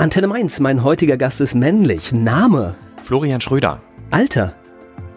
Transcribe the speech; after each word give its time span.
Antenne 0.00 0.28
Mainz, 0.28 0.60
mein 0.60 0.84
heutiger 0.84 1.16
Gast 1.16 1.40
ist 1.40 1.56
männlich. 1.56 2.12
Name? 2.12 2.76
Florian 3.02 3.40
Schröder. 3.40 3.80
Alter? 4.12 4.54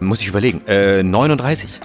Muss 0.00 0.20
ich 0.22 0.26
überlegen. 0.26 0.60
Äh, 0.66 1.04
39. 1.04 1.78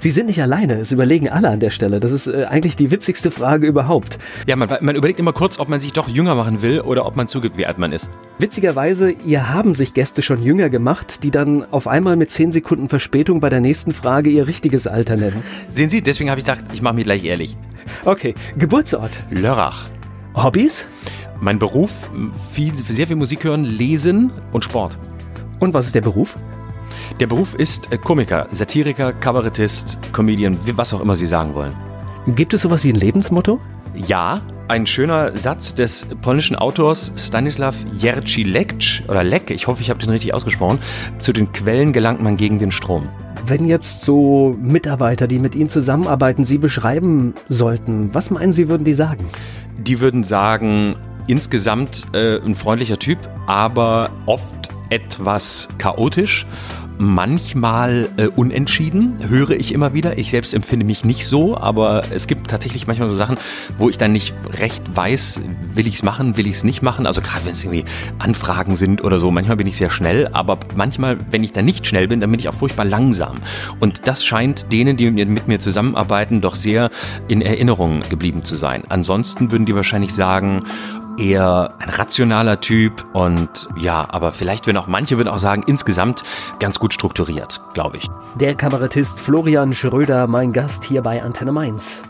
Sie 0.00 0.10
sind 0.10 0.26
nicht 0.26 0.42
alleine, 0.42 0.74
es 0.74 0.92
überlegen 0.92 1.30
alle 1.30 1.48
an 1.48 1.60
der 1.60 1.70
Stelle. 1.70 1.98
Das 1.98 2.12
ist 2.12 2.26
äh, 2.26 2.44
eigentlich 2.44 2.76
die 2.76 2.90
witzigste 2.90 3.30
Frage 3.30 3.66
überhaupt. 3.66 4.18
Ja, 4.46 4.54
man, 4.56 4.68
man 4.82 4.96
überlegt 4.96 5.18
immer 5.18 5.32
kurz, 5.32 5.58
ob 5.58 5.70
man 5.70 5.80
sich 5.80 5.94
doch 5.94 6.08
jünger 6.08 6.34
machen 6.34 6.60
will 6.60 6.82
oder 6.82 7.06
ob 7.06 7.16
man 7.16 7.26
zugibt, 7.26 7.56
wie 7.56 7.64
alt 7.64 7.78
man 7.78 7.92
ist. 7.92 8.10
Witzigerweise, 8.38 9.12
ihr 9.12 9.48
haben 9.48 9.74
sich 9.74 9.94
Gäste 9.94 10.20
schon 10.20 10.42
jünger 10.42 10.68
gemacht, 10.68 11.22
die 11.22 11.30
dann 11.30 11.64
auf 11.72 11.88
einmal 11.88 12.16
mit 12.16 12.30
10 12.30 12.52
Sekunden 12.52 12.90
Verspätung 12.90 13.40
bei 13.40 13.48
der 13.48 13.60
nächsten 13.60 13.92
Frage 13.92 14.28
ihr 14.28 14.46
richtiges 14.46 14.86
Alter 14.86 15.16
nennen. 15.16 15.42
Sehen 15.70 15.88
Sie, 15.88 16.02
deswegen 16.02 16.28
habe 16.28 16.40
ich 16.40 16.44
gedacht, 16.44 16.64
ich 16.74 16.82
mache 16.82 16.96
mich 16.96 17.04
gleich 17.04 17.24
ehrlich. 17.24 17.56
Okay, 18.04 18.34
Geburtsort? 18.58 19.22
Lörrach. 19.30 19.86
Hobbys? 20.34 20.84
Mein 21.40 21.58
Beruf, 21.58 22.10
viel, 22.50 22.76
sehr 22.78 23.06
viel 23.06 23.16
Musik 23.16 23.44
hören, 23.44 23.64
lesen 23.64 24.32
und 24.52 24.64
Sport. 24.64 24.98
Und 25.60 25.74
was 25.74 25.86
ist 25.86 25.94
der 25.94 26.00
Beruf? 26.00 26.36
Der 27.20 27.26
Beruf 27.26 27.54
ist 27.54 27.92
äh, 27.92 27.98
Komiker, 27.98 28.48
Satiriker, 28.50 29.12
Kabarettist, 29.12 29.98
Comedian, 30.12 30.58
was 30.76 30.92
auch 30.92 31.00
immer 31.00 31.16
Sie 31.16 31.26
sagen 31.26 31.54
wollen. 31.54 31.74
Gibt 32.28 32.54
es 32.54 32.62
sowas 32.62 32.84
wie 32.84 32.90
ein 32.92 32.96
Lebensmotto? 32.96 33.60
Ja, 33.94 34.42
ein 34.68 34.86
schöner 34.86 35.36
Satz 35.38 35.74
des 35.74 36.06
polnischen 36.20 36.56
Autors 36.56 37.12
Stanislav 37.16 37.76
Jerzy 37.98 38.42
Lek, 38.42 38.74
oder 39.08 39.24
Lek, 39.24 39.50
ich 39.50 39.66
hoffe, 39.66 39.80
ich 39.80 39.90
habe 39.90 40.00
den 40.00 40.10
richtig 40.10 40.34
ausgesprochen. 40.34 40.78
Zu 41.18 41.32
den 41.32 41.52
Quellen 41.52 41.92
gelangt 41.92 42.20
man 42.20 42.36
gegen 42.36 42.58
den 42.58 42.72
Strom. 42.72 43.08
Wenn 43.46 43.64
jetzt 43.64 44.02
so 44.02 44.54
Mitarbeiter, 44.60 45.26
die 45.26 45.38
mit 45.38 45.54
Ihnen 45.54 45.68
zusammenarbeiten, 45.68 46.44
Sie 46.44 46.58
beschreiben 46.58 47.34
sollten, 47.48 48.12
was 48.12 48.30
meinen 48.30 48.52
Sie, 48.52 48.68
würden 48.68 48.84
die 48.84 48.94
sagen? 48.94 49.24
Die 49.78 50.00
würden 50.00 50.24
sagen, 50.24 50.96
insgesamt 51.26 52.06
äh, 52.12 52.38
ein 52.38 52.54
freundlicher 52.54 52.98
Typ, 52.98 53.18
aber 53.46 54.10
oft 54.26 54.70
etwas 54.90 55.68
chaotisch 55.78 56.46
manchmal 56.98 58.08
äh, 58.16 58.26
unentschieden, 58.28 59.18
höre 59.28 59.50
ich 59.50 59.72
immer 59.72 59.92
wieder. 59.92 60.18
Ich 60.18 60.30
selbst 60.30 60.54
empfinde 60.54 60.86
mich 60.86 61.04
nicht 61.04 61.26
so, 61.26 61.56
aber 61.56 62.04
es 62.10 62.26
gibt 62.26 62.48
tatsächlich 62.48 62.86
manchmal 62.86 63.08
so 63.08 63.16
Sachen, 63.16 63.36
wo 63.78 63.88
ich 63.88 63.98
dann 63.98 64.12
nicht 64.12 64.34
recht 64.58 64.82
weiß, 64.94 65.40
will 65.74 65.86
ich 65.86 65.96
es 65.96 66.02
machen, 66.02 66.36
will 66.36 66.46
ich 66.46 66.54
es 66.54 66.64
nicht 66.64 66.82
machen. 66.82 67.06
Also 67.06 67.20
gerade 67.20 67.44
wenn 67.44 67.52
es 67.52 67.64
irgendwie 67.64 67.84
Anfragen 68.18 68.76
sind 68.76 69.04
oder 69.04 69.18
so, 69.18 69.30
manchmal 69.30 69.56
bin 69.56 69.66
ich 69.66 69.76
sehr 69.76 69.90
schnell, 69.90 70.28
aber 70.28 70.58
manchmal, 70.74 71.18
wenn 71.30 71.44
ich 71.44 71.52
dann 71.52 71.64
nicht 71.64 71.86
schnell 71.86 72.08
bin, 72.08 72.20
dann 72.20 72.30
bin 72.30 72.40
ich 72.40 72.48
auch 72.48 72.54
furchtbar 72.54 72.84
langsam. 72.84 73.38
Und 73.80 74.06
das 74.06 74.24
scheint 74.24 74.72
denen, 74.72 74.96
die 74.96 75.10
mit 75.10 75.48
mir 75.48 75.58
zusammenarbeiten, 75.58 76.40
doch 76.40 76.54
sehr 76.54 76.90
in 77.28 77.42
Erinnerung 77.42 78.02
geblieben 78.08 78.44
zu 78.44 78.56
sein. 78.56 78.84
Ansonsten 78.88 79.50
würden 79.50 79.66
die 79.66 79.74
wahrscheinlich 79.74 80.14
sagen, 80.14 80.62
eher 81.18 81.74
ein 81.78 81.88
rationaler 81.88 82.60
Typ 82.60 83.04
und 83.12 83.68
ja, 83.76 84.06
aber 84.10 84.32
vielleicht 84.32 84.66
würden 84.66 84.78
auch 84.78 84.86
manche 84.86 85.16
würden 85.16 85.28
auch 85.28 85.38
sagen, 85.38 85.64
insgesamt 85.66 86.22
ganz 86.58 86.78
gut 86.78 86.94
strukturiert, 86.94 87.60
glaube 87.74 87.98
ich. 87.98 88.08
Der 88.38 88.54
Kabarettist 88.54 89.20
Florian 89.20 89.72
Schröder, 89.72 90.26
mein 90.26 90.52
Gast 90.52 90.84
hier 90.84 91.02
bei 91.02 91.22
Antenne 91.22 91.52
Mainz. 91.52 92.02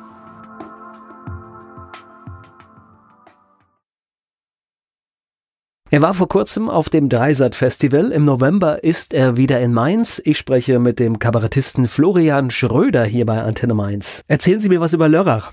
Er 5.89 6.03
war 6.03 6.15
vor 6.15 6.29
kurzem 6.29 6.69
auf 6.69 6.91
dem 6.91 7.09
Dreisat 7.09 7.55
Festival. 7.55 8.11
Im 8.11 8.25
November 8.25 8.83
ist 8.83 9.15
er 9.15 9.37
wieder 9.37 9.61
in 9.61 9.73
Mainz. 9.73 10.21
Ich 10.25 10.37
spreche 10.37 10.81
mit 10.81 10.99
dem 10.99 11.21
Kabarettisten 11.21 11.87
Florian 11.87 12.51
Schröder 12.51 13.05
hier 13.05 13.25
bei 13.25 13.41
Antenne 13.41 13.75
Mainz. 13.75 14.25
Erzählen 14.27 14.59
Sie 14.59 14.69
mir 14.69 14.81
was 14.81 14.95
über 14.95 15.09
Lörrach. 15.09 15.53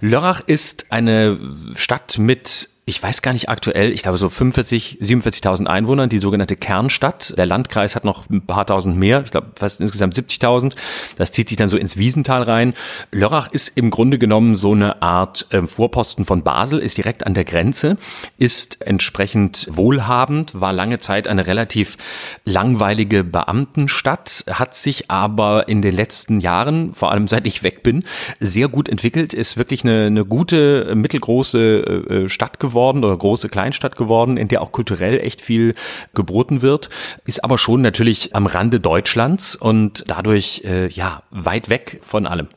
Lörrach 0.00 0.40
ist 0.46 0.92
eine 0.92 1.38
Stadt 1.74 2.18
mit 2.18 2.68
ich 2.84 3.00
weiß 3.00 3.22
gar 3.22 3.32
nicht 3.32 3.48
aktuell, 3.48 3.92
ich 3.92 4.02
glaube 4.02 4.18
so 4.18 4.28
45, 4.28 4.98
47.000 5.00 5.66
Einwohner, 5.66 6.08
die 6.08 6.18
sogenannte 6.18 6.56
Kernstadt. 6.56 7.32
Der 7.38 7.46
Landkreis 7.46 7.94
hat 7.94 8.04
noch 8.04 8.28
ein 8.28 8.44
paar 8.44 8.66
tausend 8.66 8.96
mehr, 8.96 9.22
ich 9.24 9.30
glaube 9.30 9.52
fast 9.54 9.80
insgesamt 9.80 10.16
70.000. 10.16 10.74
Das 11.16 11.30
zieht 11.30 11.48
sich 11.48 11.56
dann 11.56 11.68
so 11.68 11.76
ins 11.76 11.96
Wiesental 11.96 12.42
rein. 12.42 12.74
Lörrach 13.12 13.52
ist 13.52 13.78
im 13.78 13.90
Grunde 13.90 14.18
genommen 14.18 14.56
so 14.56 14.72
eine 14.72 15.00
Art 15.00 15.46
äh, 15.50 15.62
Vorposten 15.62 16.24
von 16.24 16.42
Basel, 16.42 16.80
ist 16.80 16.98
direkt 16.98 17.24
an 17.24 17.34
der 17.34 17.44
Grenze, 17.44 17.98
ist 18.36 18.84
entsprechend 18.84 19.68
wohlhabend, 19.70 20.60
war 20.60 20.72
lange 20.72 20.98
Zeit 20.98 21.28
eine 21.28 21.46
relativ 21.46 21.96
langweilige 22.44 23.22
Beamtenstadt, 23.22 24.44
hat 24.50 24.74
sich 24.74 25.08
aber 25.08 25.68
in 25.68 25.82
den 25.82 25.94
letzten 25.94 26.40
Jahren, 26.40 26.94
vor 26.94 27.12
allem 27.12 27.28
seit 27.28 27.46
ich 27.46 27.62
weg 27.62 27.84
bin, 27.84 28.02
sehr 28.40 28.66
gut 28.66 28.88
entwickelt, 28.88 29.34
ist 29.34 29.56
wirklich 29.56 29.84
eine, 29.84 30.06
eine 30.06 30.24
gute, 30.24 30.96
mittelgroße 30.96 32.24
äh, 32.24 32.28
Stadt 32.28 32.58
geworden 32.58 32.72
geworden 32.82 33.04
oder 33.04 33.16
große 33.16 33.48
Kleinstadt 33.48 33.96
geworden, 33.96 34.36
in 34.36 34.48
der 34.48 34.60
auch 34.60 34.72
kulturell 34.72 35.20
echt 35.20 35.40
viel 35.40 35.74
geboten 36.14 36.62
wird, 36.62 36.90
ist 37.24 37.44
aber 37.44 37.56
schon 37.56 37.80
natürlich 37.80 38.34
am 38.34 38.46
Rande 38.46 38.80
Deutschlands 38.80 39.54
und 39.54 40.04
dadurch 40.08 40.62
äh, 40.64 40.88
ja 40.88 41.22
weit 41.30 41.68
weg 41.68 42.00
von 42.02 42.26
allem. 42.26 42.48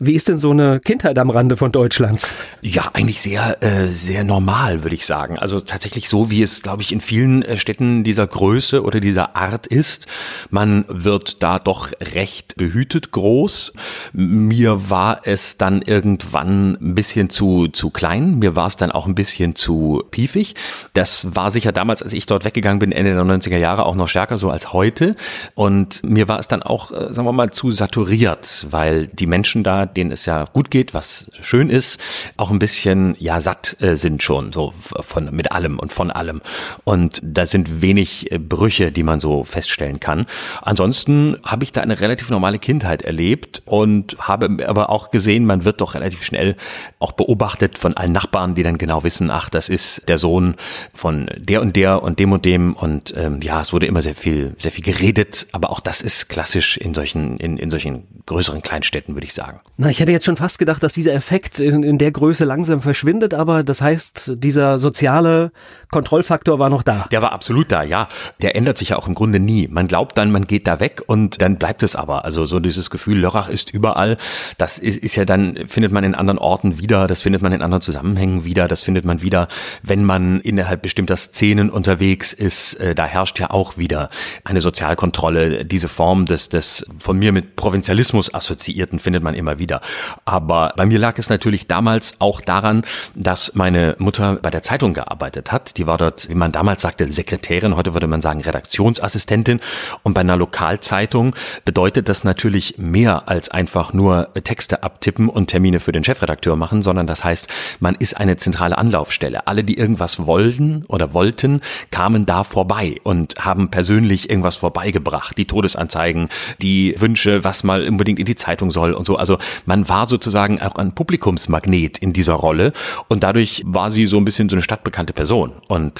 Wie 0.00 0.14
ist 0.14 0.26
denn 0.26 0.38
so 0.38 0.50
eine 0.50 0.80
Kindheit 0.80 1.20
am 1.20 1.30
Rande 1.30 1.56
von 1.56 1.70
Deutschlands? 1.70 2.34
Ja, 2.62 2.90
eigentlich 2.94 3.20
sehr, 3.20 3.62
äh, 3.62 3.86
sehr 3.86 4.24
normal, 4.24 4.82
würde 4.82 4.96
ich 4.96 5.06
sagen. 5.06 5.38
Also 5.38 5.60
tatsächlich 5.60 6.08
so, 6.08 6.32
wie 6.32 6.42
es, 6.42 6.62
glaube 6.62 6.82
ich, 6.82 6.90
in 6.90 7.00
vielen 7.00 7.42
äh, 7.42 7.56
Städten 7.56 8.02
dieser 8.02 8.26
Größe 8.26 8.82
oder 8.82 8.98
dieser 8.98 9.36
Art 9.36 9.68
ist. 9.68 10.08
Man 10.50 10.84
wird 10.88 11.44
da 11.44 11.60
doch 11.60 11.92
recht 12.00 12.56
behütet 12.56 13.12
groß. 13.12 13.72
Mir 14.12 14.90
war 14.90 15.20
es 15.24 15.58
dann 15.58 15.80
irgendwann 15.80 16.76
ein 16.80 16.96
bisschen 16.96 17.30
zu, 17.30 17.68
zu 17.68 17.90
klein. 17.90 18.40
Mir 18.40 18.56
war 18.56 18.66
es 18.66 18.76
dann 18.76 18.90
auch 18.90 19.06
ein 19.06 19.14
bisschen 19.14 19.54
zu 19.54 20.02
piefig. 20.10 20.56
Das 20.94 21.36
war 21.36 21.52
sicher 21.52 21.70
damals, 21.70 22.02
als 22.02 22.14
ich 22.14 22.26
dort 22.26 22.44
weggegangen 22.44 22.80
bin, 22.80 22.90
Ende 22.90 23.12
der 23.12 23.22
90er 23.22 23.58
Jahre, 23.58 23.86
auch 23.86 23.94
noch 23.94 24.08
stärker 24.08 24.38
so 24.38 24.50
als 24.50 24.72
heute. 24.72 25.14
Und 25.54 26.02
mir 26.02 26.26
war 26.26 26.40
es 26.40 26.48
dann 26.48 26.64
auch, 26.64 26.90
äh, 26.90 27.12
sagen 27.12 27.28
wir 27.28 27.32
mal, 27.32 27.52
zu 27.52 27.70
saturiert, 27.70 28.66
weil 28.70 29.06
die 29.06 29.26
Menschen 29.26 29.62
da 29.62 29.83
denen 29.86 30.12
es 30.12 30.26
ja 30.26 30.44
gut 30.44 30.70
geht, 30.70 30.94
was 30.94 31.30
schön 31.40 31.70
ist, 31.70 32.00
auch 32.36 32.50
ein 32.50 32.58
bisschen 32.58 33.16
ja 33.18 33.40
satt 33.40 33.76
äh, 33.80 33.96
sind 33.96 34.22
schon 34.22 34.52
so 34.52 34.72
von 34.82 35.34
mit 35.34 35.52
allem 35.52 35.78
und 35.78 35.92
von 35.92 36.10
allem 36.10 36.40
und 36.84 37.20
da 37.22 37.46
sind 37.46 37.82
wenig 37.82 38.32
äh, 38.32 38.38
Brüche, 38.38 38.92
die 38.92 39.02
man 39.02 39.20
so 39.20 39.44
feststellen 39.44 40.00
kann. 40.00 40.26
Ansonsten 40.62 41.36
habe 41.44 41.64
ich 41.64 41.72
da 41.72 41.80
eine 41.80 42.00
relativ 42.00 42.30
normale 42.30 42.58
Kindheit 42.58 43.02
erlebt 43.02 43.62
und 43.64 44.16
habe 44.18 44.66
aber 44.66 44.90
auch 44.90 45.10
gesehen, 45.10 45.46
man 45.46 45.64
wird 45.64 45.80
doch 45.80 45.94
relativ 45.94 46.24
schnell 46.24 46.56
auch 46.98 47.12
beobachtet 47.12 47.78
von 47.78 47.96
allen 47.96 48.12
Nachbarn, 48.12 48.54
die 48.54 48.62
dann 48.62 48.78
genau 48.78 49.04
wissen, 49.04 49.30
ach, 49.30 49.48
das 49.48 49.68
ist 49.68 50.08
der 50.08 50.18
Sohn 50.18 50.56
von 50.92 51.30
der 51.36 51.62
und 51.62 51.76
der 51.76 52.02
und 52.02 52.18
dem 52.18 52.32
und 52.32 52.44
dem 52.44 52.74
und 52.74 53.14
ähm, 53.16 53.40
ja, 53.42 53.60
es 53.60 53.72
wurde 53.72 53.86
immer 53.86 54.02
sehr 54.02 54.14
viel 54.14 54.54
sehr 54.58 54.70
viel 54.70 54.84
geredet, 54.84 55.46
aber 55.52 55.70
auch 55.70 55.80
das 55.80 56.02
ist 56.02 56.28
klassisch 56.28 56.76
in 56.76 56.94
solchen 56.94 57.38
in, 57.38 57.58
in 57.58 57.70
solchen 57.70 58.04
größeren 58.26 58.62
Kleinstädten, 58.62 59.14
würde 59.14 59.26
ich 59.26 59.34
sagen. 59.34 59.60
Na, 59.76 59.90
ich 59.90 59.98
hätte 59.98 60.12
jetzt 60.12 60.24
schon 60.24 60.36
fast 60.36 60.60
gedacht, 60.60 60.84
dass 60.84 60.92
dieser 60.92 61.14
Effekt 61.14 61.58
in, 61.58 61.82
in 61.82 61.98
der 61.98 62.12
Größe 62.12 62.44
langsam 62.44 62.80
verschwindet, 62.80 63.34
aber 63.34 63.64
das 63.64 63.80
heißt, 63.80 64.34
dieser 64.36 64.78
soziale 64.78 65.50
Kontrollfaktor 65.94 66.58
war 66.58 66.70
noch 66.70 66.82
da. 66.82 67.06
Der 67.12 67.22
war 67.22 67.30
absolut 67.30 67.70
da, 67.70 67.84
ja. 67.84 68.08
Der 68.42 68.56
ändert 68.56 68.78
sich 68.78 68.88
ja 68.88 68.96
auch 68.96 69.06
im 69.06 69.14
Grunde 69.14 69.38
nie. 69.38 69.68
Man 69.68 69.86
glaubt 69.86 70.18
dann, 70.18 70.32
man 70.32 70.48
geht 70.48 70.66
da 70.66 70.80
weg 70.80 71.02
und 71.06 71.40
dann 71.40 71.56
bleibt 71.56 71.84
es 71.84 71.94
aber. 71.94 72.24
Also 72.24 72.44
so 72.44 72.58
dieses 72.58 72.90
Gefühl, 72.90 73.20
Lörrach 73.20 73.48
ist 73.48 73.72
überall. 73.72 74.16
Das 74.58 74.80
ist, 74.80 74.98
ist 74.98 75.14
ja 75.14 75.24
dann, 75.24 75.56
findet 75.68 75.92
man 75.92 76.02
in 76.02 76.16
anderen 76.16 76.38
Orten 76.38 76.80
wieder, 76.80 77.06
das 77.06 77.22
findet 77.22 77.42
man 77.42 77.52
in 77.52 77.62
anderen 77.62 77.80
Zusammenhängen 77.80 78.44
wieder, 78.44 78.66
das 78.66 78.82
findet 78.82 79.04
man 79.04 79.22
wieder, 79.22 79.46
wenn 79.84 80.02
man 80.02 80.40
innerhalb 80.40 80.82
bestimmter 80.82 81.16
Szenen 81.16 81.70
unterwegs 81.70 82.32
ist. 82.32 82.74
Äh, 82.74 82.96
da 82.96 83.06
herrscht 83.06 83.38
ja 83.38 83.50
auch 83.50 83.78
wieder 83.78 84.10
eine 84.42 84.60
Sozialkontrolle. 84.60 85.64
Diese 85.64 85.86
Form 85.86 86.26
des, 86.26 86.48
des 86.48 86.84
von 86.98 87.16
mir 87.16 87.30
mit 87.30 87.54
Provinzialismus 87.54 88.34
assoziierten 88.34 88.98
findet 88.98 89.22
man 89.22 89.34
immer 89.34 89.60
wieder. 89.60 89.80
Aber 90.24 90.72
bei 90.76 90.86
mir 90.86 90.98
lag 90.98 91.18
es 91.18 91.30
natürlich 91.30 91.68
damals 91.68 92.14
auch 92.18 92.40
daran, 92.40 92.82
dass 93.14 93.54
meine 93.54 93.94
Mutter 93.98 94.40
bei 94.42 94.50
der 94.50 94.62
Zeitung 94.62 94.92
gearbeitet 94.92 95.52
hat. 95.52 95.76
Die 95.76 95.83
war 95.86 95.98
dort, 95.98 96.28
wie 96.28 96.34
man 96.34 96.52
damals 96.52 96.82
sagte, 96.82 97.10
Sekretärin, 97.10 97.76
heute 97.76 97.94
würde 97.94 98.06
man 98.06 98.20
sagen 98.20 98.40
Redaktionsassistentin. 98.40 99.60
Und 100.02 100.14
bei 100.14 100.20
einer 100.20 100.36
Lokalzeitung 100.36 101.34
bedeutet 101.64 102.08
das 102.08 102.24
natürlich 102.24 102.78
mehr 102.78 103.28
als 103.28 103.50
einfach 103.50 103.92
nur 103.92 104.28
Texte 104.44 104.82
abtippen 104.82 105.28
und 105.28 105.48
Termine 105.48 105.80
für 105.80 105.92
den 105.92 106.04
Chefredakteur 106.04 106.56
machen, 106.56 106.82
sondern 106.82 107.06
das 107.06 107.24
heißt, 107.24 107.48
man 107.80 107.94
ist 107.94 108.14
eine 108.14 108.36
zentrale 108.36 108.78
Anlaufstelle. 108.78 109.46
Alle, 109.46 109.64
die 109.64 109.76
irgendwas 109.76 110.26
wollten 110.26 110.84
oder 110.88 111.14
wollten, 111.14 111.60
kamen 111.90 112.26
da 112.26 112.44
vorbei 112.44 113.00
und 113.02 113.36
haben 113.38 113.70
persönlich 113.70 114.30
irgendwas 114.30 114.56
vorbeigebracht. 114.56 115.36
Die 115.38 115.46
Todesanzeigen, 115.46 116.28
die 116.62 116.94
Wünsche, 116.98 117.44
was 117.44 117.64
mal 117.64 117.86
unbedingt 117.86 118.18
in 118.18 118.26
die 118.26 118.36
Zeitung 118.36 118.70
soll 118.70 118.92
und 118.92 119.06
so. 119.06 119.16
Also 119.16 119.38
man 119.66 119.88
war 119.88 120.06
sozusagen 120.06 120.60
auch 120.60 120.76
ein 120.76 120.94
Publikumsmagnet 120.94 121.98
in 121.98 122.12
dieser 122.12 122.34
Rolle 122.34 122.72
und 123.08 123.22
dadurch 123.22 123.62
war 123.66 123.90
sie 123.90 124.06
so 124.06 124.16
ein 124.18 124.24
bisschen 124.24 124.48
so 124.48 124.56
eine 124.56 124.62
stadtbekannte 124.62 125.12
Person 125.12 125.52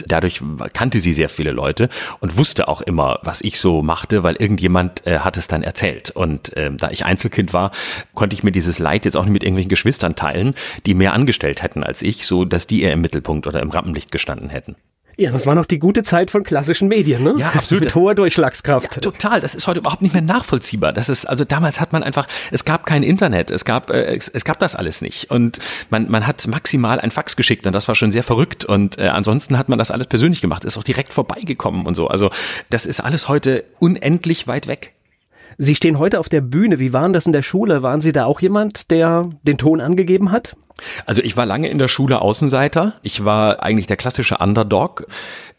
dadurch 0.06 0.40
kannte 0.72 1.00
sie 1.00 1.12
sehr 1.12 1.28
viele 1.28 1.50
Leute 1.50 1.88
und 2.20 2.36
wusste 2.36 2.68
auch 2.68 2.80
immer, 2.80 3.18
was 3.22 3.40
ich 3.40 3.58
so 3.58 3.82
machte, 3.82 4.22
weil 4.22 4.36
irgendjemand 4.36 5.06
äh, 5.06 5.20
hat 5.20 5.36
es 5.36 5.48
dann 5.48 5.62
erzählt 5.62 6.10
und 6.10 6.56
äh, 6.56 6.70
da 6.72 6.90
ich 6.90 7.04
Einzelkind 7.04 7.52
war, 7.52 7.70
konnte 8.14 8.34
ich 8.34 8.42
mir 8.42 8.52
dieses 8.52 8.78
Leid 8.78 9.04
jetzt 9.04 9.16
auch 9.16 9.24
nicht 9.24 9.32
mit 9.32 9.42
irgendwelchen 9.42 9.70
Geschwistern 9.70 10.16
teilen, 10.16 10.54
die 10.86 10.94
mehr 10.94 11.12
angestellt 11.12 11.62
hätten 11.62 11.82
als 11.84 12.02
ich, 12.02 12.26
so 12.26 12.44
dass 12.44 12.66
die 12.66 12.82
eher 12.82 12.92
im 12.92 13.00
Mittelpunkt 13.00 13.46
oder 13.46 13.60
im 13.60 13.70
Rampenlicht 13.70 14.10
gestanden 14.10 14.50
hätten. 14.50 14.76
Ja, 15.16 15.30
das 15.30 15.46
war 15.46 15.54
noch 15.54 15.66
die 15.66 15.78
gute 15.78 16.02
Zeit 16.02 16.30
von 16.30 16.42
klassischen 16.42 16.88
Medien, 16.88 17.22
ne? 17.22 17.34
Ja, 17.36 17.50
absolut. 17.50 17.84
Mit 17.84 17.94
hoher 17.94 18.14
Durchschlagskraft. 18.14 18.96
Ja, 18.96 19.00
total. 19.00 19.40
Das 19.40 19.54
ist 19.54 19.66
heute 19.66 19.80
überhaupt 19.80 20.02
nicht 20.02 20.12
mehr 20.12 20.22
nachvollziehbar. 20.22 20.92
Das 20.92 21.08
ist, 21.08 21.26
also 21.26 21.44
damals 21.44 21.80
hat 21.80 21.92
man 21.92 22.02
einfach, 22.02 22.26
es 22.50 22.64
gab 22.64 22.86
kein 22.86 23.02
Internet, 23.02 23.50
es 23.50 23.64
gab, 23.64 23.90
äh, 23.90 24.14
es, 24.14 24.28
es 24.28 24.44
gab 24.44 24.58
das 24.58 24.74
alles 24.74 25.02
nicht. 25.02 25.30
Und 25.30 25.58
man, 25.90 26.10
man 26.10 26.26
hat 26.26 26.46
maximal 26.48 27.00
ein 27.00 27.10
Fax 27.10 27.36
geschickt 27.36 27.66
und 27.66 27.72
das 27.72 27.86
war 27.88 27.94
schon 27.94 28.12
sehr 28.12 28.22
verrückt. 28.22 28.64
Und 28.64 28.98
äh, 28.98 29.08
ansonsten 29.08 29.58
hat 29.58 29.68
man 29.68 29.78
das 29.78 29.90
alles 29.90 30.08
persönlich 30.08 30.40
gemacht, 30.40 30.64
ist 30.64 30.76
auch 30.76 30.84
direkt 30.84 31.12
vorbeigekommen 31.12 31.86
und 31.86 31.94
so. 31.94 32.08
Also 32.08 32.30
das 32.70 32.86
ist 32.86 33.00
alles 33.00 33.28
heute 33.28 33.64
unendlich 33.78 34.46
weit 34.48 34.66
weg. 34.66 34.92
Sie 35.58 35.74
stehen 35.74 35.98
heute 35.98 36.18
auf 36.18 36.28
der 36.28 36.40
Bühne. 36.40 36.78
Wie 36.80 36.92
waren 36.92 37.12
das 37.12 37.26
in 37.26 37.32
der 37.32 37.42
Schule? 37.42 37.82
Waren 37.82 38.00
Sie 38.00 38.12
da 38.12 38.24
auch 38.24 38.40
jemand, 38.40 38.90
der 38.90 39.30
den 39.44 39.58
Ton 39.58 39.80
angegeben 39.80 40.32
hat? 40.32 40.56
Also 41.06 41.22
ich 41.22 41.36
war 41.36 41.46
lange 41.46 41.68
in 41.68 41.78
der 41.78 41.88
Schule 41.88 42.20
Außenseiter. 42.20 42.94
Ich 43.02 43.24
war 43.24 43.62
eigentlich 43.62 43.86
der 43.86 43.96
klassische 43.96 44.38
Underdog. 44.38 45.06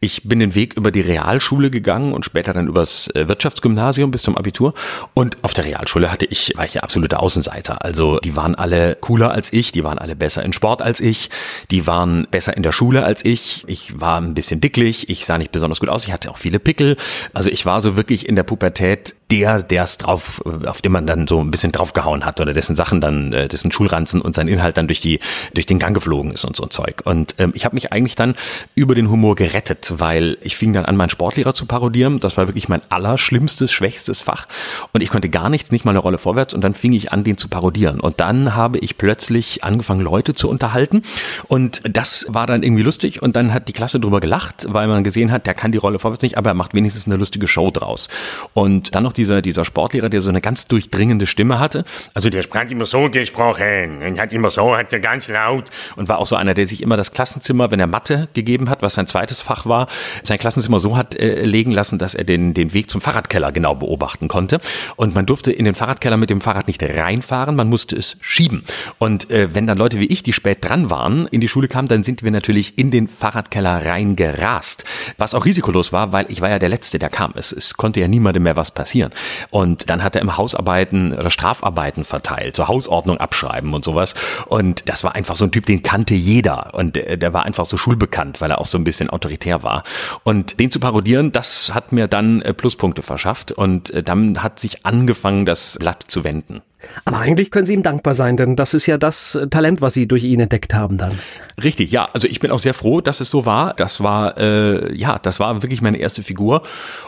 Ich 0.02 0.24
bin 0.24 0.40
den 0.40 0.56
Weg 0.56 0.76
über 0.76 0.92
die 0.92 1.02
Realschule 1.02 1.72
gegangen 1.72 2.14
und 2.14 2.26
später 2.26 2.54
dann 2.54 2.68
übers 2.68 3.08
äh, 3.16 3.28
Wirtschaftsgymnasium 3.28 4.12
bis 4.12 4.24
zum 4.24 4.38
Abitur. 4.38 4.74
Und 5.14 5.38
auf 5.42 5.54
der 5.54 5.66
Realschule 5.66 6.12
hatte 6.12 6.26
ich, 6.26 6.54
war 6.56 6.66
ich 6.66 6.76
ja 6.76 6.82
absoluter 6.82 7.22
Außenseiter. 7.22 7.84
Also 7.84 8.20
die 8.20 8.36
waren 8.36 8.56
alle 8.56 8.96
cooler 8.96 9.32
als 9.32 9.54
ich, 9.54 9.72
die 9.72 9.84
waren 9.84 9.98
alle 9.98 10.16
besser 10.16 10.44
in 10.44 10.54
Sport 10.54 10.82
als 10.82 11.00
ich, 11.00 11.30
die 11.72 11.88
waren 11.88 12.28
besser 12.30 12.56
in 12.56 12.62
der 12.62 12.74
Schule 12.74 13.04
als 13.04 13.24
ich. 13.24 13.64
Ich 13.68 14.00
war 14.00 14.20
ein 14.20 14.34
bisschen 14.34 14.62
dicklich, 14.62 15.10
ich 15.10 15.26
sah 15.26 15.38
nicht 15.38 15.52
besonders 15.52 15.80
gut 15.80 15.90
aus, 15.90 16.06
ich 16.06 16.12
hatte 16.12 16.30
auch 16.30 16.38
viele 16.38 16.60
Pickel. 16.60 16.98
Also 17.34 17.50
ich 17.50 17.66
war 17.66 17.82
so 17.82 17.96
wirklich 17.96 18.28
in 18.28 18.36
der 18.36 18.44
Pubertät 18.44 19.16
der, 19.32 19.64
der 19.64 19.84
es 19.84 19.98
drauf, 19.98 20.42
auf 20.66 20.82
dem 20.82 20.92
man 20.92 21.08
dann 21.08 21.28
so 21.28 21.40
ein 21.40 21.50
bisschen 21.50 21.72
draufgehauen 21.72 22.26
hat 22.26 22.40
oder 22.42 22.54
dessen 22.54 22.76
Sachen 22.76 23.02
dann, 23.02 23.34
äh, 23.34 23.48
dessen 23.48 23.72
Schulranzen 23.72 24.22
und 24.22 24.36
sein 24.36 24.48
Inhalt 24.48 24.78
dann 24.78 24.88
durch 24.88 25.02
die, 25.06 25.20
durch 25.54 25.66
den 25.66 25.80
Gang 25.80 25.94
geflogen 25.94 26.32
ist 26.32 26.44
und 26.44 26.56
so 26.56 26.64
ein 26.64 26.72
Zeug. 26.72 27.02
Und 27.06 27.36
ähm, 27.38 27.54
ich 27.56 27.66
habe 27.66 27.76
mich 27.76 27.94
eigentlich 27.94 28.16
dann 28.16 28.36
über 28.76 28.96
den 28.96 29.10
Humor 29.10 29.36
gerettet 29.36 29.86
weil 30.00 30.38
ich 30.42 30.56
fing 30.56 30.74
dann 30.74 30.86
an, 30.86 30.96
meinen 30.98 31.10
Sportlehrer 31.10 31.54
zu 31.54 31.66
parodieren. 31.66 32.20
Das 32.20 32.38
war 32.38 32.48
wirklich 32.48 32.70
mein 32.70 32.82
allerschlimmstes, 32.90 33.72
schwächstes 33.72 34.20
Fach. 34.20 34.48
Und 34.94 35.02
ich 35.02 35.10
konnte 35.10 35.30
gar 35.30 35.50
nichts, 35.50 35.72
nicht 35.72 35.86
mal 35.86 35.92
eine 35.92 36.00
Rolle 36.00 36.18
vorwärts. 36.18 36.54
Und 36.54 36.62
dann 36.62 36.74
fing 36.74 36.94
ich 36.94 37.12
an, 37.12 37.24
den 37.24 37.38
zu 37.38 37.48
parodieren. 37.48 38.00
Und 38.00 38.20
dann 38.20 38.56
habe 38.56 38.80
ich 38.80 38.98
plötzlich 38.98 39.64
angefangen, 39.64 40.02
Leute 40.02 40.34
zu 40.34 40.50
unterhalten. 40.50 41.02
Und 41.48 41.82
das 41.90 42.26
war 42.30 42.48
dann 42.48 42.64
irgendwie 42.64 42.84
lustig. 42.84 43.22
Und 43.22 43.36
dann 43.36 43.54
hat 43.54 43.68
die 43.68 43.74
Klasse 43.74 44.00
drüber 44.00 44.20
gelacht, 44.20 44.66
weil 44.70 44.88
man 44.88 45.04
gesehen 45.04 45.32
hat, 45.32 45.46
der 45.46 45.54
kann 45.54 45.72
die 45.72 45.78
Rolle 45.78 46.00
vorwärts 46.00 46.24
nicht, 46.24 46.38
aber 46.38 46.52
er 46.52 46.56
macht 46.56 46.74
wenigstens 46.74 47.06
eine 47.08 47.18
lustige 47.18 47.48
Show 47.48 47.72
draus. 47.72 48.10
Und 48.54 48.96
dann 48.96 49.04
noch 49.04 49.14
dieser, 49.14 49.42
dieser 49.42 49.66
Sportlehrer, 49.66 50.10
der 50.10 50.22
so 50.22 50.30
eine 50.30 50.42
ganz 50.42 50.68
durchdringende 50.68 51.28
Stimme 51.28 51.60
hatte. 51.60 51.86
Also 52.14 52.30
der 52.30 52.42
sprach 52.42 52.70
immer 52.70 52.86
so 52.86 53.10
gesprochen 53.10 54.02
und 54.06 54.20
hat 54.20 54.34
immer 54.34 54.50
so, 54.50 54.76
hat 54.76 54.92
er 54.96 55.00
ganz 55.00 55.28
laut. 55.28 55.66
Und 55.96 56.10
war 56.10 56.18
auch 56.18 56.28
so 56.28 56.36
einer, 56.36 56.54
der 56.54 56.66
sich 56.66 56.82
immer 56.82 56.98
das 56.98 57.12
Klassenzimmer, 57.12 57.72
wenn 57.72 57.80
er 57.80 57.88
Mathe 57.88 58.30
gegeben 58.34 58.70
hat, 58.70 58.82
was 58.82 58.96
sein 58.96 59.08
zweites 59.08 59.42
Fach 59.42 59.66
war, 59.66 59.76
war, 59.76 59.88
sein 60.24 60.38
Klassenzimmer 60.38 60.80
so 60.80 60.98
hat 60.98 61.16
äh, 61.16 61.44
legen 61.44 61.72
lassen, 61.72 62.00
dass 62.00 62.16
er 62.16 62.24
den, 62.24 62.54
den 62.54 62.74
Weg 62.74 62.90
zum 62.90 63.02
Fahrradkeller 63.02 63.52
genau 63.52 63.76
beobachten 63.76 64.28
konnte. 64.28 64.60
Und 64.96 65.16
man 65.16 65.26
durfte 65.26 65.52
in 65.52 65.66
den 65.66 65.76
Fahrradkeller 65.76 66.18
mit 66.18 66.30
dem 66.30 66.42
Fahrrad 66.42 66.68
nicht 66.68 66.82
reinfahren, 66.82 67.56
man 67.56 67.70
musste 67.70 67.96
es 67.96 68.18
schieben. 68.22 68.64
Und 68.98 69.30
äh, 69.32 69.54
wenn 69.54 69.68
dann 69.68 69.78
Leute 69.78 70.00
wie 70.00 70.06
ich, 70.06 70.24
die 70.24 70.34
spät 70.34 70.64
dran 70.64 70.90
waren, 70.90 71.28
in 71.28 71.42
die 71.42 71.48
Schule 71.48 71.68
kamen, 71.68 71.88
dann 71.88 72.04
sind 72.04 72.24
wir 72.24 72.32
natürlich 72.32 72.78
in 72.78 72.92
den 72.92 73.08
Fahrradkeller 73.08 73.86
reingerast. 73.86 74.86
Was 75.18 75.34
auch 75.34 75.46
risikolos 75.46 75.92
war, 75.92 76.12
weil 76.12 76.26
ich 76.30 76.42
war 76.42 76.50
ja 76.50 76.60
der 76.60 76.70
Letzte, 76.70 77.00
der 77.00 77.10
kam. 77.10 77.34
Es, 77.36 77.52
es 77.52 77.76
konnte 77.76 78.00
ja 78.00 78.08
niemandem 78.08 78.44
mehr 78.44 78.56
was 78.56 78.72
passieren. 78.72 79.12
Und 79.50 79.90
dann 79.90 80.04
hat 80.04 80.16
er 80.16 80.22
im 80.22 80.38
Hausarbeiten 80.38 81.14
oder 81.14 81.30
Strafarbeiten 81.30 82.06
verteilt, 82.06 82.56
so 82.56 82.68
Hausordnung 82.68 83.18
abschreiben 83.18 83.74
und 83.74 83.84
sowas. 83.84 84.16
Und 84.48 84.85
das 84.86 85.04
war 85.04 85.16
einfach 85.16 85.36
so 85.36 85.46
ein 85.46 85.52
Typ, 85.52 85.66
den 85.66 85.84
kannte 85.84 86.14
jeder. 86.16 86.74
Und 86.74 86.96
der, 86.96 87.18
der 87.18 87.34
war 87.34 87.44
einfach 87.44 87.66
so 87.66 87.78
schulbekannt, 87.78 88.40
weil 88.40 88.52
er 88.52 88.60
auch 88.60 88.66
so 88.66 88.78
ein 88.78 88.84
bisschen 88.84 89.10
autoritär 89.10 89.64
war 89.64 89.66
war. 89.66 89.84
Und 90.24 90.62
den 90.62 90.72
zu 90.72 90.80
parodieren, 90.80 91.34
das 91.34 91.74
hat 91.74 91.92
mir 91.92 92.08
dann 92.08 92.42
äh, 92.42 92.54
Pluspunkte 92.54 93.02
verschafft 93.02 93.52
und 93.52 93.90
äh, 93.90 94.02
dann 94.02 94.42
hat 94.42 94.60
sich 94.60 94.86
angefangen, 94.86 95.46
das 95.46 95.78
Blatt 95.78 96.06
zu 96.08 96.24
wenden. 96.24 96.62
Aber 97.06 97.20
eigentlich 97.20 97.52
können 97.52 97.66
Sie 97.66 97.74
ihm 97.74 97.84
dankbar 97.84 98.14
sein, 98.14 98.38
denn 98.38 98.56
das 98.56 98.74
ist 98.74 98.86
ja 98.86 98.98
das 98.98 99.36
äh, 99.36 99.48
Talent, 99.48 99.82
was 99.82 99.94
Sie 99.94 100.08
durch 100.08 100.24
ihn 100.24 100.40
entdeckt 100.40 100.74
haben 100.74 100.98
dann. 100.98 101.20
Richtig, 101.64 101.92
ja. 101.92 102.10
Also 102.12 102.28
ich 102.28 102.40
bin 102.40 102.52
auch 102.52 102.60
sehr 102.60 102.74
froh, 102.74 103.00
dass 103.00 103.22
es 103.22 103.30
so 103.30 103.46
war. 103.46 103.74
Das 103.76 104.02
war, 104.02 104.38
äh, 104.38 104.94
ja, 104.96 105.20
das 105.20 105.40
war 105.40 105.62
wirklich 105.62 105.82
meine 105.82 105.98
erste 105.98 106.22
Figur. 106.22 106.64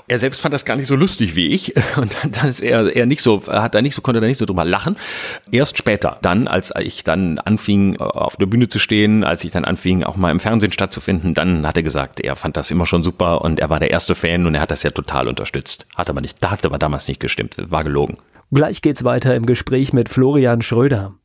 Er 0.08 0.20
selbst 0.20 0.40
fand 0.40 0.54
das 0.54 0.64
gar 0.64 0.78
nicht 0.78 0.88
so 0.88 0.96
lustig 0.96 1.36
wie 1.36 1.48
ich 1.48 1.76
und 1.98 2.16
dann 2.32 2.48
ist 2.48 2.62
er, 2.62 2.96
er 2.96 3.06
nicht 3.06 3.22
so, 3.22 3.44
hat 3.48 3.76
da 3.76 3.82
nicht 3.82 3.96
so, 3.96 4.02
konnte 4.02 4.22
da 4.22 4.28
nicht 4.28 4.38
so 4.38 4.46
drüber 4.46 4.64
lachen. 4.64 4.96
Erst 5.52 5.78
später, 5.78 6.18
dann, 6.22 6.48
als 6.48 6.74
ich 6.80 7.04
dann 7.04 7.40
anfing, 7.40 7.96
äh, 7.96 8.04
auf 8.04 8.38
der 8.38 8.46
Bühne 8.46 8.68
zu 8.68 8.80
stehen, 8.80 9.24
als 9.24 9.44
ich 9.44 9.52
dann 9.52 9.66
anfing, 9.66 10.04
auch 10.04 10.16
mal 10.16 10.32
im 10.32 10.40
Fernsehen 10.40 10.72
stattzufinden, 10.72 11.34
dann 11.34 11.68
hat 11.68 11.76
er 11.76 11.84
gesagt, 11.84 12.20
er 12.22 12.36
fand 12.36 12.56
das 12.56 12.72
immer 12.72 12.86
schon 12.86 13.04
super 13.04 13.42
und 13.42 13.60
er 13.60 13.70
war 13.70 13.80
der 13.80 13.92
erste 13.92 14.16
Fan 14.16 14.46
und 14.46 14.56
er 14.56 14.62
hat 14.62 14.72
das 14.72 14.84
ja 14.84 14.92
total 14.92 15.28
unterstützt. 15.28 15.88
Hat 15.96 16.10
aber 16.10 16.22
nicht, 16.22 16.38
da 16.42 16.52
hat 16.52 16.66
aber 16.66 16.78
damals 16.78 17.08
nicht 17.08 17.20
gestimmt, 17.20 17.56
war 17.58 17.84
gelogen. 17.84 18.18
Gleich 18.50 18.82
geht's 18.82 19.04
weiter 19.04 19.36
im 19.36 19.46
Gespräch 19.46 19.92
mit 19.92 20.08
Florian 20.08 20.62
Schröder. 20.62 21.16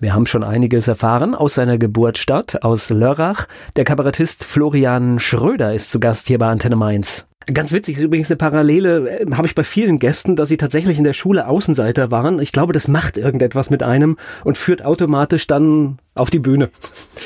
Wir 0.00 0.12
haben 0.12 0.26
schon 0.26 0.42
einiges 0.42 0.88
erfahren 0.88 1.36
aus 1.36 1.54
seiner 1.54 1.78
Geburtsstadt, 1.78 2.64
aus 2.64 2.90
Lörrach. 2.90 3.46
Der 3.76 3.84
Kabarettist 3.84 4.42
Florian 4.44 5.20
Schröder 5.20 5.72
ist 5.72 5.90
zu 5.90 6.00
Gast 6.00 6.26
hier 6.26 6.38
bei 6.38 6.48
Antenne 6.48 6.74
Mainz. 6.74 7.28
Ganz 7.46 7.72
witzig, 7.72 7.98
ist 7.98 8.02
übrigens 8.02 8.30
eine 8.32 8.36
Parallele, 8.36 9.20
äh, 9.20 9.30
habe 9.32 9.46
ich 9.46 9.54
bei 9.54 9.62
vielen 9.62 10.00
Gästen, 10.00 10.34
dass 10.34 10.48
sie 10.48 10.56
tatsächlich 10.56 10.98
in 10.98 11.04
der 11.04 11.12
Schule 11.12 11.46
Außenseiter 11.46 12.10
waren. 12.10 12.40
Ich 12.40 12.50
glaube, 12.50 12.72
das 12.72 12.88
macht 12.88 13.16
irgendetwas 13.16 13.70
mit 13.70 13.84
einem 13.84 14.16
und 14.42 14.58
führt 14.58 14.84
automatisch 14.84 15.46
dann 15.46 15.98
auf 16.14 16.30
die 16.30 16.38
Bühne. 16.38 16.70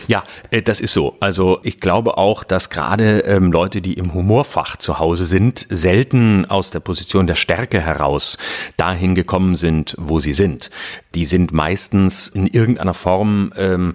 Ja, 0.06 0.24
äh, 0.50 0.62
das 0.62 0.80
ist 0.80 0.94
so. 0.94 1.16
Also 1.20 1.60
ich 1.62 1.80
glaube 1.80 2.16
auch, 2.16 2.42
dass 2.42 2.70
gerade 2.70 3.20
ähm, 3.20 3.52
Leute, 3.52 3.82
die 3.82 3.94
im 3.94 4.14
Humorfach 4.14 4.76
zu 4.76 4.98
Hause 4.98 5.26
sind, 5.26 5.66
selten 5.68 6.46
aus 6.46 6.70
der 6.70 6.80
Position 6.80 7.26
der 7.26 7.34
Stärke 7.34 7.80
heraus 7.80 8.38
dahin 8.78 9.14
gekommen 9.14 9.56
sind, 9.56 9.94
wo 9.98 10.20
sie 10.20 10.32
sind. 10.32 10.70
Die 11.14 11.26
sind 11.26 11.52
meistens 11.52 12.28
in 12.28 12.46
irgendeiner 12.46 12.94
Form 12.94 13.52
ähm, 13.56 13.92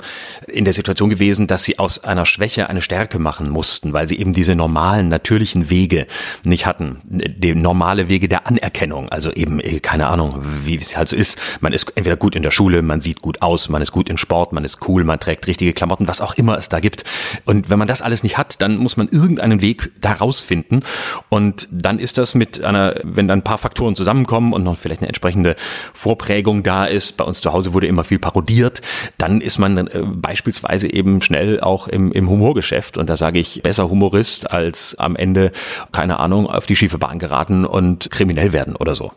in 0.48 0.66
der 0.66 0.74
Situation 0.74 1.10
gewesen, 1.10 1.48
dass 1.48 1.64
sie 1.64 1.80
aus 1.80 2.04
einer 2.04 2.26
Schwäche 2.26 2.70
eine 2.70 2.82
Stärke 2.82 3.18
machen 3.18 3.50
mussten, 3.50 3.94
weil 3.94 4.08
sie 4.08 4.20
eben 4.20 4.34
diese 4.34 4.54
normalen, 4.56 5.10
natürlichen 5.10 5.72
Wege 5.72 6.06
nicht 6.44 6.68
hatten. 6.68 7.02
Die 7.06 7.56
normale 7.56 8.10
Wege 8.10 8.28
der 8.28 8.46
Anerkennung. 8.46 9.10
Also 9.10 9.32
eben, 9.32 9.60
äh, 9.60 9.80
keine 9.80 10.08
Ahnung, 10.08 10.44
wie 10.66 10.76
es 10.76 10.96
halt 10.96 11.08
so 11.08 11.16
ist. 11.16 11.40
Man 11.62 11.74
ist 11.74 11.92
entweder 11.96 12.18
gut 12.18 12.36
in 12.36 12.44
der 12.44 12.52
Schule, 12.52 12.84
man 12.84 13.02
sieht 13.02 13.22
gut 13.22 13.42
aus, 13.42 13.70
man 13.70 13.82
ist 13.82 13.92
gut 13.92 14.10
in 14.10 14.20
Sport, 14.20 14.54
man 14.54 14.64
ist 14.64 14.83
cool, 14.88 15.04
man 15.04 15.20
trägt 15.20 15.48
richtige 15.48 15.74
Klamotten, 15.74 16.08
was 16.08 16.22
auch 16.22 16.36
immer 16.36 16.58
es 16.58 16.70
da 16.70 16.80
gibt. 16.80 17.04
Und 17.46 17.70
wenn 17.70 17.80
man 17.80 17.88
das 17.88 18.02
alles 18.02 18.24
nicht 18.24 18.38
hat, 18.38 18.62
dann 18.62 18.78
muss 18.78 18.98
man 18.98 19.08
irgendeinen 19.08 19.62
Weg 19.62 19.92
da 20.02 20.14
rausfinden. 20.14 20.84
Und 21.30 21.68
dann 21.72 22.00
ist 22.00 22.18
das 22.18 22.36
mit 22.36 22.64
einer, 22.64 22.96
wenn 23.04 23.28
dann 23.28 23.40
ein 23.40 23.44
paar 23.44 23.58
Faktoren 23.58 23.96
zusammenkommen 23.96 24.54
und 24.54 24.64
noch 24.64 24.78
vielleicht 24.78 25.02
eine 25.02 25.08
entsprechende 25.08 25.56
Vorprägung 25.94 26.64
da 26.64 26.86
ist, 26.86 27.18
bei 27.18 27.24
uns 27.24 27.42
zu 27.42 27.54
Hause 27.54 27.74
wurde 27.74 27.88
immer 27.88 28.04
viel 28.04 28.20
parodiert, 28.20 28.82
dann 29.18 29.42
ist 29.42 29.58
man 29.60 29.88
äh, 29.88 30.04
beispielsweise 30.06 30.92
eben 30.92 31.22
schnell 31.22 31.60
auch 31.60 31.88
im, 31.88 32.12
im 32.12 32.30
Humorgeschäft. 32.30 32.98
Und 32.98 33.10
da 33.10 33.18
sage 33.18 33.40
ich, 33.40 33.62
besser 33.64 33.90
Humorist 33.90 34.52
als 34.52 34.96
am 34.96 35.16
Ende, 35.16 35.52
keine 35.92 36.20
Ahnung, 36.20 36.48
auf 36.48 36.66
die 36.66 36.76
schiefe 36.76 36.98
Bahn 36.98 37.20
geraten 37.20 37.66
und 37.66 38.10
kriminell 38.12 38.54
werden 38.54 38.76
oder 38.76 38.96
so. 38.96 39.12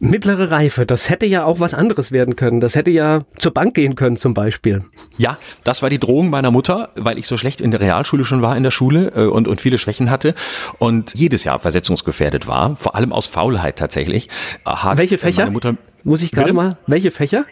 Mittlere 0.00 0.50
Reife, 0.50 0.86
das 0.86 1.10
hätte 1.10 1.26
ja 1.26 1.44
auch 1.44 1.60
was 1.60 1.74
anderes 1.74 2.12
werden 2.12 2.36
können. 2.36 2.60
Das 2.60 2.74
hätte 2.74 2.90
ja 2.90 3.20
zur 3.38 3.52
Bank 3.52 3.74
gehen 3.74 3.94
können 3.94 4.16
zum 4.16 4.34
Beispiel. 4.34 4.84
Ja, 5.16 5.38
das 5.64 5.82
war 5.82 5.90
die 5.90 5.98
Drohung 5.98 6.30
meiner 6.30 6.50
Mutter, 6.50 6.90
weil 6.96 7.18
ich 7.18 7.26
so 7.26 7.36
schlecht 7.36 7.60
in 7.60 7.70
der 7.70 7.80
Realschule 7.80 8.24
schon 8.24 8.42
war 8.42 8.56
in 8.56 8.62
der 8.62 8.70
Schule 8.70 9.12
äh, 9.14 9.26
und, 9.26 9.48
und 9.48 9.60
viele 9.60 9.78
Schwächen 9.78 10.10
hatte 10.10 10.34
und 10.78 11.14
jedes 11.14 11.44
Jahr 11.44 11.58
versetzungsgefährdet 11.58 12.46
war, 12.46 12.76
vor 12.76 12.94
allem 12.94 13.12
aus 13.12 13.26
Faulheit 13.26 13.76
tatsächlich. 13.76 14.28
Hat 14.64 14.98
Welche 14.98 15.18
Fächer? 15.18 15.42
Meine 15.42 15.52
Mutter 15.52 15.76
muss 16.04 16.22
ich 16.22 16.30
gerade 16.32 16.52
mal, 16.52 16.78
welche 16.86 17.10
Fächer? 17.10 17.44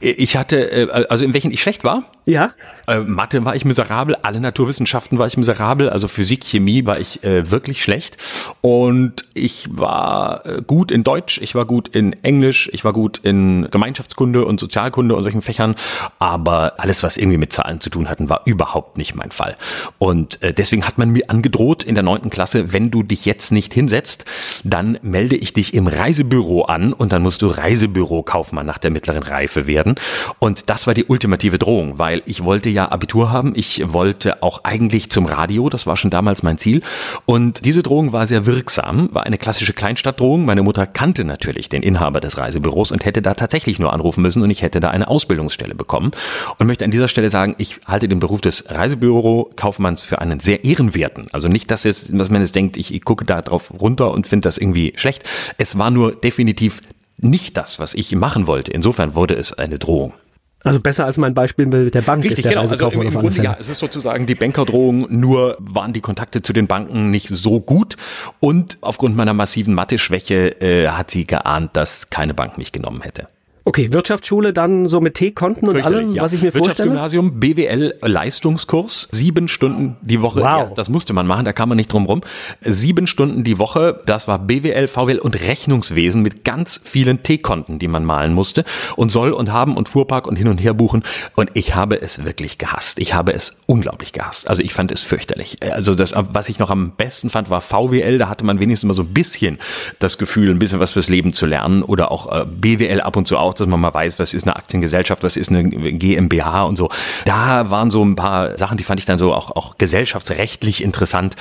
Ich 0.00 0.36
hatte, 0.36 0.70
äh, 0.70 1.06
also 1.08 1.24
in 1.24 1.34
welchen 1.34 1.50
ich 1.50 1.60
schlecht 1.62 1.84
war? 1.84 2.04
Ja. 2.24 2.52
Äh, 2.90 3.00
Mathe 3.00 3.44
war 3.44 3.56
ich 3.56 3.64
miserabel, 3.64 4.16
alle 4.22 4.40
Naturwissenschaften 4.40 5.18
war 5.18 5.26
ich 5.26 5.36
miserabel, 5.36 5.88
also 5.88 6.08
Physik, 6.08 6.44
Chemie 6.44 6.86
war 6.86 7.00
ich 7.00 7.24
äh, 7.24 7.50
wirklich 7.50 7.82
schlecht. 7.82 8.16
Und 8.60 9.24
ich 9.34 9.68
war 9.70 10.44
äh, 10.46 10.62
gut 10.66 10.90
in 10.90 11.04
Deutsch, 11.04 11.40
ich 11.42 11.54
war 11.54 11.64
gut 11.64 11.88
in 11.88 12.12
Englisch, 12.22 12.70
ich 12.72 12.84
war 12.84 12.92
gut 12.92 13.18
in 13.18 13.68
Gemeinschaftskunde 13.70 14.44
und 14.44 14.60
Sozialkunde 14.60 15.14
und 15.14 15.22
solchen 15.22 15.42
Fächern. 15.42 15.74
Aber 16.18 16.74
alles, 16.78 17.02
was 17.02 17.16
irgendwie 17.16 17.38
mit 17.38 17.52
Zahlen 17.52 17.80
zu 17.80 17.90
tun 17.90 18.08
hatten, 18.08 18.28
war 18.28 18.42
überhaupt 18.44 18.98
nicht 18.98 19.14
mein 19.14 19.30
Fall. 19.30 19.56
Und 19.98 20.42
äh, 20.42 20.52
deswegen 20.52 20.86
hat 20.86 20.98
man 20.98 21.10
mir 21.10 21.30
angedroht 21.30 21.82
in 21.82 21.94
der 21.94 22.04
neunten 22.04 22.30
Klasse, 22.30 22.72
wenn 22.72 22.90
du 22.90 23.02
dich 23.02 23.24
jetzt 23.24 23.52
nicht 23.52 23.74
hinsetzt, 23.74 24.24
dann 24.64 24.98
melde 25.02 25.36
ich 25.36 25.52
dich 25.52 25.74
im 25.74 25.86
Reisebüro 25.86 26.62
an 26.62 26.92
und 26.92 27.12
dann 27.12 27.22
musst 27.22 27.42
du 27.42 27.46
Reise 27.46 27.80
Reisebürokaufmann 27.80 28.66
nach 28.66 28.78
der 28.78 28.90
mittleren 28.90 29.22
Reife 29.22 29.66
werden. 29.66 29.94
Und 30.38 30.68
das 30.70 30.86
war 30.86 30.94
die 30.94 31.04
ultimative 31.04 31.58
Drohung, 31.58 31.98
weil 31.98 32.22
ich 32.26 32.44
wollte 32.44 32.68
ja 32.68 32.79
Abitur 32.86 33.30
haben. 33.30 33.52
Ich 33.54 33.92
wollte 33.92 34.42
auch 34.42 34.64
eigentlich 34.64 35.10
zum 35.10 35.26
Radio. 35.26 35.68
Das 35.68 35.86
war 35.86 35.96
schon 35.96 36.10
damals 36.10 36.42
mein 36.42 36.58
Ziel. 36.58 36.82
Und 37.26 37.64
diese 37.64 37.82
Drohung 37.82 38.12
war 38.12 38.26
sehr 38.26 38.46
wirksam, 38.46 39.08
war 39.12 39.24
eine 39.24 39.38
klassische 39.38 39.72
Kleinstadtdrohung. 39.72 40.44
Meine 40.44 40.62
Mutter 40.62 40.86
kannte 40.86 41.24
natürlich 41.24 41.68
den 41.68 41.82
Inhaber 41.82 42.20
des 42.20 42.38
Reisebüros 42.38 42.92
und 42.92 43.04
hätte 43.04 43.22
da 43.22 43.34
tatsächlich 43.34 43.78
nur 43.78 43.92
anrufen 43.92 44.22
müssen 44.22 44.42
und 44.42 44.50
ich 44.50 44.62
hätte 44.62 44.80
da 44.80 44.90
eine 44.90 45.08
Ausbildungsstelle 45.08 45.74
bekommen. 45.74 46.10
Und 46.58 46.66
möchte 46.66 46.84
an 46.84 46.90
dieser 46.90 47.08
Stelle 47.08 47.28
sagen, 47.28 47.54
ich 47.58 47.76
halte 47.86 48.08
den 48.08 48.20
Beruf 48.20 48.40
des 48.40 48.70
Reisebürokaufmanns 48.70 50.02
für 50.02 50.20
einen 50.20 50.40
sehr 50.40 50.64
ehrenwerten. 50.64 51.28
Also 51.32 51.48
nicht, 51.48 51.70
dass, 51.70 51.84
jetzt, 51.84 52.10
dass 52.12 52.30
man 52.30 52.40
jetzt 52.40 52.54
denkt, 52.54 52.76
ich, 52.76 52.94
ich 52.94 53.04
gucke 53.04 53.24
da 53.24 53.42
drauf 53.42 53.72
runter 53.80 54.12
und 54.12 54.26
finde 54.26 54.46
das 54.46 54.58
irgendwie 54.58 54.92
schlecht. 54.96 55.24
Es 55.58 55.78
war 55.78 55.90
nur 55.90 56.12
definitiv 56.12 56.80
nicht 57.18 57.56
das, 57.56 57.78
was 57.78 57.94
ich 57.94 58.14
machen 58.14 58.46
wollte. 58.46 58.70
Insofern 58.70 59.14
wurde 59.14 59.34
es 59.34 59.52
eine 59.52 59.78
Drohung. 59.78 60.14
Also 60.62 60.78
besser 60.78 61.06
als 61.06 61.16
mein 61.16 61.32
Beispiel 61.32 61.66
mit 61.66 61.94
der 61.94 62.02
Bank. 62.02 62.22
Richtig, 62.22 62.44
genau. 62.44 62.60
Also 62.60 62.88
im, 62.90 63.02
im 63.02 63.10
Grunde 63.10 63.42
ja, 63.42 63.56
es 63.58 63.68
ist 63.68 63.78
sozusagen 63.78 64.26
die 64.26 64.34
Bankerdrohung, 64.34 65.06
nur 65.08 65.56
waren 65.58 65.92
die 65.92 66.00
Kontakte 66.00 66.42
zu 66.42 66.52
den 66.52 66.66
Banken 66.66 67.10
nicht 67.10 67.28
so 67.28 67.60
gut 67.60 67.96
und 68.40 68.76
aufgrund 68.82 69.16
meiner 69.16 69.32
massiven 69.32 69.74
Mathe-Schwäche 69.74 70.60
äh, 70.60 70.88
hat 70.88 71.10
sie 71.10 71.26
geahnt, 71.26 71.76
dass 71.76 72.10
keine 72.10 72.34
Bank 72.34 72.58
mich 72.58 72.72
genommen 72.72 73.00
hätte. 73.02 73.28
Okay, 73.64 73.92
Wirtschaftsschule 73.92 74.52
dann 74.52 74.86
so 74.88 75.00
mit 75.00 75.14
T-Konten 75.14 75.68
und 75.68 75.84
allem, 75.84 76.14
ja. 76.14 76.22
was 76.22 76.32
ich 76.32 76.42
mir 76.42 76.50
vorstelle? 76.50 76.90
Wirtschaftsgymnasium, 76.90 77.40
BWL 77.40 77.94
Leistungskurs, 78.00 79.08
sieben 79.12 79.48
Stunden 79.48 79.96
die 80.00 80.22
Woche. 80.22 80.40
Wow. 80.40 80.44
Ja, 80.44 80.70
das 80.74 80.88
musste 80.88 81.12
man 81.12 81.26
machen, 81.26 81.44
da 81.44 81.52
kam 81.52 81.68
man 81.68 81.76
nicht 81.76 81.92
drum 81.92 82.06
rum. 82.06 82.22
Sieben 82.60 83.06
Stunden 83.06 83.44
die 83.44 83.58
Woche, 83.58 84.00
das 84.06 84.28
war 84.28 84.38
BWL, 84.38 84.88
VWL 84.88 85.18
und 85.18 85.40
Rechnungswesen 85.40 86.22
mit 86.22 86.44
ganz 86.44 86.80
vielen 86.82 87.22
T-Konten, 87.22 87.78
die 87.78 87.88
man 87.88 88.04
malen 88.04 88.32
musste 88.32 88.64
und 88.96 89.12
soll 89.12 89.32
und 89.32 89.52
haben 89.52 89.76
und 89.76 89.88
Fuhrpark 89.88 90.26
und 90.26 90.36
hin 90.36 90.48
und 90.48 90.58
her 90.58 90.72
buchen. 90.72 91.02
Und 91.36 91.50
ich 91.54 91.74
habe 91.74 92.00
es 92.00 92.24
wirklich 92.24 92.56
gehasst. 92.56 92.98
Ich 92.98 93.14
habe 93.14 93.34
es 93.34 93.60
unglaublich 93.66 94.12
gehasst. 94.12 94.48
Also 94.48 94.62
ich 94.62 94.72
fand 94.72 94.90
es 94.90 95.02
fürchterlich. 95.02 95.58
Also 95.62 95.94
das, 95.94 96.14
was 96.16 96.48
ich 96.48 96.58
noch 96.58 96.70
am 96.70 96.92
besten 96.96 97.28
fand, 97.28 97.50
war 97.50 97.60
VWL. 97.60 98.18
Da 98.18 98.28
hatte 98.28 98.44
man 98.44 98.58
wenigstens 98.58 98.88
mal 98.88 98.94
so 98.94 99.02
ein 99.02 99.12
bisschen 99.12 99.58
das 99.98 100.16
Gefühl, 100.16 100.50
ein 100.50 100.58
bisschen 100.58 100.80
was 100.80 100.92
fürs 100.92 101.08
Leben 101.08 101.32
zu 101.32 101.44
lernen 101.44 101.82
oder 101.82 102.10
auch 102.10 102.32
äh, 102.32 102.46
BWL 102.46 103.02
ab 103.02 103.16
und 103.16 103.26
zu 103.26 103.36
auch 103.36 103.49
auch, 103.50 103.54
dass 103.54 103.66
man 103.66 103.80
mal 103.80 103.92
weiß, 103.92 104.18
was 104.18 104.34
ist 104.34 104.44
eine 104.44 104.56
Aktiengesellschaft, 104.56 105.22
was 105.22 105.36
ist 105.36 105.50
eine 105.50 105.64
GmbH 105.68 106.62
und 106.62 106.76
so. 106.76 106.88
Da 107.24 107.70
waren 107.70 107.90
so 107.90 108.04
ein 108.04 108.16
paar 108.16 108.56
Sachen, 108.56 108.78
die 108.78 108.84
fand 108.84 109.00
ich 109.00 109.06
dann 109.06 109.18
so 109.18 109.34
auch, 109.34 109.50
auch 109.50 109.76
gesellschaftsrechtlich 109.78 110.82
interessant. 110.82 111.36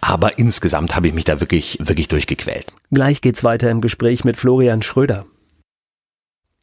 Aber 0.00 0.38
insgesamt 0.38 0.94
habe 0.94 1.08
ich 1.08 1.14
mich 1.14 1.24
da 1.24 1.40
wirklich, 1.40 1.78
wirklich 1.80 2.08
durchgequält. 2.08 2.72
Gleich 2.92 3.20
geht's 3.20 3.42
weiter 3.42 3.70
im 3.70 3.80
Gespräch 3.80 4.24
mit 4.24 4.36
Florian 4.36 4.82
Schröder. 4.82 5.26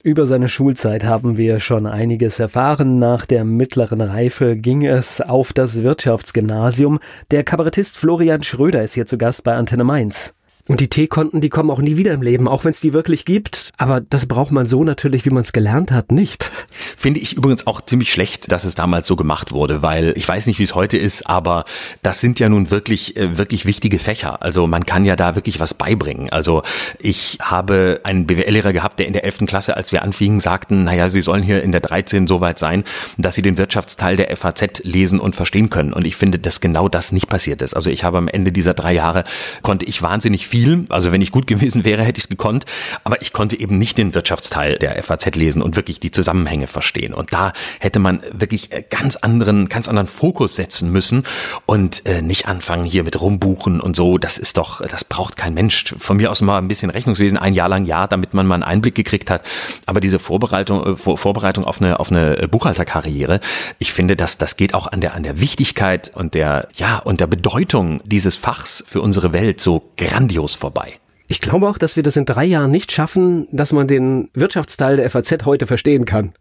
Über 0.04 0.26
seine 0.26 0.48
Schulzeit 0.48 1.04
haben 1.04 1.38
wir 1.38 1.60
schon 1.60 1.86
einiges 1.86 2.40
erfahren. 2.40 2.98
Nach 2.98 3.28
der 3.28 3.46
mittleren 3.46 4.02
Reife 4.02 4.56
ging 4.56 4.84
es 4.84 5.22
auf 5.22 5.54
das 5.54 5.84
Wirtschaftsgymnasium. 5.84 7.00
Der 7.30 7.44
Kabarettist 7.44 8.00
Florian 8.00 8.42
Schröder 8.42 8.84
ist 8.84 8.96
hier 8.96 9.06
zu 9.06 9.20
Gast 9.20 9.44
bei 9.44 9.54
Antenne 9.54 9.84
Mainz. 9.84 10.34
Und 10.68 10.80
die 10.80 10.90
T-Konten, 10.90 11.42
die 11.42 11.50
kommen 11.50 11.72
auch 11.72 11.80
nie 11.80 11.98
wieder 11.98 12.14
im 12.14 12.22
Leben, 12.22 12.48
auch 12.48 12.64
wenn 12.64 12.72
es 12.72 12.80
die 12.80 12.94
wirklich 12.94 13.26
gibt. 13.26 13.72
Aber 13.78 14.02
das 14.02 14.26
braucht 14.26 14.52
man 14.52 14.66
so 14.66 14.84
natürlich, 14.84 15.26
wie 15.26 15.30
man 15.30 15.44
es 15.44 15.54
gelernt 15.54 15.92
hat, 15.92 16.12
nicht. 16.12 16.52
Finde 16.98 17.20
ich 17.20 17.34
übrigens 17.34 17.68
auch 17.68 17.82
ziemlich 17.82 18.12
schlecht, 18.12 18.52
dass 18.52 18.64
es 18.64 18.76
damals 18.76 19.08
so 19.08 19.16
gemacht 19.16 19.52
wurde, 19.52 19.82
weil 19.82 20.14
ich 20.16 20.28
weiß 20.28 20.46
nicht, 20.48 20.60
wie 20.60 20.64
es 20.64 20.76
heute 20.76 20.98
ist, 20.98 21.28
aber 21.28 21.66
das 22.04 22.22
sind 22.22 22.40
ja 22.40 22.50
nun 22.50 22.70
wirklich, 22.70 23.18
äh, 23.18 23.38
wirklich 23.38 23.66
wichtige 23.66 24.00
Fächer. 24.00 24.42
Also 24.42 24.68
man 24.68 24.86
kann 24.86 25.06
ja 25.06 25.16
da 25.16 25.36
wirklich 25.36 25.60
was 25.60 25.74
beibringen. 25.74 26.30
Also 26.30 26.64
ich 27.00 27.40
habe 27.42 28.02
einen 28.04 28.28
BWL-Lehrer 28.28 28.74
gehabt, 28.74 29.00
der 29.00 29.08
in 29.08 29.14
der 29.14 29.24
11. 29.24 29.46
Klasse, 29.48 29.76
als 29.76 29.92
wir 29.92 30.04
anfingen, 30.04 30.40
sagten, 30.40 30.84
naja, 30.84 31.10
Sie 31.10 31.22
sollen 31.22 31.44
hier 31.44 31.64
in 31.64 31.72
der 31.72 31.82
13 31.82 32.28
so 32.28 32.42
weit 32.42 32.60
sein, 32.60 32.84
dass 33.18 33.36
Sie 33.36 33.42
den 33.42 33.58
Wirtschaftsteil 33.58 34.16
der 34.16 34.36
FAZ 34.36 34.84
lesen 34.84 35.20
und 35.20 35.36
verstehen 35.36 35.70
können. 35.70 35.94
Und 35.94 36.06
ich 36.06 36.16
finde, 36.16 36.40
dass 36.40 36.62
genau 36.62 36.88
das 36.88 37.12
nicht 37.12 37.28
passiert 37.28 37.62
ist. 37.62 37.74
Also 37.74 37.90
ich 37.90 38.04
habe 38.04 38.18
am 38.18 38.28
Ende 38.28 38.52
dieser 38.52 38.74
drei 38.74 38.94
Jahre, 38.94 39.24
konnte 39.62 39.86
ich 39.86 40.02
wahnsinnig 40.02 40.48
viel. 40.52 40.86
Also 40.90 41.12
wenn 41.12 41.22
ich 41.22 41.32
gut 41.32 41.48
gewesen 41.52 41.84
wäre, 41.84 42.04
hätte 42.04 42.20
ich 42.20 42.26
es 42.26 42.30
gekonnt. 42.30 42.66
Aber 43.04 43.22
ich 43.22 43.34
konnte 43.34 43.60
eben 43.60 43.78
nicht 43.78 43.98
den 43.98 44.14
Wirtschaftsteil 44.14 44.78
der 44.78 45.02
FAZ 45.02 45.36
lesen 45.36 45.62
und 45.62 45.76
wirklich 45.76 46.00
die 46.00 46.12
Zusammenhänge 46.12 46.68
verstehen. 46.68 47.14
Und 47.14 47.34
da 47.34 47.54
hätte 47.80 48.00
man 48.00 48.22
wirklich 48.32 48.72
äh, 48.72 48.84
ganz 48.88 49.16
anderen, 49.16 49.70
ganz 49.70 49.88
anderen 49.88 50.08
Fokus 50.08 50.56
setzen 50.56 50.92
müssen 50.92 51.24
und 51.66 52.06
äh, 52.06 52.22
nicht 52.22 52.48
anfangen 52.48 52.86
hier 52.86 53.04
mit 53.04 53.20
rumbuchen 53.20 53.80
und 53.80 53.96
so. 53.96 54.18
Das 54.18 54.38
ist 54.38 54.58
doch, 54.58 54.86
das 54.86 55.06
braucht 55.06 55.38
kein 55.38 55.54
Mensch. 55.54 55.96
Von 55.98 56.18
mir 56.18 56.30
aus 56.30 56.42
mal 56.42 56.58
ein 56.58 56.68
bisschen 56.68 56.92
Rechnungswesen, 56.92 57.38
ein 57.38 57.54
Jahr 57.54 57.70
lang 57.70 57.86
ja, 57.86 58.08
damit 58.08 58.34
man 58.34 58.46
mal 58.46 58.56
einen 58.56 58.64
Einblick 58.64 58.96
gekriegt 58.96 59.32
hat. 59.32 59.44
Aber 59.86 60.02
diese 60.02 60.20
Vorbereitung, 60.20 60.86
äh, 60.86 60.96
Vorbereitung 60.96 61.66
auf 61.66 61.82
eine, 61.82 62.00
auf 62.00 62.12
eine 62.12 62.48
Buchhalterkarriere, 62.50 63.40
ich 63.80 63.94
finde, 63.94 64.16
dass 64.16 64.38
das 64.38 64.58
geht 64.58 64.74
auch 64.74 64.88
an 64.88 65.02
der, 65.02 65.14
an 65.14 65.24
der 65.24 65.40
Wichtigkeit 65.40 66.12
und 66.14 66.34
der, 66.34 66.68
ja, 66.76 66.98
und 67.00 67.22
der 67.22 67.28
Bedeutung 67.28 68.02
dieses 68.04 68.36
Fachs 68.36 68.84
für 68.86 69.02
unsere 69.02 69.32
Welt 69.34 69.62
so 69.62 69.92
grandios 69.96 70.41
nahtlos 70.42 70.56
vorbei. 70.56 70.94
Ich 71.28 71.40
glaube 71.40 71.70
auch, 71.70 71.78
dass 71.78 71.96
wir 71.96 72.04
das 72.04 72.18
in 72.18 72.26
drei 72.26 72.44
Jahren 72.46 72.72
nicht 72.72 72.92
schaffen, 72.92 73.48
dass 73.52 73.72
man 73.72 73.88
den 73.88 74.30
Wirtschaftsteil 74.34 74.98
der 74.98 75.10
FAZ 75.10 75.46
heute 75.46 75.66
verstehen 75.66 76.06
kann. 76.06 76.34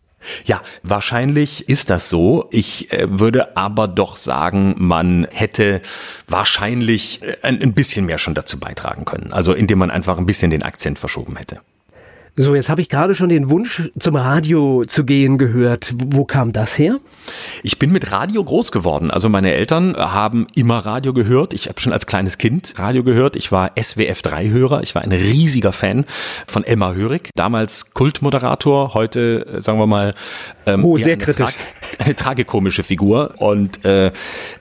Ja, 0.44 0.60
wahrscheinlich 0.82 1.68
ist 1.68 1.88
das 1.88 2.10
so. 2.10 2.46
Ich 2.50 2.92
äh, 2.92 3.06
würde 3.08 3.56
aber 3.56 3.88
doch 3.88 4.18
sagen, 4.18 4.74
man 4.76 5.26
hätte 5.30 5.80
wahrscheinlich 6.26 7.22
äh, 7.22 7.36
ein, 7.42 7.62
ein 7.62 7.72
bisschen 7.72 8.04
mehr 8.04 8.18
schon 8.18 8.34
dazu 8.34 8.60
beitragen 8.60 9.06
können. 9.06 9.32
Also 9.32 9.54
indem 9.54 9.78
man 9.78 9.90
einfach 9.90 10.18
ein 10.18 10.26
bisschen 10.26 10.50
den 10.50 10.62
Akzent 10.62 10.98
verschoben 10.98 11.36
hätte. 11.36 11.60
So, 12.40 12.54
jetzt 12.54 12.70
habe 12.70 12.80
ich 12.80 12.88
gerade 12.88 13.14
schon 13.14 13.28
den 13.28 13.50
Wunsch, 13.50 13.90
zum 13.98 14.16
Radio 14.16 14.82
zu 14.86 15.04
gehen 15.04 15.36
gehört. 15.36 15.92
Wo 15.94 16.24
kam 16.24 16.54
das 16.54 16.78
her? 16.78 16.96
Ich 17.62 17.78
bin 17.78 17.92
mit 17.92 18.12
Radio 18.12 18.42
groß 18.42 18.72
geworden. 18.72 19.10
Also 19.10 19.28
meine 19.28 19.52
Eltern 19.52 19.94
haben 19.94 20.46
immer 20.54 20.78
Radio 20.78 21.12
gehört. 21.12 21.52
Ich 21.52 21.68
habe 21.68 21.78
schon 21.78 21.92
als 21.92 22.06
kleines 22.06 22.38
Kind 22.38 22.78
Radio 22.78 23.04
gehört. 23.04 23.36
Ich 23.36 23.52
war 23.52 23.72
SWF3-Hörer. 23.72 24.82
Ich 24.82 24.94
war 24.94 25.02
ein 25.02 25.12
riesiger 25.12 25.72
Fan 25.72 26.06
von 26.46 26.64
Elmar 26.64 26.94
Hörig. 26.94 27.28
Damals 27.34 27.92
Kultmoderator, 27.92 28.94
heute, 28.94 29.46
äh, 29.58 29.60
sagen 29.60 29.78
wir 29.78 29.86
mal, 29.86 30.14
ähm, 30.64 30.82
oh, 30.82 30.96
sehr 30.96 31.18
kritisch. 31.18 31.50
Tra 31.98 31.98
eine 31.98 32.16
tragikomische 32.16 32.84
Figur. 32.84 33.34
Und 33.36 33.84
äh, 33.84 34.12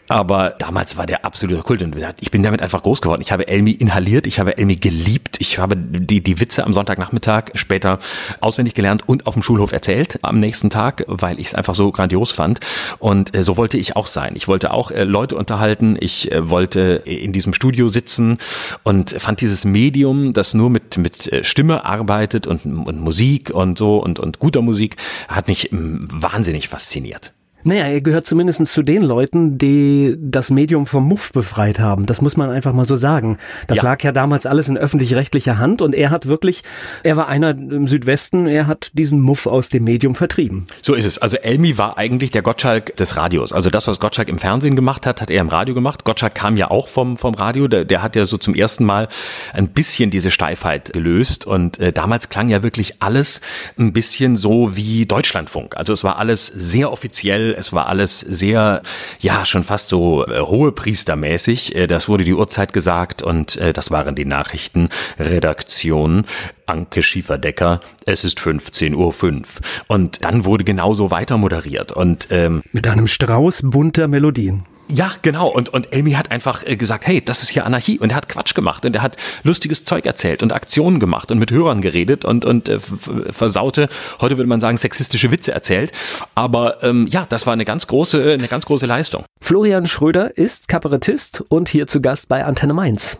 aber 0.09 0.55
damals 0.57 0.97
war 0.97 1.05
der 1.05 1.23
absolute 1.23 1.61
Kult. 1.61 1.83
Und 1.83 1.95
ich 2.19 2.31
bin 2.31 2.41
damit 2.41 2.61
einfach 2.61 2.81
groß 2.81 3.01
geworden. 3.01 3.21
Ich 3.21 3.31
habe 3.31 3.47
Elmi 3.47 3.71
inhaliert, 3.71 4.25
ich 4.25 4.39
habe 4.39 4.57
Elmi 4.57 4.75
geliebt, 4.75 5.37
ich 5.39 5.59
habe 5.59 5.77
die, 5.77 6.21
die 6.21 6.39
Witze 6.39 6.65
am 6.65 6.73
Sonntagnachmittag 6.73 7.51
später 7.53 7.99
auswendig 8.41 8.73
gelernt 8.73 9.07
und 9.07 9.27
auf 9.27 9.35
dem 9.35 9.43
Schulhof 9.43 9.71
erzählt 9.71 10.19
am 10.23 10.39
nächsten 10.39 10.71
Tag, 10.71 11.05
weil 11.07 11.39
ich 11.39 11.47
es 11.47 11.55
einfach 11.55 11.75
so 11.75 11.91
grandios 11.91 12.31
fand. 12.31 12.59
Und 12.97 13.35
äh, 13.35 13.43
so 13.43 13.55
wollte 13.55 13.77
ich 13.77 13.95
auch 13.95 14.07
sein. 14.07 14.33
Ich 14.35 14.47
wollte 14.47 14.71
auch 14.71 14.89
äh, 14.89 15.03
Leute 15.03 15.35
unterhalten, 15.35 15.95
ich 15.99 16.31
äh, 16.31 16.49
wollte 16.49 17.03
in 17.05 17.31
diesem 17.31 17.53
Studio 17.53 17.87
sitzen 17.87 18.39
und 18.83 19.11
fand 19.11 19.41
dieses 19.41 19.63
Medium, 19.63 20.33
das 20.33 20.55
nur 20.55 20.71
mit, 20.71 20.97
mit 20.97 21.31
äh, 21.31 21.43
Stimme 21.43 21.85
arbeitet 21.85 22.47
und, 22.47 22.65
und 22.65 22.99
Musik 22.99 23.51
und 23.51 23.77
so 23.77 23.97
und, 23.97 24.19
und 24.19 24.39
guter 24.39 24.63
Musik, 24.63 24.95
hat 25.27 25.47
mich 25.47 25.71
mm, 25.71 26.07
wahnsinnig 26.11 26.67
fasziniert. 26.67 27.31
Naja, 27.63 27.85
er 27.85 28.01
gehört 28.01 28.25
zumindest 28.25 28.65
zu 28.67 28.83
den 28.83 29.01
Leuten, 29.01 29.57
die 29.57 30.15
das 30.17 30.49
Medium 30.49 30.85
vom 30.85 31.05
Muff 31.05 31.33
befreit 31.33 31.79
haben. 31.79 32.05
Das 32.05 32.21
muss 32.21 32.37
man 32.37 32.49
einfach 32.49 32.73
mal 32.73 32.85
so 32.85 32.95
sagen. 32.95 33.37
Das 33.67 33.79
ja. 33.79 33.83
lag 33.83 34.01
ja 34.03 34.11
damals 34.11 34.45
alles 34.45 34.69
in 34.69 34.77
öffentlich-rechtlicher 34.77 35.57
Hand 35.57 35.81
und 35.81 35.93
er 35.93 36.09
hat 36.09 36.25
wirklich, 36.25 36.61
er 37.03 37.17
war 37.17 37.27
einer 37.27 37.49
im 37.49 37.87
Südwesten, 37.87 38.47
er 38.47 38.67
hat 38.67 38.91
diesen 38.93 39.19
Muff 39.19 39.45
aus 39.45 39.69
dem 39.69 39.83
Medium 39.83 40.15
vertrieben. 40.15 40.67
So 40.81 40.93
ist 40.93 41.05
es. 41.05 41.17
Also 41.17 41.35
Elmi 41.37 41.77
war 41.77 41.97
eigentlich 41.97 42.31
der 42.31 42.41
Gottschalk 42.41 42.95
des 42.95 43.17
Radios. 43.17 43.51
Also 43.51 43.69
das, 43.69 43.87
was 43.87 43.99
Gottschalk 43.99 44.29
im 44.29 44.37
Fernsehen 44.37 44.75
gemacht 44.75 45.05
hat, 45.05 45.21
hat 45.21 45.29
er 45.29 45.41
im 45.41 45.49
Radio 45.49 45.75
gemacht. 45.75 46.05
Gottschalk 46.05 46.35
kam 46.35 46.55
ja 46.55 46.71
auch 46.71 46.87
vom, 46.87 47.17
vom 47.17 47.33
Radio. 47.33 47.67
Der, 47.67 47.83
der 47.83 48.01
hat 48.01 48.15
ja 48.15 48.25
so 48.25 48.37
zum 48.37 48.55
ersten 48.55 48.85
Mal 48.85 49.09
ein 49.53 49.67
bisschen 49.67 50.11
diese 50.11 50.31
Steifheit 50.31 50.93
gelöst 50.93 51.45
und 51.45 51.79
äh, 51.79 51.91
damals 51.91 52.29
klang 52.29 52.47
ja 52.47 52.63
wirklich 52.63 53.01
alles 53.01 53.41
ein 53.77 53.91
bisschen 53.91 54.37
so 54.37 54.77
wie 54.77 55.05
Deutschlandfunk. 55.05 55.75
Also 55.75 55.91
es 55.91 56.03
war 56.05 56.17
alles 56.17 56.47
sehr 56.47 56.91
offiziell 56.91 57.48
es 57.57 57.73
war 57.73 57.87
alles 57.87 58.19
sehr, 58.19 58.81
ja, 59.19 59.45
schon 59.45 59.63
fast 59.63 59.89
so 59.89 60.25
äh, 60.25 60.41
hohe 60.41 60.71
Priestermäßig. 60.71 61.75
Äh, 61.75 61.87
das 61.87 62.07
wurde 62.07 62.23
die 62.23 62.33
Uhrzeit 62.33 62.73
gesagt 62.73 63.21
und 63.21 63.57
äh, 63.57 63.73
das 63.73 63.91
waren 63.91 64.15
die 64.15 64.25
Nachrichten. 64.25 64.89
Redaktion 65.19 66.25
Anke 66.65 67.01
Schieferdecker, 67.01 67.79
es 68.05 68.23
ist 68.23 68.39
15.05 68.39 68.95
Uhr. 68.95 69.43
Und 69.87 70.23
dann 70.23 70.45
wurde 70.45 70.63
genauso 70.63 71.11
weiter 71.11 71.37
moderiert. 71.37 71.91
Und, 71.91 72.27
ähm, 72.31 72.61
Mit 72.71 72.87
einem 72.87 73.07
Strauß 73.07 73.61
bunter 73.63 74.07
Melodien. 74.07 74.65
Ja, 74.91 75.11
genau. 75.21 75.47
Und, 75.47 75.69
und 75.69 75.93
Elmi 75.93 76.13
hat 76.13 76.31
einfach 76.31 76.65
äh, 76.65 76.75
gesagt, 76.75 77.05
hey, 77.05 77.23
das 77.23 77.43
ist 77.43 77.49
hier 77.49 77.65
Anarchie. 77.65 77.99
Und 77.99 78.09
er 78.11 78.15
hat 78.15 78.27
Quatsch 78.27 78.55
gemacht 78.55 78.85
und 78.85 78.95
er 78.95 79.03
hat 79.03 79.17
lustiges 79.43 79.83
Zeug 79.83 80.05
erzählt 80.05 80.41
und 80.41 80.51
Aktionen 80.51 80.99
gemacht 80.99 81.31
und 81.31 81.37
mit 81.37 81.51
Hörern 81.51 81.81
geredet 81.81 82.25
und, 82.25 82.43
und 82.43 82.69
äh, 82.69 82.79
versaute, 82.79 83.87
heute 84.19 84.37
würde 84.37 84.49
man 84.49 84.59
sagen, 84.59 84.77
sexistische 84.77 85.31
Witze 85.31 85.51
erzählt. 85.51 85.91
Aber 86.33 86.83
ähm, 86.83 87.07
ja, 87.07 87.27
das 87.29 87.45
war 87.45 87.53
eine 87.53 87.65
ganz 87.65 87.85
große, 87.85 88.33
eine 88.33 88.47
ganz 88.47 88.65
große 88.65 88.87
Leistung. 88.87 89.25
Florian 89.41 89.85
Schröder 89.85 90.35
ist 90.35 90.67
Kabarettist 90.67 91.43
und 91.49 91.69
hier 91.69 91.85
zu 91.85 92.01
Gast 92.01 92.27
bei 92.27 92.43
Antenne 92.43 92.73
Mainz. 92.73 93.19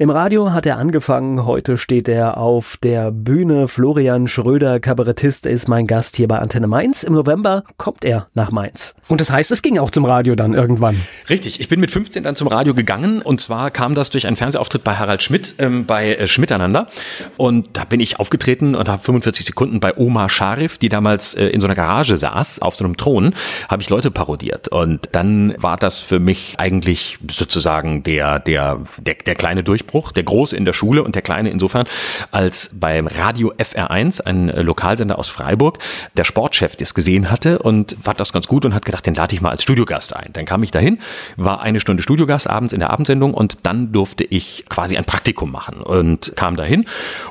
Im 0.00 0.08
Radio 0.08 0.52
hat 0.52 0.64
er 0.64 0.78
angefangen, 0.78 1.44
heute 1.44 1.76
steht 1.76 2.08
er 2.08 2.38
auf 2.38 2.78
der 2.78 3.10
Bühne. 3.10 3.68
Florian 3.68 4.28
Schröder, 4.28 4.80
Kabarettist, 4.80 5.44
ist 5.44 5.68
mein 5.68 5.86
Gast 5.86 6.16
hier 6.16 6.26
bei 6.26 6.38
Antenne 6.38 6.68
Mainz. 6.68 7.02
Im 7.02 7.12
November 7.12 7.64
kommt 7.76 8.02
er 8.02 8.26
nach 8.32 8.50
Mainz. 8.50 8.94
Und 9.08 9.20
das 9.20 9.30
heißt, 9.30 9.50
es 9.50 9.60
ging 9.60 9.78
auch 9.78 9.90
zum 9.90 10.06
Radio 10.06 10.34
dann 10.36 10.54
irgendwann. 10.54 10.98
Richtig, 11.28 11.60
ich 11.60 11.68
bin 11.68 11.80
mit 11.80 11.90
15 11.90 12.22
dann 12.22 12.34
zum 12.34 12.48
Radio 12.48 12.72
gegangen 12.72 13.20
und 13.20 13.42
zwar 13.42 13.70
kam 13.70 13.94
das 13.94 14.08
durch 14.08 14.26
einen 14.26 14.36
Fernsehauftritt 14.36 14.84
bei 14.84 14.96
Harald 14.96 15.22
Schmidt 15.22 15.56
ähm, 15.58 15.84
bei 15.84 16.14
äh, 16.14 16.26
Schmiteinander 16.26 16.86
und 17.36 17.68
da 17.74 17.84
bin 17.84 18.00
ich 18.00 18.18
aufgetreten 18.18 18.74
und 18.74 18.88
habe 18.88 19.02
45 19.02 19.44
Sekunden 19.44 19.80
bei 19.80 19.94
Oma 19.98 20.30
Scharif, 20.30 20.78
die 20.78 20.88
damals 20.88 21.34
äh, 21.34 21.48
in 21.48 21.60
so 21.60 21.66
einer 21.66 21.74
Garage 21.74 22.16
saß, 22.16 22.62
auf 22.62 22.74
so 22.74 22.86
einem 22.86 22.96
Thron, 22.96 23.34
habe 23.68 23.82
ich 23.82 23.90
Leute 23.90 24.10
parodiert 24.10 24.68
und 24.68 25.10
dann 25.12 25.54
war 25.58 25.76
das 25.76 25.98
für 25.98 26.20
mich 26.20 26.54
eigentlich 26.56 27.18
sozusagen 27.30 28.02
der, 28.02 28.38
der, 28.38 28.80
der, 28.96 29.16
der 29.26 29.34
kleine 29.34 29.62
Durchbruch 29.62 29.89
Durchbruch, 29.90 30.12
der 30.12 30.22
Große 30.22 30.56
in 30.56 30.64
der 30.64 30.72
Schule 30.72 31.02
und 31.02 31.14
der 31.14 31.22
Kleine 31.22 31.50
insofern, 31.50 31.86
als 32.30 32.70
beim 32.74 33.06
Radio 33.06 33.52
FR1, 33.58 34.22
ein 34.22 34.48
äh, 34.48 34.62
Lokalsender 34.62 35.18
aus 35.18 35.28
Freiburg, 35.28 35.78
der 36.16 36.24
Sportchef 36.24 36.76
das 36.76 36.94
gesehen 36.94 37.30
hatte 37.30 37.58
und 37.58 37.96
fand 38.00 38.20
das 38.20 38.32
ganz 38.32 38.46
gut 38.46 38.64
und 38.64 38.74
hat 38.74 38.84
gedacht, 38.84 39.06
den 39.06 39.14
lade 39.14 39.34
ich 39.34 39.40
mal 39.40 39.50
als 39.50 39.62
Studiogast 39.62 40.14
ein. 40.14 40.30
Dann 40.32 40.44
kam 40.44 40.62
ich 40.62 40.70
dahin, 40.70 40.98
war 41.36 41.60
eine 41.60 41.80
Stunde 41.80 42.02
Studiogast 42.02 42.48
abends 42.48 42.72
in 42.72 42.80
der 42.80 42.90
Abendsendung 42.90 43.34
und 43.34 43.58
dann 43.64 43.92
durfte 43.92 44.24
ich 44.24 44.64
quasi 44.68 44.96
ein 44.96 45.04
Praktikum 45.04 45.50
machen 45.50 45.80
und 45.82 46.32
kam 46.36 46.56
dahin 46.56 46.84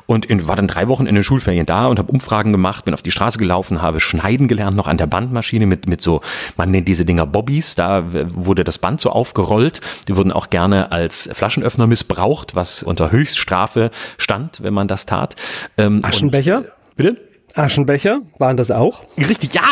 und 0.05 0.25
in, 0.25 0.47
war 0.47 0.55
dann 0.55 0.67
drei 0.67 0.87
Wochen 0.87 1.05
in 1.05 1.15
den 1.15 1.23
Schulferien 1.23 1.65
da 1.65 1.87
und 1.87 1.97
habe 1.97 2.11
Umfragen 2.11 2.51
gemacht, 2.51 2.85
bin 2.85 2.93
auf 2.93 3.01
die 3.01 3.11
Straße 3.11 3.37
gelaufen, 3.37 3.81
habe 3.81 3.99
schneiden 3.99 4.47
gelernt 4.47 4.75
noch 4.75 4.87
an 4.87 4.97
der 4.97 5.07
Bandmaschine 5.07 5.65
mit, 5.65 5.87
mit 5.87 6.01
so, 6.01 6.21
man 6.57 6.71
nennt 6.71 6.87
diese 6.87 7.05
Dinger 7.05 7.25
Bobbys, 7.25 7.75
da 7.75 8.03
wurde 8.11 8.63
das 8.63 8.77
Band 8.77 8.99
so 8.99 9.11
aufgerollt, 9.11 9.79
die 10.07 10.15
wurden 10.15 10.31
auch 10.31 10.49
gerne 10.49 10.91
als 10.91 11.29
Flaschenöffner 11.31 11.87
missbraucht 11.87 12.48
gemacht, 12.49 12.55
was 12.55 12.83
unter 12.83 13.11
Höchststrafe 13.11 13.91
stand, 14.17 14.61
wenn 14.63 14.73
man 14.73 14.87
das 14.87 15.05
tat. 15.05 15.35
Ähm, 15.77 16.03
Aschenbecher? 16.03 16.59
Und, 16.59 16.95
bitte? 16.95 17.21
Aschenbecher 17.55 18.21
waren 18.37 18.57
das 18.57 18.71
auch? 18.71 19.03
Richtig, 19.17 19.53
ja. 19.53 19.63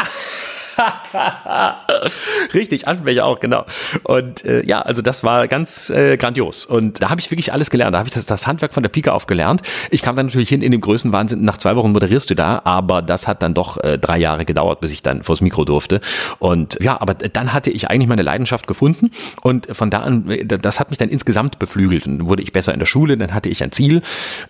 Richtig, 2.54 2.88
Aschenbecher 2.88 3.26
auch, 3.26 3.40
genau. 3.40 3.66
Und 4.04 4.46
äh, 4.46 4.66
ja, 4.66 4.82
also 4.82 5.02
das 5.02 5.24
war 5.24 5.48
ganz 5.48 5.90
äh, 5.90 6.18
grandios. 6.18 6.66
Und 6.66 7.02
da 7.02 7.10
habe 7.10 7.20
ich 7.20 7.32
wirklich 7.32 7.54
alles 7.54 7.70
gelernt. 7.70 7.94
Da 7.94 8.00
habe 8.00 8.08
ich 8.08 8.14
das, 8.14 8.26
das 8.26 8.48
Handwerk 8.48 8.74
von 8.74 8.84
der 8.84 8.90
Pike 8.90 9.14
auf 9.14 9.28
gelernt. 9.28 9.62
Ich 9.90 10.02
kam 10.02 10.16
dann 10.16 10.28
natürlich 10.28 10.50
hin 10.50 10.62
in 10.62 10.72
dem 10.72 10.82
größten 10.82 11.12
Wahnsinn. 11.12 11.44
Nach 11.44 11.58
zwei 11.58 11.76
Wochen 11.76 11.92
moderierst 11.92 12.30
du 12.30 12.36
da, 12.36 12.62
aber 12.64 13.02
das 13.02 13.28
hat 13.28 13.42
dann 13.42 13.54
doch 13.54 13.78
äh, 13.84 13.98
drei 13.98 14.18
Jahre 14.18 14.46
gedauert, 14.46 14.80
bis 14.82 14.92
ich 14.92 15.04
dann 15.04 15.24
vors 15.24 15.42
Mikro 15.42 15.66
durfte. 15.66 16.02
Und 16.40 16.78
ja, 16.82 17.00
aber 17.02 17.14
dann 17.14 17.54
hatte 17.54 17.72
ich 17.72 17.90
eigentlich 17.90 18.08
meine 18.08 18.22
Leidenschaft 18.22 18.68
gefunden. 18.68 19.12
Und 19.42 19.68
von 19.72 19.90
da 19.90 20.02
an, 20.02 20.32
das 20.48 20.80
hat 20.80 20.90
mich 20.90 20.98
dann 20.98 21.10
insgesamt 21.10 21.60
beflügelt. 21.60 22.06
Und 22.06 22.28
wurde 22.28 22.44
ich 22.44 22.54
besser 22.54 22.74
in 22.74 22.80
der 22.80 22.86
Schule, 22.86 23.18
dann 23.18 23.34
hatte 23.34 23.50
ich 23.50 23.64
ein 23.64 23.72
Ziel. 23.72 24.02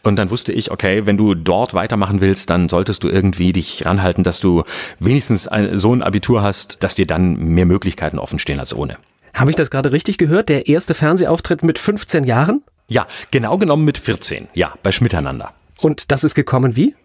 Und 0.03 0.17
dann 0.17 0.29
wusste 0.29 0.51
ich, 0.51 0.71
okay, 0.71 1.05
wenn 1.05 1.17
du 1.17 1.33
dort 1.35 1.73
weitermachen 1.73 2.21
willst, 2.21 2.49
dann 2.49 2.69
solltest 2.69 3.03
du 3.03 3.09
irgendwie 3.09 3.53
dich 3.53 3.85
ranhalten, 3.85 4.23
dass 4.23 4.39
du 4.39 4.63
wenigstens 4.99 5.47
ein, 5.47 5.77
so 5.77 5.93
ein 5.93 6.03
Abitur 6.03 6.16
Abitur 6.17 6.41
hast, 6.41 6.81
dass 6.81 6.95
dir 6.95 7.05
dann 7.05 7.35
mehr 7.35 7.67
Möglichkeiten 7.67 8.17
offen 8.17 8.39
stehen 8.39 8.59
als 8.59 8.73
ohne. 8.73 8.97
Habe 9.35 9.51
ich 9.51 9.55
das 9.55 9.69
gerade 9.69 9.91
richtig 9.91 10.17
gehört? 10.17 10.49
Der 10.49 10.67
erste 10.67 10.95
Fernsehauftritt 10.95 11.63
mit 11.63 11.77
15 11.77 12.23
Jahren? 12.23 12.63
Ja, 12.87 13.05
genau 13.29 13.59
genommen 13.59 13.85
mit 13.85 13.99
14. 13.99 14.47
Ja, 14.55 14.73
bei 14.81 14.91
Schmiteinander. 14.91 15.53
Und 15.79 16.11
das 16.11 16.23
ist 16.23 16.33
gekommen 16.33 16.75
wie? 16.75 16.95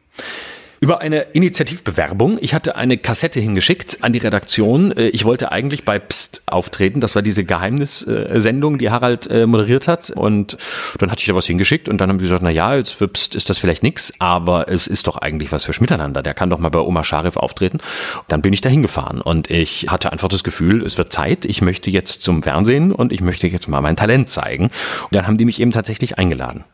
Über 0.82 1.00
eine 1.00 1.20
Initiativbewerbung. 1.32 2.38
Ich 2.40 2.54
hatte 2.54 2.74
eine 2.74 2.98
Kassette 2.98 3.38
hingeschickt 3.38 3.98
an 4.00 4.12
die 4.12 4.18
Redaktion. 4.18 4.90
Äh, 4.90 5.10
ich 5.10 5.24
wollte 5.24 5.52
eigentlich 5.52 5.84
bei 5.84 6.00
Psst 6.00 6.42
auftreten. 6.46 7.00
Das 7.00 7.14
war 7.14 7.22
diese 7.22 7.44
Geheimnissendung, 7.44 8.78
die 8.78 8.90
Harald 8.90 9.30
äh, 9.30 9.46
moderiert 9.46 9.86
hat. 9.86 10.10
Und 10.10 10.56
dann 10.98 11.12
hatte 11.12 11.20
ich 11.20 11.26
da 11.26 11.36
was 11.36 11.46
hingeschickt 11.46 11.88
und 11.88 11.98
dann 11.98 12.10
haben 12.10 12.18
wir 12.18 12.24
gesagt, 12.24 12.42
na 12.42 12.50
ja, 12.50 12.74
jetzt 12.74 12.94
für 12.94 13.06
Psst 13.06 13.36
ist 13.36 13.48
das 13.48 13.60
vielleicht 13.60 13.84
nix, 13.84 14.12
aber 14.18 14.68
es 14.68 14.88
ist 14.88 15.06
doch 15.06 15.18
eigentlich 15.18 15.52
was 15.52 15.64
für 15.64 15.72
Schmiteinander. 15.72 16.20
Der 16.20 16.34
kann 16.34 16.50
doch 16.50 16.58
mal 16.58 16.70
bei 16.70 16.80
Oma 16.80 17.04
Scharif 17.04 17.36
auftreten. 17.36 17.78
Dann 18.26 18.42
bin 18.42 18.52
ich 18.52 18.60
da 18.60 18.68
hingefahren 18.68 19.20
und 19.20 19.52
ich 19.52 19.86
hatte 19.88 20.10
einfach 20.10 20.26
das 20.26 20.42
Gefühl, 20.42 20.84
es 20.84 20.98
wird 20.98 21.12
Zeit. 21.12 21.44
Ich 21.44 21.62
möchte 21.62 21.92
jetzt 21.92 22.24
zum 22.24 22.42
Fernsehen 22.42 22.90
und 22.90 23.12
ich 23.12 23.20
möchte 23.20 23.46
jetzt 23.46 23.68
mal 23.68 23.82
mein 23.82 23.94
Talent 23.94 24.30
zeigen. 24.30 24.64
Und 24.64 25.12
dann 25.12 25.28
haben 25.28 25.36
die 25.36 25.44
mich 25.44 25.60
eben 25.60 25.70
tatsächlich 25.70 26.18
eingeladen. 26.18 26.64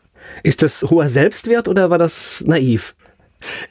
Ist 0.41 0.63
das 0.63 0.83
hoher 0.83 1.09
Selbstwert 1.09 1.67
oder 1.67 1.91
war 1.91 1.99
das 1.99 2.43
naiv? 2.47 2.95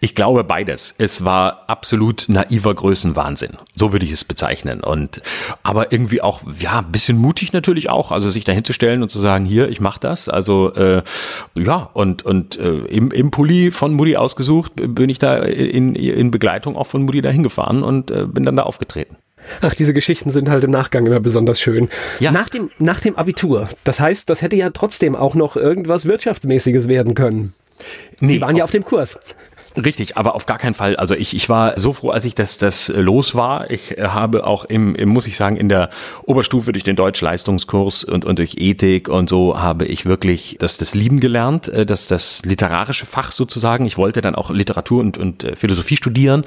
Ich 0.00 0.14
glaube 0.14 0.44
beides. 0.44 0.94
Es 0.98 1.24
war 1.24 1.64
absolut 1.66 2.26
naiver 2.28 2.74
Größenwahnsinn. 2.74 3.58
So 3.74 3.92
würde 3.92 4.06
ich 4.06 4.12
es 4.12 4.24
bezeichnen. 4.24 4.82
Und 4.82 5.22
aber 5.62 5.92
irgendwie 5.92 6.22
auch 6.22 6.42
ja 6.58 6.80
ein 6.80 6.92
bisschen 6.92 7.18
mutig 7.18 7.52
natürlich 7.52 7.90
auch, 7.90 8.10
also 8.10 8.28
sich 8.28 8.44
dahin 8.44 8.64
zu 8.64 8.72
stellen 8.72 9.02
und 9.02 9.10
zu 9.10 9.18
sagen, 9.18 9.44
hier 9.44 9.68
ich 9.68 9.80
mache 9.80 10.00
das. 10.00 10.28
Also 10.28 10.72
äh, 10.74 11.02
ja 11.54 11.90
und 11.92 12.22
und 12.22 12.58
äh, 12.58 12.78
im, 12.86 13.10
im 13.10 13.30
Pulli 13.30 13.70
von 13.70 13.92
Mutti 13.92 14.16
ausgesucht 14.16 14.72
bin 14.76 15.10
ich 15.10 15.18
da 15.18 15.36
in, 15.36 15.94
in 15.94 16.30
Begleitung 16.30 16.76
auch 16.76 16.86
von 16.86 17.02
Mutti 17.02 17.20
dahin 17.20 17.42
gefahren 17.42 17.82
und 17.82 18.10
äh, 18.10 18.26
bin 18.26 18.44
dann 18.44 18.56
da 18.56 18.62
aufgetreten. 18.62 19.16
Ach, 19.60 19.74
diese 19.74 19.94
Geschichten 19.94 20.30
sind 20.30 20.48
halt 20.48 20.64
im 20.64 20.70
Nachgang 20.70 21.06
immer 21.06 21.20
besonders 21.20 21.60
schön. 21.60 21.88
Ja. 22.20 22.32
Nach 22.32 22.48
dem, 22.48 22.70
nach 22.78 23.00
dem 23.00 23.16
Abitur. 23.16 23.68
Das 23.84 24.00
heißt, 24.00 24.28
das 24.28 24.42
hätte 24.42 24.56
ja 24.56 24.70
trotzdem 24.70 25.16
auch 25.16 25.34
noch 25.34 25.56
irgendwas 25.56 26.06
Wirtschaftsmäßiges 26.06 26.88
werden 26.88 27.14
können. 27.14 27.54
Nee, 28.20 28.34
Sie 28.34 28.40
waren 28.40 28.56
ja 28.56 28.64
auf 28.64 28.70
dem 28.70 28.84
Kurs. 28.84 29.18
Richtig, 29.76 30.16
aber 30.16 30.34
auf 30.34 30.46
gar 30.46 30.58
keinen 30.58 30.74
Fall. 30.74 30.96
Also 30.96 31.14
ich, 31.14 31.36
ich 31.36 31.48
war 31.48 31.78
so 31.78 31.92
froh, 31.92 32.10
als 32.10 32.24
ich 32.24 32.34
das, 32.34 32.58
das 32.58 32.88
los 32.88 33.34
war. 33.34 33.70
Ich 33.70 33.98
äh, 33.98 34.08
habe 34.08 34.46
auch 34.46 34.64
im, 34.64 34.94
im, 34.94 35.10
muss 35.10 35.26
ich 35.26 35.36
sagen, 35.36 35.56
in 35.56 35.68
der 35.68 35.90
Oberstufe 36.24 36.72
durch 36.72 36.84
den 36.84 36.96
Deutschleistungskurs 36.96 38.04
und, 38.04 38.24
und 38.24 38.38
durch 38.38 38.56
Ethik 38.58 39.08
und 39.08 39.28
so 39.28 39.58
habe 39.58 39.84
ich 39.84 40.06
wirklich 40.06 40.56
das, 40.58 40.78
das 40.78 40.94
Lieben 40.94 41.20
gelernt, 41.20 41.68
äh, 41.68 41.84
das, 41.84 42.08
das 42.08 42.42
literarische 42.44 43.04
Fach 43.04 43.30
sozusagen. 43.30 43.84
Ich 43.84 43.98
wollte 43.98 44.22
dann 44.22 44.34
auch 44.34 44.50
Literatur 44.50 45.00
und, 45.00 45.18
und 45.18 45.44
äh, 45.44 45.54
Philosophie 45.54 45.96
studieren. 45.96 46.44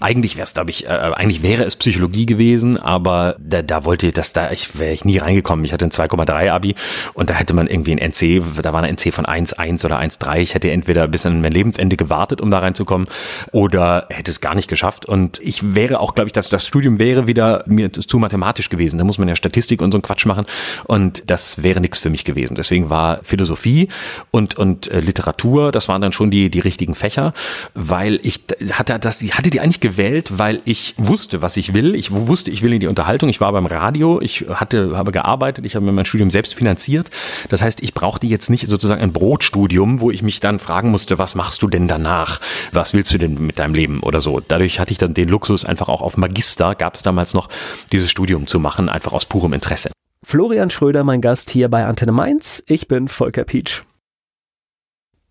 Eigentlich 0.00 0.36
wäre 0.36 0.44
es, 0.44 0.54
glaube 0.54 0.70
ich, 0.70 0.86
äh, 0.86 0.88
eigentlich 0.88 1.42
wäre 1.42 1.64
es 1.64 1.76
Psychologie 1.76 2.26
gewesen, 2.26 2.76
aber 2.76 3.36
da, 3.38 3.62
da 3.62 3.84
wollte 3.84 4.10
das, 4.10 4.32
da 4.32 4.50
ich 4.50 4.78
wäre 4.78 4.92
ich 4.92 5.04
nie 5.04 5.18
reingekommen. 5.18 5.64
Ich 5.64 5.72
hatte 5.72 5.84
ein 5.84 5.90
2,3 5.90 6.50
Abi 6.50 6.74
und 7.14 7.30
da 7.30 7.34
hätte 7.34 7.54
man 7.54 7.68
irgendwie 7.68 7.92
ein 7.92 7.98
NC, 7.98 8.42
da 8.62 8.72
war 8.72 8.82
ein 8.82 8.96
NC 8.96 9.14
von 9.14 9.26
1,1 9.26 9.84
oder 9.84 10.00
1,3. 10.00 10.38
Ich 10.38 10.54
hätte 10.54 10.70
entweder 10.70 11.06
bis 11.06 11.24
an 11.24 11.40
mein 11.40 11.52
Lebensende 11.52 11.96
gewartet, 11.96 12.40
um 12.40 12.50
da 12.50 12.63
reinzukommen 12.64 13.08
oder 13.52 14.06
hätte 14.10 14.30
es 14.30 14.40
gar 14.40 14.54
nicht 14.54 14.68
geschafft. 14.68 15.06
Und 15.06 15.40
ich 15.40 15.74
wäre 15.74 16.00
auch, 16.00 16.14
glaube 16.14 16.28
ich, 16.28 16.32
dass 16.32 16.48
das 16.48 16.66
Studium 16.66 16.98
wäre 16.98 17.26
wieder 17.26 17.64
mir 17.66 17.92
zu 17.92 18.18
mathematisch 18.18 18.68
gewesen. 18.68 18.98
Da 18.98 19.04
muss 19.04 19.18
man 19.18 19.28
ja 19.28 19.36
Statistik 19.36 19.80
und 19.82 19.92
so 19.92 19.98
einen 19.98 20.02
Quatsch 20.02 20.26
machen. 20.26 20.46
Und 20.84 21.30
das 21.30 21.62
wäre 21.62 21.80
nichts 21.80 21.98
für 21.98 22.10
mich 22.10 22.24
gewesen. 22.24 22.54
Deswegen 22.54 22.90
war 22.90 23.20
Philosophie 23.22 23.88
und, 24.30 24.56
und 24.56 24.90
äh, 24.90 25.00
Literatur, 25.00 25.72
das 25.72 25.88
waren 25.88 26.00
dann 26.00 26.12
schon 26.12 26.30
die, 26.30 26.50
die 26.50 26.60
richtigen 26.60 26.94
Fächer, 26.94 27.32
weil 27.74 28.20
ich 28.22 28.40
hatte 28.72 28.98
das, 28.98 29.22
ich 29.22 29.34
hatte 29.34 29.50
die 29.50 29.60
eigentlich 29.60 29.80
gewählt, 29.80 30.38
weil 30.38 30.60
ich 30.64 30.94
wusste, 30.96 31.42
was 31.42 31.56
ich 31.56 31.74
will. 31.74 31.94
Ich 31.94 32.10
wusste, 32.10 32.50
ich 32.50 32.62
will 32.62 32.72
in 32.72 32.80
die 32.80 32.86
Unterhaltung. 32.86 33.28
Ich 33.28 33.40
war 33.40 33.52
beim 33.52 33.66
Radio. 33.66 34.20
Ich 34.20 34.46
hatte, 34.48 34.96
habe 34.96 35.12
gearbeitet. 35.12 35.66
Ich 35.66 35.76
habe 35.76 35.84
mir 35.84 35.92
mein 35.92 36.04
Studium 36.04 36.30
selbst 36.30 36.54
finanziert. 36.54 37.10
Das 37.48 37.62
heißt, 37.62 37.82
ich 37.82 37.94
brauchte 37.94 38.26
jetzt 38.26 38.50
nicht 38.50 38.66
sozusagen 38.66 39.02
ein 39.02 39.12
Brotstudium, 39.12 40.00
wo 40.00 40.10
ich 40.10 40.22
mich 40.22 40.40
dann 40.40 40.58
fragen 40.58 40.90
musste, 40.90 41.18
was 41.18 41.34
machst 41.34 41.62
du 41.62 41.68
denn 41.68 41.88
danach? 41.88 42.40
Was 42.72 42.94
willst 42.94 43.12
du 43.12 43.18
denn 43.18 43.34
mit 43.34 43.58
deinem 43.58 43.74
Leben 43.74 44.02
oder 44.02 44.20
so. 44.20 44.40
Dadurch 44.40 44.80
hatte 44.80 44.92
ich 44.92 44.98
dann 44.98 45.14
den 45.14 45.28
Luxus, 45.28 45.64
einfach 45.64 45.88
auch 45.88 46.00
auf 46.00 46.16
Magister, 46.16 46.74
gab 46.74 46.94
es 46.94 47.02
damals 47.02 47.34
noch, 47.34 47.48
dieses 47.92 48.10
Studium 48.10 48.46
zu 48.46 48.58
machen, 48.58 48.88
einfach 48.88 49.12
aus 49.12 49.26
purem 49.26 49.52
Interesse. 49.52 49.90
Florian 50.22 50.70
Schröder, 50.70 51.04
mein 51.04 51.20
Gast 51.20 51.50
hier 51.50 51.68
bei 51.68 51.84
Antenne 51.84 52.12
Mainz. 52.12 52.62
Ich 52.66 52.88
bin 52.88 53.08
Volker 53.08 53.44
Pietsch. 53.44 53.82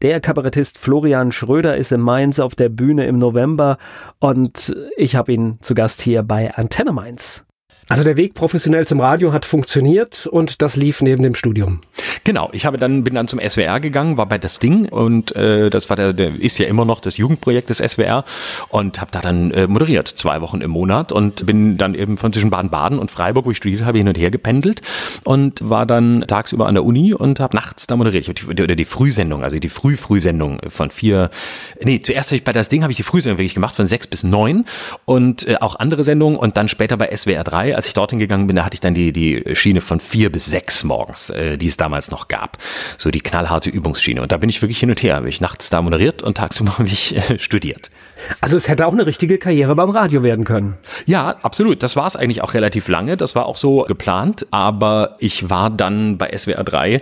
Der 0.03 0.19
Kabarettist 0.19 0.77
Florian 0.77 1.31
Schröder 1.31 1.77
ist 1.77 1.93
in 1.93 2.01
Mainz 2.01 2.39
auf 2.39 2.55
der 2.55 2.67
Bühne 2.69 3.05
im 3.05 3.17
November 3.17 3.77
und 4.19 4.75
ich 4.97 5.15
habe 5.15 5.31
ihn 5.31 5.59
zu 5.61 5.75
Gast 5.75 6.01
hier 6.01 6.23
bei 6.23 6.53
Antenne 6.53 6.91
Mainz. 6.91 7.45
Also 7.89 8.03
der 8.03 8.17
Weg 8.17 8.33
professionell 8.33 8.87
zum 8.87 8.99
Radio 9.01 9.33
hat 9.33 9.45
funktioniert 9.45 10.27
und 10.27 10.61
das 10.61 10.75
lief 10.75 11.01
neben 11.01 11.21
dem 11.21 11.35
Studium. 11.35 11.81
Genau, 12.25 12.49
ich 12.53 12.65
habe 12.65 12.77
dann 12.77 13.03
bin 13.03 13.15
dann 13.15 13.27
zum 13.27 13.39
SWR 13.39 13.81
gegangen, 13.81 14.15
war 14.15 14.27
bei 14.27 14.37
das 14.37 14.59
Ding 14.59 14.87
und 14.87 15.35
äh, 15.35 15.69
das 15.69 15.89
war 15.89 15.97
der, 15.97 16.13
der 16.13 16.39
ist 16.39 16.57
ja 16.57 16.67
immer 16.67 16.85
noch 16.85 17.01
das 17.01 17.17
Jugendprojekt 17.17 17.69
des 17.69 17.79
SWR 17.79 18.23
und 18.69 19.01
habe 19.01 19.11
da 19.11 19.19
dann 19.19 19.51
äh, 19.51 19.67
moderiert 19.67 20.07
zwei 20.07 20.39
Wochen 20.39 20.61
im 20.61 20.71
Monat 20.71 21.11
und 21.11 21.45
bin 21.45 21.77
dann 21.77 21.95
eben 21.95 22.17
von 22.17 22.31
zwischen 22.31 22.49
Baden-Baden 22.49 22.97
und 22.97 23.11
Freiburg, 23.11 23.45
wo 23.45 23.51
ich 23.51 23.57
studiert 23.57 23.83
habe, 23.83 23.97
hin 23.97 24.07
und 24.07 24.17
her 24.17 24.31
gependelt 24.31 24.81
und 25.25 25.69
war 25.69 25.85
dann 25.85 26.23
tagsüber 26.25 26.67
an 26.67 26.75
der 26.75 26.85
Uni 26.85 27.13
und 27.13 27.41
habe 27.41 27.55
nachts 27.57 27.87
da 27.87 27.97
moderiert. 27.97 28.29
Ich 28.29 28.33
die, 28.33 28.63
oder 28.63 28.75
die 28.75 28.85
Frühsendung, 28.85 29.43
also 29.43 29.57
die 29.57 29.69
Früh-Frühsendung 29.69 30.61
von 30.69 30.91
vier. 30.91 31.29
Nee, 31.81 31.99
zuerst 31.99 32.29
habe 32.29 32.37
ich 32.37 32.45
bei 32.45 32.53
das 32.53 32.69
Ding 32.69 32.83
habe 32.83 32.91
ich 32.91 32.97
die 32.97 33.03
Frühsendung 33.03 33.37
wirklich 33.37 33.53
gemacht 33.53 33.75
von 33.75 33.85
sechs 33.85 34.07
bis 34.07 34.23
neun 34.23 34.63
und 35.03 35.45
äh, 35.47 35.57
auch 35.59 35.75
andere 35.75 36.05
Sendungen 36.05 36.37
und 36.37 36.55
dann 36.55 36.69
später 36.69 36.95
bei 36.95 37.13
SWR 37.13 37.43
3 37.43 37.72
als 37.75 37.87
ich 37.87 37.93
dorthin 37.93 38.19
gegangen 38.19 38.47
bin, 38.47 38.55
da 38.55 38.65
hatte 38.65 38.75
ich 38.75 38.81
dann 38.81 38.93
die, 38.93 39.11
die 39.11 39.43
Schiene 39.55 39.81
von 39.81 39.99
vier 39.99 40.31
bis 40.31 40.45
sechs 40.45 40.83
morgens, 40.83 41.29
äh, 41.29 41.57
die 41.57 41.67
es 41.67 41.77
damals 41.77 42.11
noch 42.11 42.27
gab. 42.27 42.57
So 42.97 43.11
die 43.11 43.21
knallharte 43.21 43.69
Übungsschiene. 43.69 44.21
Und 44.21 44.31
da 44.31 44.37
bin 44.37 44.49
ich 44.49 44.61
wirklich 44.61 44.79
hin 44.79 44.89
und 44.89 45.01
her. 45.01 45.15
Habe 45.15 45.29
ich 45.29 45.41
nachts 45.41 45.69
da 45.69 45.81
moderiert 45.81 46.21
und 46.21 46.37
tagsüber 46.37 46.77
habe 46.77 46.87
ich 46.87 47.15
äh, 47.15 47.39
studiert. 47.39 47.91
Also 48.41 48.57
es 48.57 48.67
hätte 48.67 48.85
auch 48.87 48.93
eine 48.93 49.05
richtige 49.05 49.37
Karriere 49.37 49.75
beim 49.75 49.89
Radio 49.89 50.23
werden 50.23 50.45
können. 50.45 50.75
Ja, 51.05 51.35
absolut. 51.41 51.83
Das 51.83 51.95
war 51.95 52.07
es 52.07 52.15
eigentlich 52.15 52.41
auch 52.41 52.53
relativ 52.53 52.87
lange. 52.87 53.17
Das 53.17 53.35
war 53.35 53.45
auch 53.45 53.57
so 53.57 53.83
geplant. 53.83 54.47
Aber 54.51 55.15
ich 55.19 55.49
war 55.49 55.69
dann 55.69 56.17
bei 56.17 56.35
SWR 56.35 56.63
3, 56.63 57.01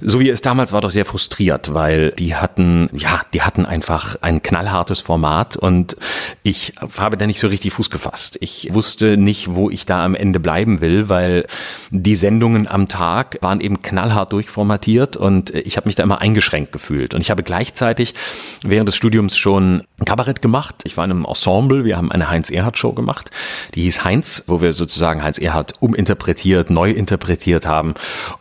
so 0.00 0.20
wie 0.20 0.30
es 0.30 0.42
damals 0.42 0.72
war, 0.72 0.80
doch 0.80 0.90
sehr 0.90 1.04
frustriert, 1.04 1.74
weil 1.74 2.12
die 2.12 2.36
hatten, 2.36 2.88
ja, 2.92 3.20
die 3.32 3.42
hatten 3.42 3.66
einfach 3.66 4.16
ein 4.20 4.42
knallhartes 4.42 5.00
Format 5.00 5.56
und 5.56 5.96
ich 6.42 6.74
habe 6.98 7.16
da 7.16 7.26
nicht 7.26 7.40
so 7.40 7.48
richtig 7.48 7.72
Fuß 7.72 7.90
gefasst. 7.90 8.38
Ich 8.40 8.68
wusste 8.72 9.16
nicht, 9.16 9.54
wo 9.54 9.70
ich 9.70 9.86
da 9.86 10.04
am 10.04 10.14
Ende 10.14 10.40
bleiben 10.40 10.80
will, 10.80 11.08
weil 11.08 11.46
die 11.90 12.16
Sendungen 12.16 12.68
am 12.68 12.88
Tag 12.88 13.38
waren 13.40 13.60
eben 13.60 13.82
knallhart 13.82 14.32
durchformatiert 14.32 15.16
und 15.16 15.50
ich 15.50 15.76
habe 15.76 15.88
mich 15.88 15.94
da 15.94 16.02
immer 16.02 16.20
eingeschränkt 16.20 16.72
gefühlt. 16.72 17.14
Und 17.14 17.20
ich 17.20 17.30
habe 17.30 17.42
gleichzeitig 17.42 18.14
während 18.62 18.88
des 18.88 18.96
Studiums 18.96 19.36
schon 19.36 19.84
Kabarett 20.04 20.42
gemacht. 20.42 20.61
Ich 20.84 20.96
war 20.96 21.04
in 21.04 21.10
einem 21.10 21.24
Ensemble, 21.24 21.84
wir 21.84 21.96
haben 21.96 22.12
eine 22.12 22.30
Heinz-Erhardt-Show 22.30 22.92
gemacht, 22.92 23.30
die 23.74 23.82
hieß 23.82 24.04
Heinz, 24.04 24.44
wo 24.46 24.60
wir 24.60 24.72
sozusagen 24.72 25.22
Heinz 25.22 25.38
Erhardt 25.38 25.74
uminterpretiert, 25.80 26.70
neu 26.70 26.90
interpretiert 26.90 27.66
haben. 27.66 27.94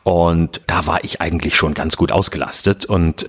Und 0.03 0.61
da 0.67 0.85
war 0.87 1.03
ich 1.03 1.21
eigentlich 1.21 1.55
schon 1.55 1.73
ganz 1.73 1.97
gut 1.97 2.11
ausgelastet. 2.11 2.85
Und 2.85 3.27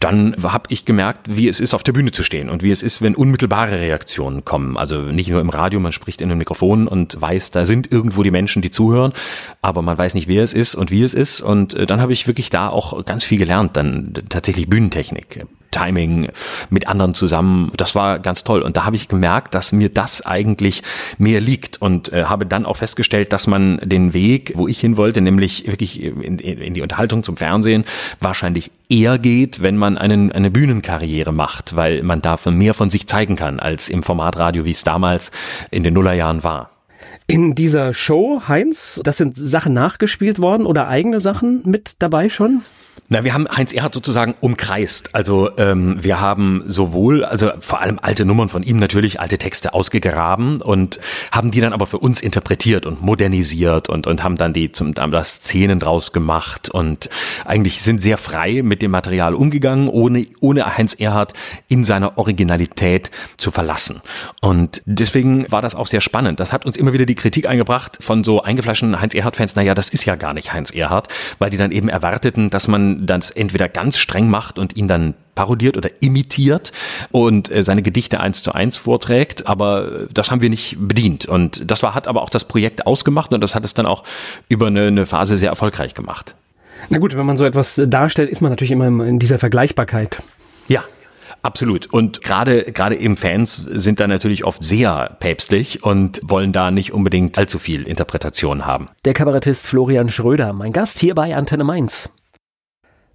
dann 0.00 0.36
habe 0.42 0.64
ich 0.68 0.84
gemerkt, 0.84 1.36
wie 1.36 1.48
es 1.48 1.60
ist, 1.60 1.74
auf 1.74 1.82
der 1.82 1.92
Bühne 1.92 2.10
zu 2.10 2.22
stehen 2.22 2.50
und 2.50 2.62
wie 2.62 2.70
es 2.70 2.82
ist, 2.82 3.02
wenn 3.02 3.14
unmittelbare 3.14 3.80
Reaktionen 3.80 4.44
kommen. 4.44 4.76
Also 4.76 5.00
nicht 5.00 5.30
nur 5.30 5.40
im 5.40 5.50
Radio, 5.50 5.80
man 5.80 5.92
spricht 5.92 6.20
in 6.20 6.30
einem 6.30 6.38
Mikrofon 6.38 6.88
und 6.88 7.20
weiß, 7.20 7.50
da 7.50 7.66
sind 7.66 7.92
irgendwo 7.92 8.22
die 8.22 8.30
Menschen, 8.30 8.62
die 8.62 8.70
zuhören, 8.70 9.12
aber 9.62 9.82
man 9.82 9.96
weiß 9.96 10.14
nicht, 10.14 10.28
wer 10.28 10.42
es 10.42 10.54
ist 10.54 10.74
und 10.74 10.90
wie 10.90 11.02
es 11.02 11.14
ist. 11.14 11.40
Und 11.40 11.74
äh, 11.74 11.86
dann 11.86 12.00
habe 12.00 12.12
ich 12.12 12.26
wirklich 12.26 12.50
da 12.50 12.68
auch 12.68 13.04
ganz 13.04 13.24
viel 13.24 13.38
gelernt, 13.38 13.76
dann 13.76 14.14
tatsächlich 14.28 14.68
Bühnentechnik. 14.68 15.46
Timing 15.76 16.28
mit 16.70 16.88
anderen 16.88 17.14
zusammen. 17.14 17.70
Das 17.76 17.94
war 17.94 18.18
ganz 18.18 18.44
toll. 18.44 18.62
Und 18.62 18.76
da 18.76 18.84
habe 18.84 18.96
ich 18.96 19.08
gemerkt, 19.08 19.54
dass 19.54 19.72
mir 19.72 19.88
das 19.88 20.24
eigentlich 20.24 20.82
mehr 21.18 21.40
liegt 21.40 21.80
und 21.82 22.12
äh, 22.12 22.24
habe 22.24 22.46
dann 22.46 22.64
auch 22.64 22.76
festgestellt, 22.76 23.32
dass 23.32 23.46
man 23.46 23.78
den 23.82 24.14
Weg, 24.14 24.52
wo 24.54 24.68
ich 24.68 24.80
hin 24.80 24.96
wollte, 24.96 25.20
nämlich 25.20 25.66
wirklich 25.66 26.02
in, 26.02 26.38
in 26.38 26.74
die 26.74 26.82
Unterhaltung 26.82 27.22
zum 27.22 27.36
Fernsehen, 27.36 27.84
wahrscheinlich 28.20 28.70
eher 28.88 29.18
geht, 29.18 29.62
wenn 29.62 29.76
man 29.76 29.98
einen, 29.98 30.32
eine 30.32 30.50
Bühnenkarriere 30.50 31.32
macht, 31.32 31.76
weil 31.76 32.02
man 32.02 32.22
dafür 32.22 32.52
mehr 32.52 32.74
von 32.74 32.88
sich 32.88 33.06
zeigen 33.06 33.36
kann 33.36 33.60
als 33.60 33.88
im 33.88 34.02
Formatradio, 34.02 34.64
wie 34.64 34.70
es 34.70 34.84
damals 34.84 35.30
in 35.70 35.82
den 35.82 35.94
Nullerjahren 35.94 36.44
war. 36.44 36.70
In 37.26 37.54
dieser 37.54 37.92
Show, 37.92 38.42
Heinz, 38.46 39.00
das 39.02 39.16
sind 39.16 39.36
Sachen 39.36 39.74
nachgespielt 39.74 40.38
worden 40.38 40.64
oder 40.64 40.88
eigene 40.88 41.20
Sachen 41.20 41.62
mit 41.64 41.96
dabei 41.98 42.28
schon? 42.28 42.62
Na, 43.08 43.22
wir 43.22 43.34
haben 43.34 43.46
Heinz 43.48 43.72
Erhardt 43.72 43.94
sozusagen 43.94 44.34
umkreist. 44.40 45.14
Also 45.14 45.50
ähm, 45.58 46.02
wir 46.02 46.20
haben 46.20 46.64
sowohl, 46.66 47.24
also 47.24 47.52
vor 47.60 47.80
allem 47.80 48.00
alte 48.02 48.24
Nummern 48.24 48.48
von 48.48 48.64
ihm 48.64 48.78
natürlich, 48.78 49.20
alte 49.20 49.38
Texte 49.38 49.74
ausgegraben 49.74 50.60
und 50.60 50.98
haben 51.30 51.52
die 51.52 51.60
dann 51.60 51.72
aber 51.72 51.86
für 51.86 51.98
uns 51.98 52.20
interpretiert 52.20 52.84
und 52.84 53.02
modernisiert 53.02 53.88
und, 53.88 54.08
und 54.08 54.24
haben 54.24 54.36
dann 54.36 54.52
die 54.52 54.72
zum 54.72 54.94
haben 54.98 55.12
da 55.12 55.22
Szenen 55.22 55.78
draus 55.78 56.12
gemacht 56.12 56.68
und 56.68 57.08
eigentlich 57.44 57.82
sind 57.82 58.02
sehr 58.02 58.18
frei 58.18 58.62
mit 58.64 58.82
dem 58.82 58.90
Material 58.90 59.34
umgegangen, 59.34 59.88
ohne, 59.88 60.26
ohne 60.40 60.76
Heinz 60.76 60.94
Erhardt 60.94 61.32
in 61.68 61.84
seiner 61.84 62.18
Originalität 62.18 63.10
zu 63.36 63.52
verlassen. 63.52 64.00
Und 64.40 64.82
deswegen 64.86 65.50
war 65.50 65.62
das 65.62 65.74
auch 65.74 65.86
sehr 65.86 66.00
spannend. 66.00 66.40
Das 66.40 66.52
hat 66.52 66.66
uns 66.66 66.76
immer 66.76 66.92
wieder 66.92 67.06
die 67.06 67.14
Kritik 67.14 67.46
eingebracht 67.48 67.98
von 68.00 68.24
so 68.24 68.42
eingefleischten 68.42 69.00
Heinz 69.00 69.14
Erhardt-Fans, 69.14 69.54
naja, 69.54 69.74
das 69.74 69.90
ist 69.90 70.06
ja 70.06 70.16
gar 70.16 70.34
nicht 70.34 70.52
Heinz 70.52 70.72
Erhardt, 70.72 71.08
weil 71.38 71.50
die 71.50 71.56
dann 71.56 71.70
eben 71.70 71.88
erwarteten, 71.88 72.50
dass 72.50 72.66
man 72.66 72.85
das 73.06 73.30
entweder 73.30 73.68
ganz 73.68 73.98
streng 73.98 74.28
macht 74.28 74.58
und 74.58 74.76
ihn 74.76 74.88
dann 74.88 75.14
parodiert 75.34 75.76
oder 75.76 75.90
imitiert 76.00 76.72
und 77.10 77.50
äh, 77.50 77.62
seine 77.62 77.82
Gedichte 77.82 78.20
eins 78.20 78.42
zu 78.42 78.52
eins 78.52 78.76
vorträgt, 78.76 79.46
aber 79.46 80.06
das 80.12 80.30
haben 80.30 80.40
wir 80.40 80.50
nicht 80.50 80.76
bedient 80.80 81.26
und 81.26 81.70
das 81.70 81.82
war 81.82 81.94
hat 81.94 82.08
aber 82.08 82.22
auch 82.22 82.30
das 82.30 82.46
Projekt 82.48 82.86
ausgemacht 82.86 83.32
und 83.32 83.40
das 83.40 83.54
hat 83.54 83.64
es 83.64 83.74
dann 83.74 83.86
auch 83.86 84.02
über 84.48 84.68
eine, 84.68 84.86
eine 84.86 85.06
Phase 85.06 85.36
sehr 85.36 85.50
erfolgreich 85.50 85.94
gemacht. 85.94 86.34
Na 86.88 86.98
gut, 86.98 87.16
wenn 87.16 87.26
man 87.26 87.36
so 87.36 87.44
etwas 87.44 87.80
darstellt, 87.86 88.30
ist 88.30 88.40
man 88.40 88.50
natürlich 88.50 88.70
immer 88.70 88.86
in 88.86 89.18
dieser 89.18 89.38
Vergleichbarkeit. 89.38 90.22
Ja, 90.68 90.84
Absolut. 91.42 91.86
Und 91.92 92.22
gerade, 92.22 92.64
gerade 92.72 92.96
eben 92.96 93.16
Fans 93.16 93.54
sind 93.54 94.00
da 94.00 94.08
natürlich 94.08 94.44
oft 94.44 94.64
sehr 94.64 95.16
päpstlich 95.20 95.84
und 95.84 96.20
wollen 96.24 96.52
da 96.52 96.72
nicht 96.72 96.92
unbedingt 96.92 97.38
allzu 97.38 97.60
viel 97.60 97.86
Interpretation 97.86 98.66
haben. 98.66 98.88
Der 99.04 99.12
Kabarettist 99.12 99.64
Florian 99.64 100.08
Schröder, 100.08 100.52
mein 100.52 100.72
Gast 100.72 100.98
hier 100.98 101.14
bei 101.14 101.36
Antenne 101.36 101.62
Mainz. 101.62 102.10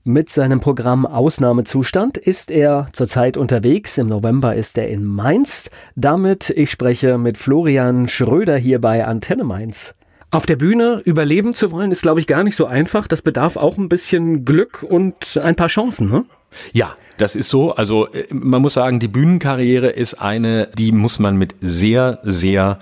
Mit 0.03 0.31
seinem 0.31 0.59
Programm 0.59 1.05
Ausnahmezustand 1.05 2.17
ist 2.17 2.49
er 2.49 2.87
zurzeit 2.91 3.37
unterwegs. 3.37 3.99
Im 3.99 4.07
November 4.07 4.55
ist 4.55 4.75
er 4.79 4.89
in 4.89 5.05
Mainz. 5.05 5.69
Damit 5.95 6.49
ich 6.49 6.71
spreche 6.71 7.19
mit 7.19 7.37
Florian 7.37 8.07
Schröder 8.07 8.57
hier 8.57 8.81
bei 8.81 9.05
Antenne 9.05 9.43
Mainz. 9.43 9.93
Auf 10.31 10.47
der 10.47 10.55
Bühne 10.55 11.03
überleben 11.05 11.53
zu 11.53 11.71
wollen, 11.71 11.91
ist, 11.91 12.01
glaube 12.01 12.19
ich, 12.19 12.25
gar 12.25 12.43
nicht 12.43 12.55
so 12.55 12.65
einfach. 12.65 13.07
Das 13.07 13.21
bedarf 13.21 13.57
auch 13.57 13.77
ein 13.77 13.89
bisschen 13.89 14.43
Glück 14.43 14.81
und 14.81 15.39
ein 15.39 15.55
paar 15.55 15.67
Chancen, 15.67 16.09
ne? 16.09 16.25
Ja, 16.73 16.95
das 17.17 17.35
ist 17.35 17.49
so. 17.49 17.75
Also 17.75 18.07
äh, 18.07 18.25
man 18.31 18.63
muss 18.63 18.73
sagen, 18.73 18.99
die 18.99 19.07
Bühnenkarriere 19.07 19.89
ist 19.89 20.15
eine, 20.15 20.69
die 20.75 20.91
muss 20.91 21.19
man 21.19 21.37
mit 21.37 21.55
sehr, 21.61 22.17
sehr 22.23 22.79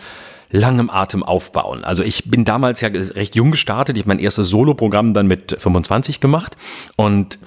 langem 0.52 0.90
Atem 0.90 1.24
aufbauen. 1.24 1.84
Also 1.84 2.04
ich 2.04 2.30
bin 2.30 2.46
damals 2.46 2.82
ja 2.82 2.90
recht 2.90 3.36
jung 3.36 3.52
gestartet. 3.52 3.98
Ich 3.98 4.04
habe 4.04 4.10
mein 4.10 4.20
erstes 4.20 4.50
Soloprogramm 4.50 5.14
dann 5.14 5.28
mit 5.28 5.56
25 5.60 6.20
gemacht 6.20 6.58
und 6.96 7.40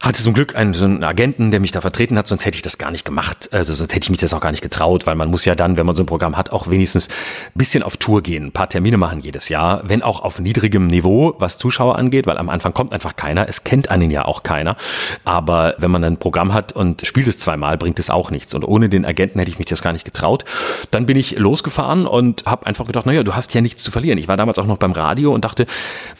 hatte 0.00 0.22
zum 0.22 0.34
Glück 0.34 0.54
einen, 0.54 0.74
so 0.74 0.84
einen 0.84 1.02
Agenten, 1.04 1.50
der 1.50 1.60
mich 1.60 1.72
da 1.72 1.80
vertreten 1.80 2.18
hat, 2.18 2.26
sonst 2.26 2.44
hätte 2.44 2.56
ich 2.56 2.62
das 2.62 2.78
gar 2.78 2.90
nicht 2.90 3.04
gemacht. 3.04 3.48
Also 3.52 3.74
sonst 3.74 3.94
hätte 3.94 4.04
ich 4.04 4.10
mich 4.10 4.20
das 4.20 4.32
auch 4.34 4.40
gar 4.40 4.50
nicht 4.50 4.62
getraut, 4.62 5.06
weil 5.06 5.14
man 5.14 5.30
muss 5.30 5.44
ja 5.44 5.54
dann, 5.54 5.76
wenn 5.76 5.86
man 5.86 5.94
so 5.94 6.02
ein 6.02 6.06
Programm 6.06 6.36
hat, 6.36 6.52
auch 6.52 6.68
wenigstens 6.68 7.08
ein 7.08 7.58
bisschen 7.58 7.82
auf 7.82 7.96
Tour 7.96 8.22
gehen, 8.22 8.46
ein 8.46 8.52
paar 8.52 8.68
Termine 8.68 8.96
machen 8.96 9.20
jedes 9.20 9.48
Jahr, 9.48 9.82
wenn 9.88 10.02
auch 10.02 10.20
auf 10.20 10.38
niedrigem 10.38 10.86
Niveau, 10.86 11.34
was 11.38 11.58
Zuschauer 11.58 11.96
angeht, 11.96 12.26
weil 12.26 12.38
am 12.38 12.48
Anfang 12.48 12.74
kommt 12.74 12.92
einfach 12.92 13.16
keiner, 13.16 13.48
es 13.48 13.64
kennt 13.64 13.90
einen 13.90 14.10
ja 14.10 14.24
auch 14.24 14.42
keiner. 14.42 14.76
Aber 15.24 15.74
wenn 15.78 15.90
man 15.90 16.04
ein 16.04 16.18
Programm 16.18 16.52
hat 16.52 16.72
und 16.72 17.06
spielt 17.06 17.26
es 17.26 17.38
zweimal, 17.38 17.78
bringt 17.78 17.98
es 17.98 18.10
auch 18.10 18.30
nichts. 18.30 18.54
Und 18.54 18.64
ohne 18.64 18.88
den 18.88 19.04
Agenten 19.04 19.38
hätte 19.38 19.50
ich 19.50 19.58
mich 19.58 19.68
das 19.68 19.82
gar 19.82 19.92
nicht 19.92 20.04
getraut. 20.04 20.44
Dann 20.90 21.06
bin 21.06 21.16
ich 21.16 21.38
losgefahren 21.38 22.06
und 22.06 22.44
habe 22.46 22.66
einfach 22.66 22.86
gedacht, 22.86 23.06
naja, 23.06 23.22
du 23.22 23.34
hast 23.34 23.54
ja 23.54 23.60
nichts 23.60 23.82
zu 23.82 23.90
verlieren. 23.90 24.18
Ich 24.18 24.28
war 24.28 24.36
damals 24.36 24.58
auch 24.58 24.66
noch 24.66 24.78
beim 24.78 24.92
Radio 24.92 25.32
und 25.32 25.44
dachte, 25.44 25.66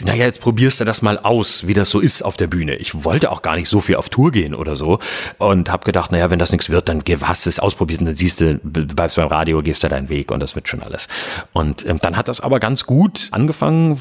naja, 0.01 0.25
jetzt 0.25 0.41
probierst 0.41 0.81
du 0.81 0.85
das 0.85 1.03
mal 1.03 1.19
aus, 1.19 1.67
wie 1.67 1.75
das 1.75 1.91
so 1.91 2.01
ist 2.01 2.23
auf 2.23 2.37
der 2.37 2.47
Bühne. 2.47 2.77
Ich 2.77 3.05
wollte 3.05 3.31
auch 3.31 3.43
gar 3.43 3.57
nicht 3.57 3.66
so 3.69 3.77
so 3.77 3.83
viel 3.83 3.97
auf 3.97 4.09
Tour 4.09 4.33
gehen 4.33 4.55
oder 4.55 4.75
so. 4.75 4.99
Und 5.39 5.71
habe 5.71 5.85
gedacht, 5.85 6.11
naja, 6.11 6.31
wenn 6.31 6.39
das 6.39 6.51
nichts 6.51 6.71
wird, 6.71 6.89
dann 6.89 7.05
geh, 7.05 7.19
hast 7.21 7.47
es 7.47 7.59
ausprobiert 7.59 8.01
dann 8.01 8.15
siehst 8.15 8.41
du, 8.41 8.59
bleibst 8.63 9.17
beim 9.17 9.29
Radio, 9.29 9.63
gehst 9.63 9.85
da 9.85 9.89
deinen 9.89 10.09
Weg 10.09 10.31
und 10.31 10.41
das 10.41 10.55
wird 10.55 10.67
schon 10.69 10.83
alles. 10.83 11.09
Und 11.53 11.87
ähm, 11.87 11.99
dann 12.01 12.17
hat 12.17 12.29
das 12.29 12.41
aber 12.41 12.59
ganz 12.59 12.87
gut 12.87 13.29
angefangen, 13.33 14.01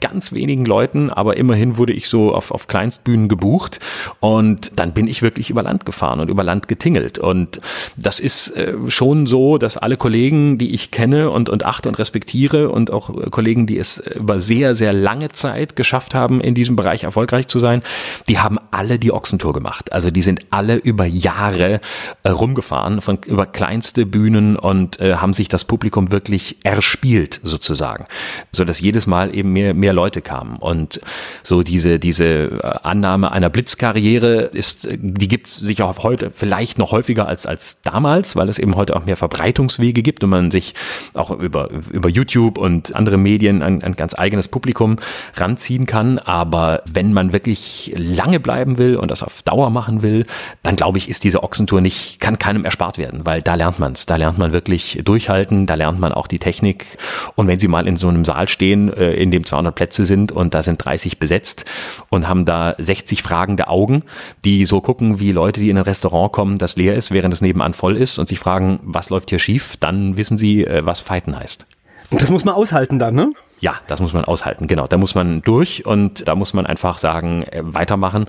ganz 0.00 0.32
wenigen 0.32 0.66
Leuten, 0.66 1.10
aber 1.10 1.36
immerhin 1.38 1.78
wurde 1.78 1.94
ich 1.94 2.08
so 2.08 2.34
auf, 2.34 2.50
auf 2.50 2.66
Kleinstbühnen 2.66 3.28
gebucht 3.28 3.80
und 4.20 4.78
dann 4.78 4.92
bin 4.92 5.08
ich 5.08 5.22
wirklich 5.22 5.48
über 5.48 5.62
Land 5.62 5.86
gefahren 5.86 6.20
und 6.20 6.28
über 6.28 6.44
Land 6.44 6.68
getingelt. 6.68 7.18
Und 7.18 7.60
das 7.96 8.20
ist 8.20 8.56
äh, 8.56 8.74
schon 8.88 9.26
so, 9.26 9.56
dass 9.56 9.78
alle 9.78 9.96
Kollegen, 9.96 10.58
die 10.58 10.74
ich 10.74 10.90
kenne 10.90 11.30
und, 11.30 11.48
und 11.48 11.64
achte 11.64 11.88
und 11.88 11.98
respektiere 11.98 12.68
und 12.68 12.90
auch 12.90 13.30
Kollegen, 13.30 13.66
die 13.66 13.78
es 13.78 13.98
über 13.98 14.38
sehr, 14.38 14.74
sehr 14.74 14.92
lange 14.92 15.30
Zeit 15.30 15.76
geschafft 15.76 16.14
haben, 16.14 16.42
in 16.42 16.54
diesem 16.54 16.76
Bereich 16.76 17.04
erfolgreich 17.04 17.48
zu 17.48 17.58
sein, 17.58 17.82
die 18.28 18.38
haben 18.38 18.58
alle 18.70 18.98
die 18.98 19.03
Ochsentour 19.12 19.52
gemacht. 19.52 19.92
Also 19.92 20.10
die 20.10 20.22
sind 20.22 20.46
alle 20.50 20.76
über 20.76 21.04
Jahre 21.04 21.80
äh, 22.22 22.28
rumgefahren, 22.28 23.00
von 23.00 23.18
über 23.26 23.46
kleinste 23.46 24.06
Bühnen 24.06 24.56
und 24.56 25.00
äh, 25.00 25.16
haben 25.16 25.34
sich 25.34 25.48
das 25.48 25.64
Publikum 25.64 26.10
wirklich 26.10 26.58
erspielt 26.64 27.40
sozusagen, 27.42 28.06
so 28.52 28.64
dass 28.64 28.80
jedes 28.80 29.06
Mal 29.06 29.34
eben 29.34 29.52
mehr 29.52 29.74
mehr 29.74 29.92
Leute 29.92 30.20
kamen 30.22 30.56
und 30.56 31.00
so 31.42 31.62
diese 31.62 31.98
diese 31.98 32.24
äh, 32.24 32.78
Annahme 32.82 33.32
einer 33.32 33.50
Blitzkarriere 33.50 34.42
ist, 34.42 34.88
die 34.90 35.28
gibt 35.28 35.50
sich 35.50 35.82
auch 35.82 36.02
heute 36.02 36.30
vielleicht 36.34 36.78
noch 36.78 36.92
häufiger 36.92 37.28
als 37.28 37.46
als 37.46 37.82
damals, 37.82 38.36
weil 38.36 38.48
es 38.48 38.58
eben 38.58 38.76
heute 38.76 38.96
auch 38.96 39.04
mehr 39.04 39.16
Verbreitungswege 39.16 40.02
gibt 40.02 40.24
und 40.24 40.30
man 40.30 40.50
sich 40.50 40.74
auch 41.14 41.30
über 41.30 41.70
über 41.90 42.08
YouTube 42.08 42.58
und 42.58 42.94
andere 42.94 43.18
Medien 43.18 43.62
ein, 43.62 43.82
ein 43.82 43.96
ganz 43.96 44.18
eigenes 44.18 44.48
Publikum 44.48 44.96
ranziehen 45.34 45.86
kann. 45.86 46.18
Aber 46.18 46.82
wenn 46.90 47.12
man 47.12 47.32
wirklich 47.32 47.92
lange 47.96 48.40
bleiben 48.40 48.78
will 48.78 48.93
und 48.96 49.10
das 49.10 49.22
auf 49.22 49.42
Dauer 49.42 49.70
machen 49.70 50.02
will, 50.02 50.26
dann 50.62 50.76
glaube 50.76 50.98
ich, 50.98 51.08
ist 51.08 51.24
diese 51.24 51.42
Ochsentour 51.42 51.80
nicht, 51.80 52.20
kann 52.20 52.38
keinem 52.38 52.64
erspart 52.64 52.98
werden, 52.98 53.24
weil 53.24 53.42
da 53.42 53.54
lernt 53.54 53.78
man 53.78 53.92
es. 53.92 54.06
Da 54.06 54.16
lernt 54.16 54.38
man 54.38 54.52
wirklich 54.52 55.00
durchhalten, 55.04 55.66
da 55.66 55.74
lernt 55.74 56.00
man 56.00 56.12
auch 56.12 56.26
die 56.26 56.38
Technik. 56.38 56.98
Und 57.34 57.46
wenn 57.46 57.58
Sie 57.58 57.68
mal 57.68 57.86
in 57.86 57.96
so 57.96 58.08
einem 58.08 58.24
Saal 58.24 58.48
stehen, 58.48 58.92
äh, 58.92 59.12
in 59.14 59.30
dem 59.30 59.44
200 59.44 59.74
Plätze 59.74 60.04
sind 60.04 60.32
und 60.32 60.54
da 60.54 60.62
sind 60.62 60.84
30 60.84 61.18
besetzt 61.18 61.64
und 62.08 62.28
haben 62.28 62.44
da 62.44 62.74
60 62.78 63.22
fragende 63.22 63.68
Augen, 63.68 64.02
die 64.44 64.66
so 64.66 64.80
gucken, 64.80 65.20
wie 65.20 65.32
Leute, 65.32 65.60
die 65.60 65.70
in 65.70 65.78
ein 65.78 65.84
Restaurant 65.84 66.32
kommen, 66.32 66.58
das 66.58 66.76
leer 66.76 66.94
ist, 66.94 67.10
während 67.10 67.34
es 67.34 67.40
nebenan 67.40 67.74
voll 67.74 67.96
ist 67.96 68.18
und 68.18 68.28
sich 68.28 68.38
fragen, 68.38 68.80
was 68.82 69.10
läuft 69.10 69.30
hier 69.30 69.38
schief, 69.38 69.76
dann 69.78 70.16
wissen 70.16 70.38
Sie, 70.38 70.64
äh, 70.64 70.84
was 70.84 71.00
Fighten 71.00 71.38
heißt. 71.38 71.66
Das 72.10 72.30
muss 72.30 72.44
man 72.44 72.54
aushalten 72.54 72.98
dann, 72.98 73.14
ne? 73.14 73.32
Ja, 73.64 73.76
das 73.86 73.98
muss 73.98 74.12
man 74.12 74.26
aushalten, 74.26 74.66
genau. 74.66 74.86
Da 74.86 74.98
muss 74.98 75.14
man 75.14 75.40
durch 75.40 75.86
und 75.86 76.28
da 76.28 76.34
muss 76.34 76.52
man 76.52 76.66
einfach 76.66 76.98
sagen, 76.98 77.44
äh, 77.44 77.62
weitermachen 77.64 78.26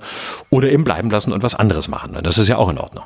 oder 0.48 0.70
eben 0.70 0.82
bleiben 0.82 1.10
lassen 1.10 1.30
und 1.30 1.42
was 1.42 1.54
anderes 1.54 1.88
machen. 1.88 2.16
Das 2.22 2.38
ist 2.38 2.48
ja 2.48 2.56
auch 2.56 2.70
in 2.70 2.78
Ordnung. 2.78 3.04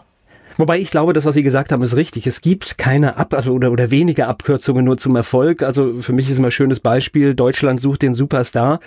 Wobei 0.57 0.79
ich 0.79 0.93
glaube, 0.93 1.13
das, 1.13 1.25
was 1.25 1.35
Sie 1.35 1.43
gesagt 1.43 1.73
haben, 1.73 1.83
ist 1.83 1.97
richtig. 1.97 2.29
Es 2.29 2.41
gibt 2.41 2.79
keine 2.79 3.17
Ab 3.17 3.35
also 3.35 3.53
oder, 3.53 3.73
oder 3.73 3.91
wenige 3.91 4.29
Abkürzungen 4.29 4.85
nur 4.85 4.97
zum 4.97 5.17
Erfolg. 5.17 5.65
Also 5.65 5.95
für 6.03 6.13
mich 6.13 6.31
ist 6.31 6.39
immer 6.39 6.49
ein 6.49 6.53
schönes 6.53 6.79
Beispiel, 6.79 7.35
Deutschland 7.35 7.81
sucht 7.81 8.03
den 8.03 8.15
Superstar. 8.15 8.79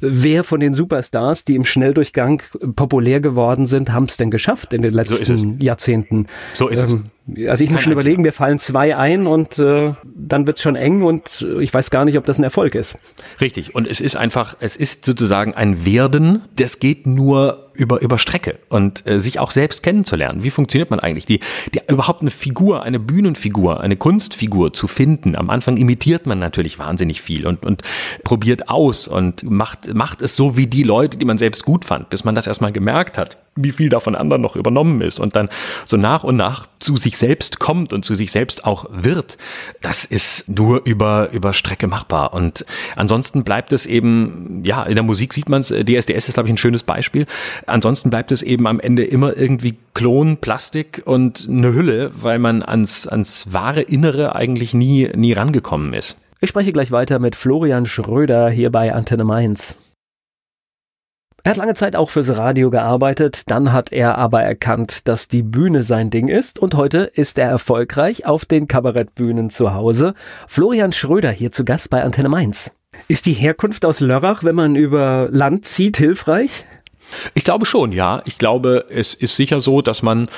Wer 0.00 0.44
von 0.44 0.60
den 0.60 0.74
Superstars, 0.74 1.46
die 1.46 1.54
im 1.54 1.64
Schnelldurchgang 1.64 2.42
populär 2.76 3.20
geworden 3.20 3.64
sind, 3.64 3.94
haben 3.94 4.04
es 4.04 4.18
denn 4.18 4.30
geschafft 4.30 4.74
in 4.74 4.82
den 4.82 4.92
letzten 4.92 5.38
so 5.38 5.56
Jahrzehnten? 5.64 6.26
So 6.52 6.68
ist 6.68 6.80
ähm, 6.80 6.86
es. 6.86 7.19
Also 7.48 7.64
ich 7.64 7.70
muss 7.70 7.82
schon 7.82 7.92
überlegen, 7.92 8.22
mir 8.22 8.32
fallen 8.32 8.58
zwei 8.58 8.96
ein 8.96 9.26
und 9.26 9.58
äh, 9.58 9.94
dann 10.04 10.46
wird's 10.46 10.62
schon 10.62 10.76
eng 10.76 11.02
und 11.02 11.46
ich 11.60 11.72
weiß 11.72 11.90
gar 11.90 12.04
nicht, 12.04 12.18
ob 12.18 12.24
das 12.24 12.38
ein 12.38 12.44
Erfolg 12.44 12.74
ist. 12.74 12.98
Richtig. 13.40 13.74
Und 13.74 13.86
es 13.86 14.00
ist 14.00 14.16
einfach, 14.16 14.56
es 14.60 14.76
ist 14.76 15.04
sozusagen 15.04 15.54
ein 15.54 15.84
Werden, 15.84 16.42
das 16.56 16.78
geht 16.78 17.06
nur 17.06 17.70
über, 17.80 18.00
über 18.02 18.18
Strecke 18.18 18.58
und 18.68 19.06
äh, 19.06 19.18
sich 19.18 19.38
auch 19.38 19.50
selbst 19.50 19.82
kennenzulernen. 19.82 20.42
Wie 20.42 20.50
funktioniert 20.50 20.90
man 20.90 21.00
eigentlich? 21.00 21.24
Die, 21.24 21.40
die 21.74 21.80
überhaupt 21.88 22.20
eine 22.20 22.30
Figur, 22.30 22.82
eine 22.82 22.98
Bühnenfigur, 22.98 23.80
eine 23.80 23.96
Kunstfigur 23.96 24.72
zu 24.72 24.86
finden. 24.86 25.34
Am 25.36 25.50
Anfang 25.50 25.76
imitiert 25.76 26.26
man 26.26 26.38
natürlich 26.38 26.78
wahnsinnig 26.78 27.22
viel 27.22 27.46
und, 27.46 27.64
und 27.64 27.82
probiert 28.22 28.68
aus 28.68 29.08
und 29.08 29.48
macht, 29.50 29.92
macht 29.94 30.20
es 30.22 30.36
so 30.36 30.56
wie 30.56 30.66
die 30.66 30.82
Leute, 30.82 31.16
die 31.16 31.24
man 31.24 31.38
selbst 31.38 31.64
gut 31.64 31.84
fand, 31.84 32.10
bis 32.10 32.24
man 32.24 32.34
das 32.34 32.46
erstmal 32.46 32.72
gemerkt 32.72 33.16
hat, 33.16 33.38
wie 33.56 33.72
viel 33.72 33.88
da 33.88 34.00
von 34.00 34.14
anderen 34.14 34.42
noch 34.42 34.56
übernommen 34.56 35.00
ist 35.00 35.18
und 35.18 35.34
dann 35.34 35.48
so 35.84 35.96
nach 35.96 36.22
und 36.24 36.36
nach 36.36 36.68
zu 36.78 36.96
sich 36.96 37.16
selbst 37.20 37.60
kommt 37.60 37.92
und 37.92 38.04
zu 38.04 38.14
sich 38.14 38.32
selbst 38.32 38.64
auch 38.64 38.86
wird. 38.90 39.38
Das 39.82 40.04
ist 40.04 40.48
nur 40.48 40.84
über, 40.84 41.30
über 41.32 41.52
Strecke 41.52 41.86
machbar. 41.86 42.34
Und 42.34 42.64
ansonsten 42.96 43.44
bleibt 43.44 43.72
es 43.72 43.86
eben, 43.86 44.62
ja, 44.64 44.82
in 44.82 44.94
der 44.94 45.04
Musik 45.04 45.32
sieht 45.32 45.48
man 45.48 45.60
es, 45.60 45.68
DSDS 45.68 46.28
ist, 46.28 46.34
glaube 46.34 46.48
ich, 46.48 46.54
ein 46.54 46.58
schönes 46.58 46.82
Beispiel. 46.82 47.26
Ansonsten 47.66 48.10
bleibt 48.10 48.32
es 48.32 48.42
eben 48.42 48.66
am 48.66 48.80
Ende 48.80 49.04
immer 49.04 49.36
irgendwie 49.36 49.76
Klon, 49.94 50.38
Plastik 50.38 51.02
und 51.04 51.46
eine 51.48 51.72
Hülle, 51.72 52.10
weil 52.14 52.38
man 52.38 52.62
ans, 52.62 53.06
ans 53.06 53.52
wahre 53.52 53.82
Innere 53.82 54.34
eigentlich 54.34 54.74
nie, 54.74 55.08
nie 55.14 55.32
rangekommen 55.32 55.94
ist. 55.94 56.18
Ich 56.40 56.48
spreche 56.48 56.72
gleich 56.72 56.90
weiter 56.90 57.18
mit 57.18 57.36
Florian 57.36 57.84
Schröder 57.84 58.48
hier 58.48 58.70
bei 58.70 58.94
Antenne 58.94 59.24
Mainz. 59.24 59.76
Er 61.42 61.52
hat 61.52 61.56
lange 61.56 61.74
Zeit 61.74 61.96
auch 61.96 62.10
fürs 62.10 62.36
Radio 62.36 62.68
gearbeitet, 62.68 63.50
dann 63.50 63.72
hat 63.72 63.92
er 63.92 64.18
aber 64.18 64.42
erkannt, 64.42 65.08
dass 65.08 65.26
die 65.26 65.42
Bühne 65.42 65.82
sein 65.82 66.10
Ding 66.10 66.28
ist 66.28 66.58
und 66.58 66.74
heute 66.74 66.98
ist 66.98 67.38
er 67.38 67.48
erfolgreich 67.48 68.26
auf 68.26 68.44
den 68.44 68.68
Kabarettbühnen 68.68 69.48
zu 69.48 69.72
Hause. 69.72 70.14
Florian 70.46 70.92
Schröder 70.92 71.30
hier 71.30 71.50
zu 71.50 71.64
Gast 71.64 71.88
bei 71.88 72.02
Antenne 72.02 72.28
Mainz. 72.28 72.72
Ist 73.08 73.24
die 73.24 73.32
Herkunft 73.32 73.86
aus 73.86 74.00
Lörrach, 74.00 74.44
wenn 74.44 74.54
man 74.54 74.76
über 74.76 75.28
Land 75.30 75.64
zieht, 75.64 75.96
hilfreich? 75.96 76.66
Ich 77.32 77.44
glaube 77.44 77.64
schon, 77.64 77.92
ja. 77.92 78.20
Ich 78.26 78.36
glaube, 78.36 78.84
es 78.90 79.14
ist 79.14 79.36
sicher 79.36 79.60
so, 79.60 79.80
dass 79.80 80.02
man 80.02 80.28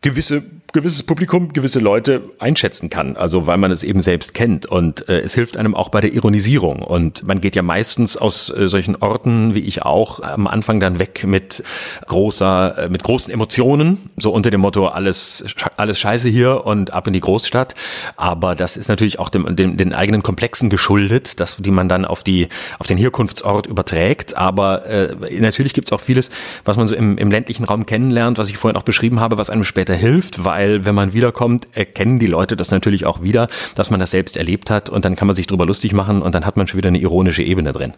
gewisse 0.00 0.44
gewisses 0.72 1.02
Publikum, 1.02 1.52
gewisse 1.52 1.80
Leute 1.80 2.22
einschätzen 2.38 2.90
kann, 2.90 3.16
also 3.16 3.46
weil 3.46 3.58
man 3.58 3.70
es 3.70 3.82
eben 3.82 4.02
selbst 4.02 4.34
kennt. 4.34 4.66
Und 4.66 5.08
äh, 5.08 5.20
es 5.20 5.34
hilft 5.34 5.56
einem 5.56 5.74
auch 5.74 5.88
bei 5.88 6.00
der 6.00 6.12
Ironisierung. 6.12 6.82
Und 6.82 7.22
man 7.26 7.40
geht 7.40 7.56
ja 7.56 7.62
meistens 7.62 8.16
aus 8.16 8.50
äh, 8.50 8.68
solchen 8.68 8.96
Orten 8.96 9.54
wie 9.54 9.60
ich 9.60 9.82
auch 9.82 10.20
am 10.20 10.46
Anfang 10.46 10.80
dann 10.80 10.98
weg 10.98 11.24
mit 11.26 11.62
großer, 12.06 12.78
äh, 12.78 12.88
mit 12.88 13.02
großen 13.02 13.32
Emotionen, 13.32 14.10
so 14.16 14.32
unter 14.32 14.50
dem 14.50 14.60
Motto 14.60 14.88
alles 14.88 15.44
alles 15.76 15.98
Scheiße 15.98 16.28
hier 16.28 16.66
und 16.66 16.92
ab 16.92 17.06
in 17.06 17.12
die 17.12 17.20
Großstadt, 17.20 17.74
aber 18.16 18.54
das 18.54 18.76
ist 18.76 18.88
natürlich 18.88 19.18
auch 19.18 19.28
dem, 19.28 19.56
dem 19.56 19.76
den 19.76 19.94
eigenen 19.94 20.22
Komplexen 20.22 20.70
geschuldet, 20.70 21.40
dass 21.40 21.56
die 21.56 21.70
man 21.70 21.88
dann 21.88 22.04
auf 22.04 22.22
die 22.22 22.48
auf 22.78 22.86
den 22.86 22.98
Herkunftsort 22.98 23.66
überträgt, 23.66 24.36
aber 24.36 24.86
äh, 24.86 25.16
natürlich 25.40 25.74
gibt 25.74 25.88
es 25.88 25.92
auch 25.92 26.00
vieles, 26.00 26.30
was 26.64 26.76
man 26.76 26.88
so 26.88 26.94
im, 26.94 27.18
im 27.18 27.30
ländlichen 27.30 27.64
Raum 27.64 27.86
kennenlernt, 27.86 28.38
was 28.38 28.48
ich 28.48 28.56
vorhin 28.56 28.76
auch 28.76 28.82
beschrieben 28.82 29.20
habe, 29.20 29.38
was 29.38 29.50
einem 29.50 29.64
später 29.64 29.94
hilft, 29.94 30.44
weil 30.44 30.59
weil 30.60 30.84
wenn 30.84 30.94
man 30.94 31.14
wiederkommt, 31.14 31.68
erkennen 31.72 32.18
die 32.18 32.26
Leute 32.26 32.54
das 32.54 32.70
natürlich 32.70 33.06
auch 33.06 33.22
wieder, 33.22 33.48
dass 33.76 33.90
man 33.90 33.98
das 33.98 34.10
selbst 34.10 34.36
erlebt 34.36 34.70
hat 34.70 34.90
und 34.90 35.06
dann 35.06 35.16
kann 35.16 35.26
man 35.26 35.34
sich 35.34 35.46
drüber 35.46 35.64
lustig 35.64 35.94
machen 35.94 36.20
und 36.20 36.34
dann 36.34 36.44
hat 36.44 36.58
man 36.58 36.66
schon 36.66 36.76
wieder 36.76 36.88
eine 36.88 36.98
ironische 36.98 37.42
Ebene 37.42 37.72
drin. 37.72 37.94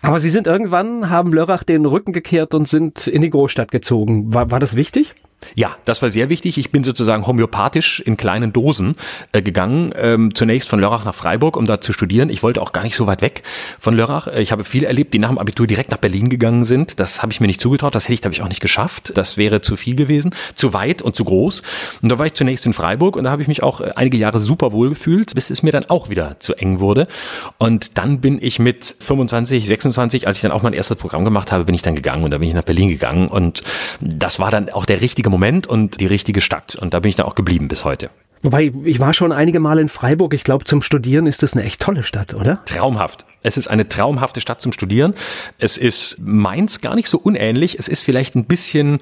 Aber 0.00 0.18
Sie 0.18 0.30
sind 0.30 0.46
irgendwann, 0.46 1.10
haben 1.10 1.34
Lörrach 1.34 1.64
den 1.64 1.84
Rücken 1.84 2.14
gekehrt 2.14 2.54
und 2.54 2.66
sind 2.66 3.06
in 3.06 3.20
die 3.20 3.28
Großstadt 3.28 3.70
gezogen. 3.70 4.32
War, 4.32 4.50
war 4.50 4.58
das 4.58 4.74
wichtig? 4.74 5.14
Ja, 5.54 5.76
das 5.84 6.02
war 6.02 6.10
sehr 6.10 6.28
wichtig. 6.28 6.58
Ich 6.58 6.70
bin 6.70 6.84
sozusagen 6.84 7.26
homöopathisch 7.26 8.00
in 8.00 8.16
kleinen 8.16 8.52
Dosen 8.52 8.96
äh, 9.32 9.42
gegangen. 9.42 9.92
Ähm, 9.96 10.34
zunächst 10.34 10.68
von 10.68 10.80
Lörrach 10.80 11.04
nach 11.04 11.14
Freiburg, 11.14 11.56
um 11.56 11.66
da 11.66 11.80
zu 11.80 11.92
studieren. 11.92 12.30
Ich 12.30 12.42
wollte 12.42 12.62
auch 12.62 12.72
gar 12.72 12.82
nicht 12.82 12.96
so 12.96 13.06
weit 13.06 13.22
weg 13.22 13.42
von 13.78 13.94
Lörrach. 13.94 14.28
Äh, 14.28 14.42
ich 14.42 14.52
habe 14.52 14.64
viele 14.64 14.86
erlebt, 14.86 15.14
die 15.14 15.18
nach 15.18 15.28
dem 15.28 15.38
Abitur 15.38 15.66
direkt 15.66 15.90
nach 15.90 15.98
Berlin 15.98 16.30
gegangen 16.30 16.64
sind. 16.64 17.00
Das 17.00 17.22
habe 17.22 17.32
ich 17.32 17.40
mir 17.40 17.46
nicht 17.46 17.60
zugetraut. 17.60 17.94
Das 17.94 18.04
hätte 18.04 18.14
ich, 18.14 18.22
glaube 18.22 18.34
ich, 18.34 18.42
auch 18.42 18.48
nicht 18.48 18.60
geschafft. 18.60 19.12
Das 19.16 19.36
wäre 19.36 19.60
zu 19.60 19.76
viel 19.76 19.96
gewesen, 19.96 20.34
zu 20.54 20.72
weit 20.72 21.02
und 21.02 21.16
zu 21.16 21.24
groß. 21.24 21.62
Und 22.02 22.08
da 22.08 22.18
war 22.18 22.26
ich 22.26 22.34
zunächst 22.34 22.66
in 22.66 22.72
Freiburg 22.72 23.16
und 23.16 23.24
da 23.24 23.30
habe 23.30 23.42
ich 23.42 23.48
mich 23.48 23.62
auch 23.62 23.80
äh, 23.80 23.90
einige 23.96 24.16
Jahre 24.16 24.40
super 24.40 24.72
wohl 24.72 24.90
gefühlt, 24.90 25.34
bis 25.34 25.50
es 25.50 25.62
mir 25.62 25.72
dann 25.72 25.84
auch 25.86 26.08
wieder 26.08 26.36
zu 26.38 26.54
eng 26.54 26.80
wurde. 26.80 27.08
Und 27.58 27.98
dann 27.98 28.20
bin 28.20 28.38
ich 28.40 28.58
mit 28.58 28.84
25, 28.84 29.66
26, 29.66 30.26
als 30.26 30.36
ich 30.36 30.42
dann 30.42 30.52
auch 30.52 30.62
mein 30.62 30.72
erstes 30.72 30.96
Programm 30.96 31.24
gemacht 31.24 31.52
habe, 31.52 31.64
bin 31.64 31.74
ich 31.74 31.82
dann 31.82 31.94
gegangen 31.94 32.24
und 32.24 32.30
da 32.30 32.38
bin 32.38 32.48
ich 32.48 32.54
nach 32.54 32.62
Berlin 32.62 32.88
gegangen. 32.88 33.28
Und 33.28 33.62
das 34.00 34.38
war 34.38 34.50
dann 34.50 34.70
auch 34.70 34.86
der 34.86 35.00
richtige 35.00 35.30
Moment 35.32 35.66
und 35.66 36.00
die 36.00 36.06
richtige 36.06 36.40
Stadt. 36.40 36.76
Und 36.76 36.94
da 36.94 37.00
bin 37.00 37.08
ich 37.08 37.16
dann 37.16 37.26
auch 37.26 37.34
geblieben 37.34 37.66
bis 37.66 37.84
heute. 37.84 38.10
Wobei, 38.42 38.72
ich 38.84 38.98
war 38.98 39.14
schon 39.14 39.32
einige 39.32 39.60
Mal 39.60 39.78
in 39.78 39.88
Freiburg. 39.88 40.34
Ich 40.34 40.42
glaube, 40.42 40.64
zum 40.64 40.82
Studieren 40.82 41.26
ist 41.26 41.42
das 41.42 41.54
eine 41.54 41.64
echt 41.64 41.80
tolle 41.80 42.02
Stadt, 42.02 42.34
oder? 42.34 42.64
Traumhaft. 42.64 43.24
Es 43.42 43.56
ist 43.56 43.68
eine 43.68 43.88
traumhafte 43.88 44.40
Stadt 44.40 44.60
zum 44.60 44.72
Studieren. 44.72 45.14
Es 45.58 45.76
ist 45.76 46.16
Mainz 46.20 46.80
gar 46.80 46.94
nicht 46.94 47.08
so 47.08 47.18
unähnlich. 47.18 47.78
Es 47.78 47.88
ist 47.88 48.02
vielleicht 48.02 48.34
ein 48.34 48.44
bisschen, 48.44 48.98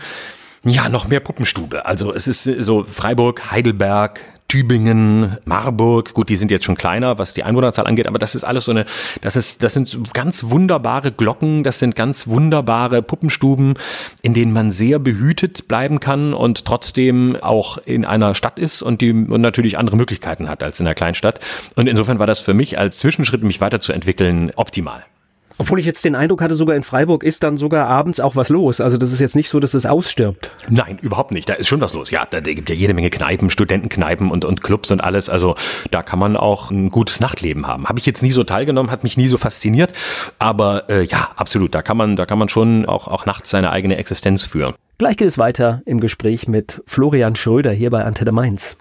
ja, 0.65 0.89
noch 0.89 1.09
mehr 1.09 1.21
Puppenstube. 1.21 1.87
Also 1.87 2.13
es 2.13 2.27
ist 2.27 2.45
so 2.45 2.85
Freiburg, 2.85 3.51
Heidelberg, 3.51 4.21
Tübingen, 4.51 5.39
Marburg, 5.45 6.13
gut, 6.13 6.29
die 6.29 6.35
sind 6.35 6.51
jetzt 6.51 6.65
schon 6.65 6.75
kleiner, 6.75 7.21
was 7.21 7.35
die 7.35 7.45
Einwohnerzahl 7.45 7.87
angeht, 7.87 8.09
aber 8.09 8.19
das 8.19 8.35
ist 8.35 8.43
alles 8.43 8.65
so 8.65 8.73
eine, 8.73 8.85
das 9.21 9.37
ist, 9.37 9.63
das 9.63 9.75
sind 9.75 10.13
ganz 10.13 10.43
wunderbare 10.43 11.13
Glocken, 11.13 11.63
das 11.63 11.79
sind 11.79 11.95
ganz 11.95 12.27
wunderbare 12.27 13.01
Puppenstuben, 13.01 13.75
in 14.23 14.35
denen 14.35 14.53
man 14.53 14.73
sehr 14.73 14.99
behütet 14.99 15.69
bleiben 15.69 16.01
kann 16.01 16.35
und 16.35 16.65
trotzdem 16.65 17.37
auch 17.41 17.79
in 17.79 18.05
einer 18.05 18.35
Stadt 18.35 18.59
ist 18.59 18.83
und 18.83 19.03
die 19.03 19.13
und 19.13 19.41
natürlich 19.41 19.79
andere 19.79 19.97
Möglichkeiten 19.97 20.49
hat 20.49 20.65
als 20.65 20.81
in 20.81 20.87
einer 20.87 20.97
Kleinstadt. 20.97 21.39
Und 21.77 21.87
insofern 21.87 22.19
war 22.19 22.27
das 22.27 22.41
für 22.41 22.53
mich 22.53 22.77
als 22.77 22.99
Zwischenschritt, 22.99 23.45
mich 23.45 23.61
weiterzuentwickeln, 23.61 24.51
optimal. 24.57 25.05
Obwohl 25.61 25.79
ich 25.79 25.85
jetzt 25.85 26.03
den 26.07 26.17
Eindruck 26.17 26.41
hatte, 26.41 26.55
sogar 26.55 26.75
in 26.75 26.83
Freiburg 26.83 27.23
ist 27.23 27.43
dann 27.43 27.59
sogar 27.59 27.87
abends 27.87 28.19
auch 28.19 28.35
was 28.35 28.49
los. 28.49 28.81
Also 28.81 28.97
das 28.97 29.13
ist 29.13 29.21
jetzt 29.21 29.37
nicht 29.37 29.51
so, 29.51 29.61
dass 29.61 29.75
es 29.75 29.85
ausstirbt. 29.85 30.51
Nein, 30.71 30.99
überhaupt 31.03 31.33
nicht. 31.33 31.51
Da 31.51 31.53
ist 31.53 31.69
schon 31.69 31.83
was 31.83 31.93
los. 31.93 32.11
Ja, 32.11 32.25
da 32.25 32.41
gibt 32.41 32.71
ja 32.71 32.75
jede 32.75 32.95
Menge 32.95 33.11
Kneipen, 33.11 33.51
Studentenkneipen 33.51 34.31
und, 34.31 34.47
und 34.47 34.63
Clubs 34.63 34.91
und 34.91 35.03
alles. 35.03 35.29
Also 35.29 35.57
da 35.91 36.03
kann 36.03 36.19
man 36.19 36.39
auch 36.39 36.71
ein 36.71 36.89
gutes 36.89 37.21
Nachtleben 37.21 37.67
haben. 37.67 37.91
Habe 37.91 37.99
ich 37.99 38.07
jetzt 38.07 38.23
nie 38.23 38.31
so 38.31 38.43
teilgenommen, 38.43 38.91
hat 38.91 39.05
mich 39.05 39.19
nie 39.19 39.29
so 39.29 39.37
fasziniert. 39.37 39.93
Aber 40.39 40.89
äh, 40.89 41.03
ja, 41.03 41.29
absolut. 41.37 41.75
Da 41.75 41.83
kann 41.83 41.99
man, 41.99 42.17
da 42.17 42.25
kann 42.25 42.39
man 42.39 42.49
schon 42.49 42.87
auch, 42.87 43.07
auch 43.07 43.27
nachts 43.27 43.51
seine 43.51 43.71
eigene 43.71 43.99
Existenz 43.99 44.45
führen. 44.45 44.75
Gleich 44.97 45.19
geht 45.19 45.29
es 45.29 45.37
weiter 45.37 45.83
im 45.85 46.01
Gespräch 46.01 46.49
mit 46.49 46.83
Florian 46.87 47.37
Schröder 47.37 47.73
hier 47.73 47.91
bei 47.91 48.03
Antenne 48.03 48.33
Mainz. 48.33 48.79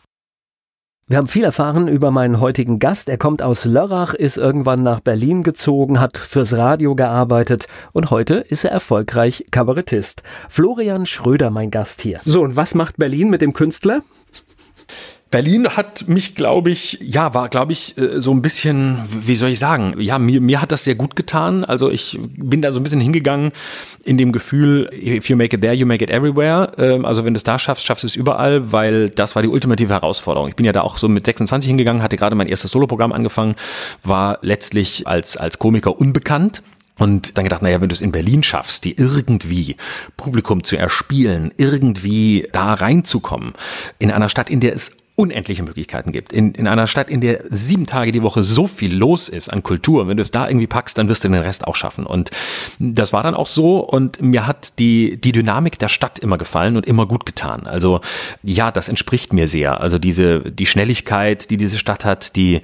Wir 1.10 1.17
haben 1.17 1.26
viel 1.26 1.43
erfahren 1.43 1.88
über 1.88 2.12
meinen 2.12 2.39
heutigen 2.39 2.78
Gast. 2.78 3.10
Er 3.10 3.17
kommt 3.17 3.41
aus 3.41 3.65
Lörrach, 3.65 4.13
ist 4.13 4.38
irgendwann 4.38 4.84
nach 4.84 5.00
Berlin 5.00 5.41
gezogen, 5.41 6.00
hat 6.00 6.19
fürs 6.19 6.54
Radio 6.54 6.93
gearbeitet 6.93 7.65
und 7.93 8.12
heute 8.12 8.36
ist 8.36 8.63
er 8.63 8.69
erfolgreich 8.69 9.43
Kabarettist. 9.50 10.22
Florian 10.50 11.08
Schröder, 11.08 11.50
mein 11.50 11.72
Gast 11.72 12.02
hier. 12.02 12.19
So, 12.26 12.41
und 12.43 12.56
was 12.56 12.76
macht 12.76 12.98
Berlin 12.98 13.32
mit 13.32 13.41
dem 13.41 13.54
Künstler? 13.54 14.04
Berlin 15.32 15.68
hat 15.70 16.08
mich, 16.08 16.34
glaube 16.34 16.72
ich, 16.72 16.98
ja, 17.02 17.36
war, 17.36 17.50
glaube 17.50 17.72
ich, 17.72 17.96
äh, 17.98 18.20
so 18.20 18.32
ein 18.32 18.42
bisschen, 18.42 18.98
wie 19.10 19.36
soll 19.36 19.50
ich 19.50 19.60
sagen, 19.60 19.94
ja, 20.00 20.18
mir, 20.18 20.42
mir 20.42 20.60
hat 20.60 20.72
das 20.72 20.84
sehr 20.84 20.96
gut 20.96 21.15
getan. 21.15 21.63
Also 21.63 21.92
ich 21.92 22.18
bin 22.36 22.63
da 22.63 22.72
so 22.72 22.80
ein 22.80 22.84
bisschen 22.84 23.00
hingegangen 23.00 23.52
in 24.04 24.18
dem 24.18 24.32
Gefühl, 24.32 24.89
if 24.92 25.30
you 25.30 25.36
make 25.36 25.56
it 25.56 25.62
there, 25.62 25.74
you 25.74 25.86
make 25.86 26.04
it 26.04 26.10
everywhere. 26.10 26.72
Ähm, 26.80 27.06
also 27.06 27.26
wenn 27.26 27.36
du 27.36 27.38
es 27.38 27.44
da 27.44 27.60
schaffst, 27.60 27.86
schaffst 27.86 28.04
du 28.04 28.08
es 28.08 28.15
überall, 28.15 28.72
weil 28.72 29.12
das 29.12 29.36
war 29.36 29.44
die 29.44 29.50
ultimative 29.50 29.94
Herausforderung. 29.94 30.50
Ich 30.50 30.56
bin 30.56 30.65
ja 30.65 30.72
da 30.72 30.82
auch 30.82 30.98
so 30.98 31.08
mit 31.08 31.26
26 31.26 31.68
hingegangen, 31.68 32.02
hatte 32.02 32.18
gerade 32.18 32.36
mein 32.36 32.48
erstes 32.48 32.72
Soloprogramm 32.72 33.12
angefangen, 33.12 33.56
war 34.04 34.39
letztlich 34.42 35.06
als, 35.06 35.38
als 35.38 35.60
Komiker 35.60 36.00
unbekannt. 36.00 36.63
Und 36.98 37.38
dann 37.38 37.46
gedacht, 37.46 37.62
naja, 37.62 37.80
wenn 37.80 37.88
du 37.88 37.94
es 37.94 38.02
in 38.02 38.12
Berlin 38.12 38.44
schaffst, 38.44 38.84
die 38.84 38.98
irgendwie 38.98 39.78
Publikum 40.18 40.65
zu 40.65 40.76
erspielen, 40.76 41.54
irgendwie 41.56 42.48
da 42.52 42.74
reinzukommen, 42.74 43.54
in 44.00 44.12
einer 44.12 44.28
Stadt, 44.28 44.50
in 44.50 44.60
der 44.60 44.74
es 44.74 44.98
unendliche 45.19 45.63
Möglichkeiten 45.63 46.13
gibt. 46.13 46.32
In, 46.32 46.53
in 46.53 46.65
einer 46.65 46.88
Stadt, 46.88 47.10
in 47.10 47.19
der 47.19 47.43
sieben 47.49 47.86
Tage 47.86 48.13
die 48.13 48.23
Woche 48.23 48.41
so 48.41 48.67
viel 48.67 48.95
los 48.95 49.27
ist 49.27 49.49
an 49.49 49.63
Kultur, 49.63 50.08
wenn 50.08 50.15
du 50.15 50.23
es 50.23 50.32
da 50.32 50.47
irgendwie 50.47 50.65
packst, 50.65 50.97
dann 50.97 51.10
wirst 51.10 51.25
du 51.25 51.27
den 51.27 51.41
Rest 51.41 51.67
auch 51.67 51.75
schaffen. 51.75 52.05
Und 52.05 52.32
das 52.79 53.12
war 53.12 53.21
dann 53.21 53.36
auch 53.36 53.47
so 53.47 53.79
und 53.79 54.21
mir 54.21 54.47
hat 54.47 54.79
die, 54.79 55.19
die 55.19 55.34
Dynamik 55.34 55.77
der 55.77 55.89
Stadt 55.89 56.19
immer 56.19 56.38
gefallen 56.38 56.77
und 56.77 56.86
immer 56.86 57.05
gut 57.05 57.25
getan. 57.25 57.67
Also 57.67 57.99
ja, 58.43 58.71
das 58.71 58.88
entspricht 58.88 59.34
mir 59.34 59.49
sehr. 59.49 59.82
Also 59.82 59.99
diese, 59.99 60.39
die 60.39 60.65
Schnelligkeit, 60.65 61.49
die 61.49 61.58
diese 61.58 61.79
Stadt 61.79 62.05
hat, 62.05 62.38
die 62.38 62.62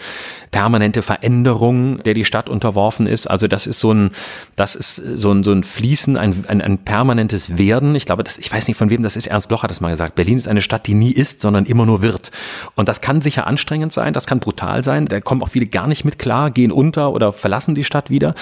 permanente 0.51 1.01
Veränderung, 1.01 2.01
der 2.03 2.13
die 2.13 2.23
Stadt 2.23 2.47
unterworfen 2.47 3.05
ist. 3.05 3.27
Also 3.27 3.49
das 3.49 3.67
ist 3.67 3.81
so 3.81 3.93
ein, 3.93 4.11
das 4.55 4.75
ist 4.75 4.95
so 4.95 5.33
ein, 5.33 5.43
so 5.43 5.51
ein 5.51 5.65
Fließen, 5.65 6.15
ein, 6.15 6.45
ein, 6.47 6.61
ein 6.61 6.77
permanentes 6.77 7.57
Werden. 7.57 7.93
Ich 7.95 8.05
glaube, 8.05 8.23
das, 8.23 8.37
ich 8.37 8.49
weiß 8.49 8.69
nicht 8.69 8.77
von 8.77 8.89
wem 8.89 9.03
das 9.03 9.17
ist. 9.17 9.27
Ernst 9.27 9.49
Bloch 9.49 9.63
hat 9.63 9.69
das 9.69 9.81
mal 9.81 9.89
gesagt. 9.89 10.15
Berlin 10.15 10.37
ist 10.37 10.47
eine 10.47 10.61
Stadt, 10.61 10.87
die 10.87 10.93
nie 10.93 11.11
ist, 11.11 11.41
sondern 11.41 11.65
immer 11.65 11.85
nur 11.85 12.01
wird. 12.01 12.31
Und 12.75 12.89
das 12.89 13.01
kann 13.01 13.21
sicher 13.21 13.47
anstrengend 13.47 13.93
sein, 13.93 14.13
das 14.13 14.27
kann 14.27 14.39
brutal 14.39 14.84
sein. 14.84 15.05
Da 15.05 15.21
kommen 15.21 15.41
auch 15.41 15.49
viele 15.49 15.67
gar 15.67 15.88
nicht 15.88 16.05
mit 16.05 16.19
klar, 16.19 16.51
gehen 16.51 16.71
unter 16.71 17.13
oder 17.13 17.34
verlassen 17.34 17.75
die 17.75 17.84
Stadt 17.84 18.10
wieder. 18.10 18.36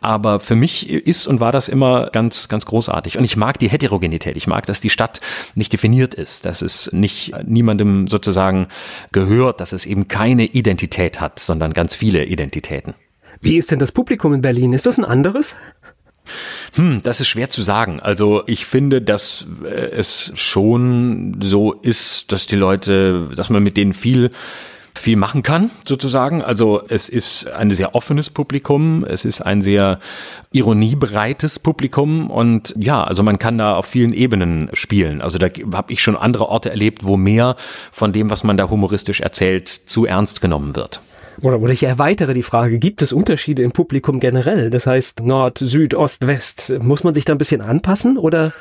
Aber 0.00 0.40
für 0.40 0.56
mich 0.56 0.88
ist 0.88 1.26
und 1.26 1.40
war 1.40 1.52
das 1.52 1.68
immer 1.68 2.10
ganz, 2.10 2.48
ganz 2.48 2.66
großartig. 2.66 3.18
Und 3.18 3.24
ich 3.24 3.36
mag 3.36 3.58
die 3.58 3.68
Heterogenität. 3.68 4.36
Ich 4.36 4.46
mag, 4.46 4.66
dass 4.66 4.80
die 4.80 4.90
Stadt 4.90 5.20
nicht 5.54 5.72
definiert 5.72 6.14
ist, 6.14 6.44
dass 6.44 6.62
es 6.62 6.92
nicht 6.92 7.32
niemandem 7.44 8.08
sozusagen 8.08 8.68
gehört, 9.12 9.60
dass 9.60 9.72
es 9.72 9.86
eben 9.86 10.08
keine 10.08 10.44
Identität 10.46 11.20
hat, 11.20 11.38
sondern 11.38 11.72
ganz 11.72 11.94
viele 11.94 12.24
Identitäten. 12.24 12.94
Wie 13.42 13.56
ist 13.56 13.70
denn 13.70 13.78
das 13.78 13.92
Publikum 13.92 14.34
in 14.34 14.42
Berlin? 14.42 14.74
Ist 14.74 14.84
das 14.84 14.98
ein 14.98 15.04
anderes? 15.04 15.54
Hm, 16.74 17.00
das 17.02 17.20
ist 17.20 17.28
schwer 17.28 17.48
zu 17.48 17.62
sagen. 17.62 18.00
Also 18.00 18.42
ich 18.46 18.66
finde, 18.66 19.02
dass 19.02 19.46
äh, 19.64 19.68
es 19.68 20.32
schon 20.34 21.38
so 21.42 21.72
ist, 21.72 22.32
dass 22.32 22.46
die 22.46 22.56
Leute, 22.56 23.30
dass 23.34 23.50
man 23.50 23.62
mit 23.62 23.76
denen 23.76 23.94
viel 23.94 24.30
viel 25.00 25.16
machen 25.16 25.42
kann, 25.42 25.70
sozusagen. 25.86 26.42
Also 26.42 26.82
es 26.86 27.08
ist 27.08 27.48
ein 27.48 27.70
sehr 27.70 27.94
offenes 27.94 28.30
Publikum, 28.30 29.04
es 29.04 29.24
ist 29.24 29.40
ein 29.40 29.62
sehr 29.62 29.98
ironiebereites 30.52 31.58
Publikum 31.58 32.30
und 32.30 32.74
ja, 32.78 33.02
also 33.02 33.22
man 33.22 33.38
kann 33.38 33.58
da 33.58 33.76
auf 33.76 33.86
vielen 33.86 34.12
Ebenen 34.12 34.68
spielen. 34.74 35.22
Also 35.22 35.38
da 35.38 35.48
habe 35.72 35.92
ich 35.92 36.02
schon 36.02 36.16
andere 36.16 36.48
Orte 36.48 36.70
erlebt, 36.70 37.04
wo 37.04 37.16
mehr 37.16 37.56
von 37.92 38.12
dem, 38.12 38.30
was 38.30 38.44
man 38.44 38.56
da 38.56 38.68
humoristisch 38.68 39.20
erzählt, 39.20 39.68
zu 39.68 40.06
ernst 40.06 40.40
genommen 40.40 40.76
wird. 40.76 41.00
Oder, 41.42 41.60
oder 41.60 41.72
ich 41.72 41.82
erweitere 41.82 42.34
die 42.34 42.42
Frage, 42.42 42.78
gibt 42.78 43.02
es 43.02 43.12
Unterschiede 43.12 43.62
im 43.62 43.72
Publikum 43.72 44.20
generell? 44.20 44.70
Das 44.70 44.86
heißt 44.86 45.22
Nord, 45.22 45.58
Süd, 45.58 45.94
Ost, 45.94 46.26
West. 46.26 46.74
Muss 46.80 47.04
man 47.04 47.14
sich 47.14 47.24
da 47.24 47.34
ein 47.34 47.38
bisschen 47.38 47.60
anpassen 47.60 48.18
oder 48.18 48.52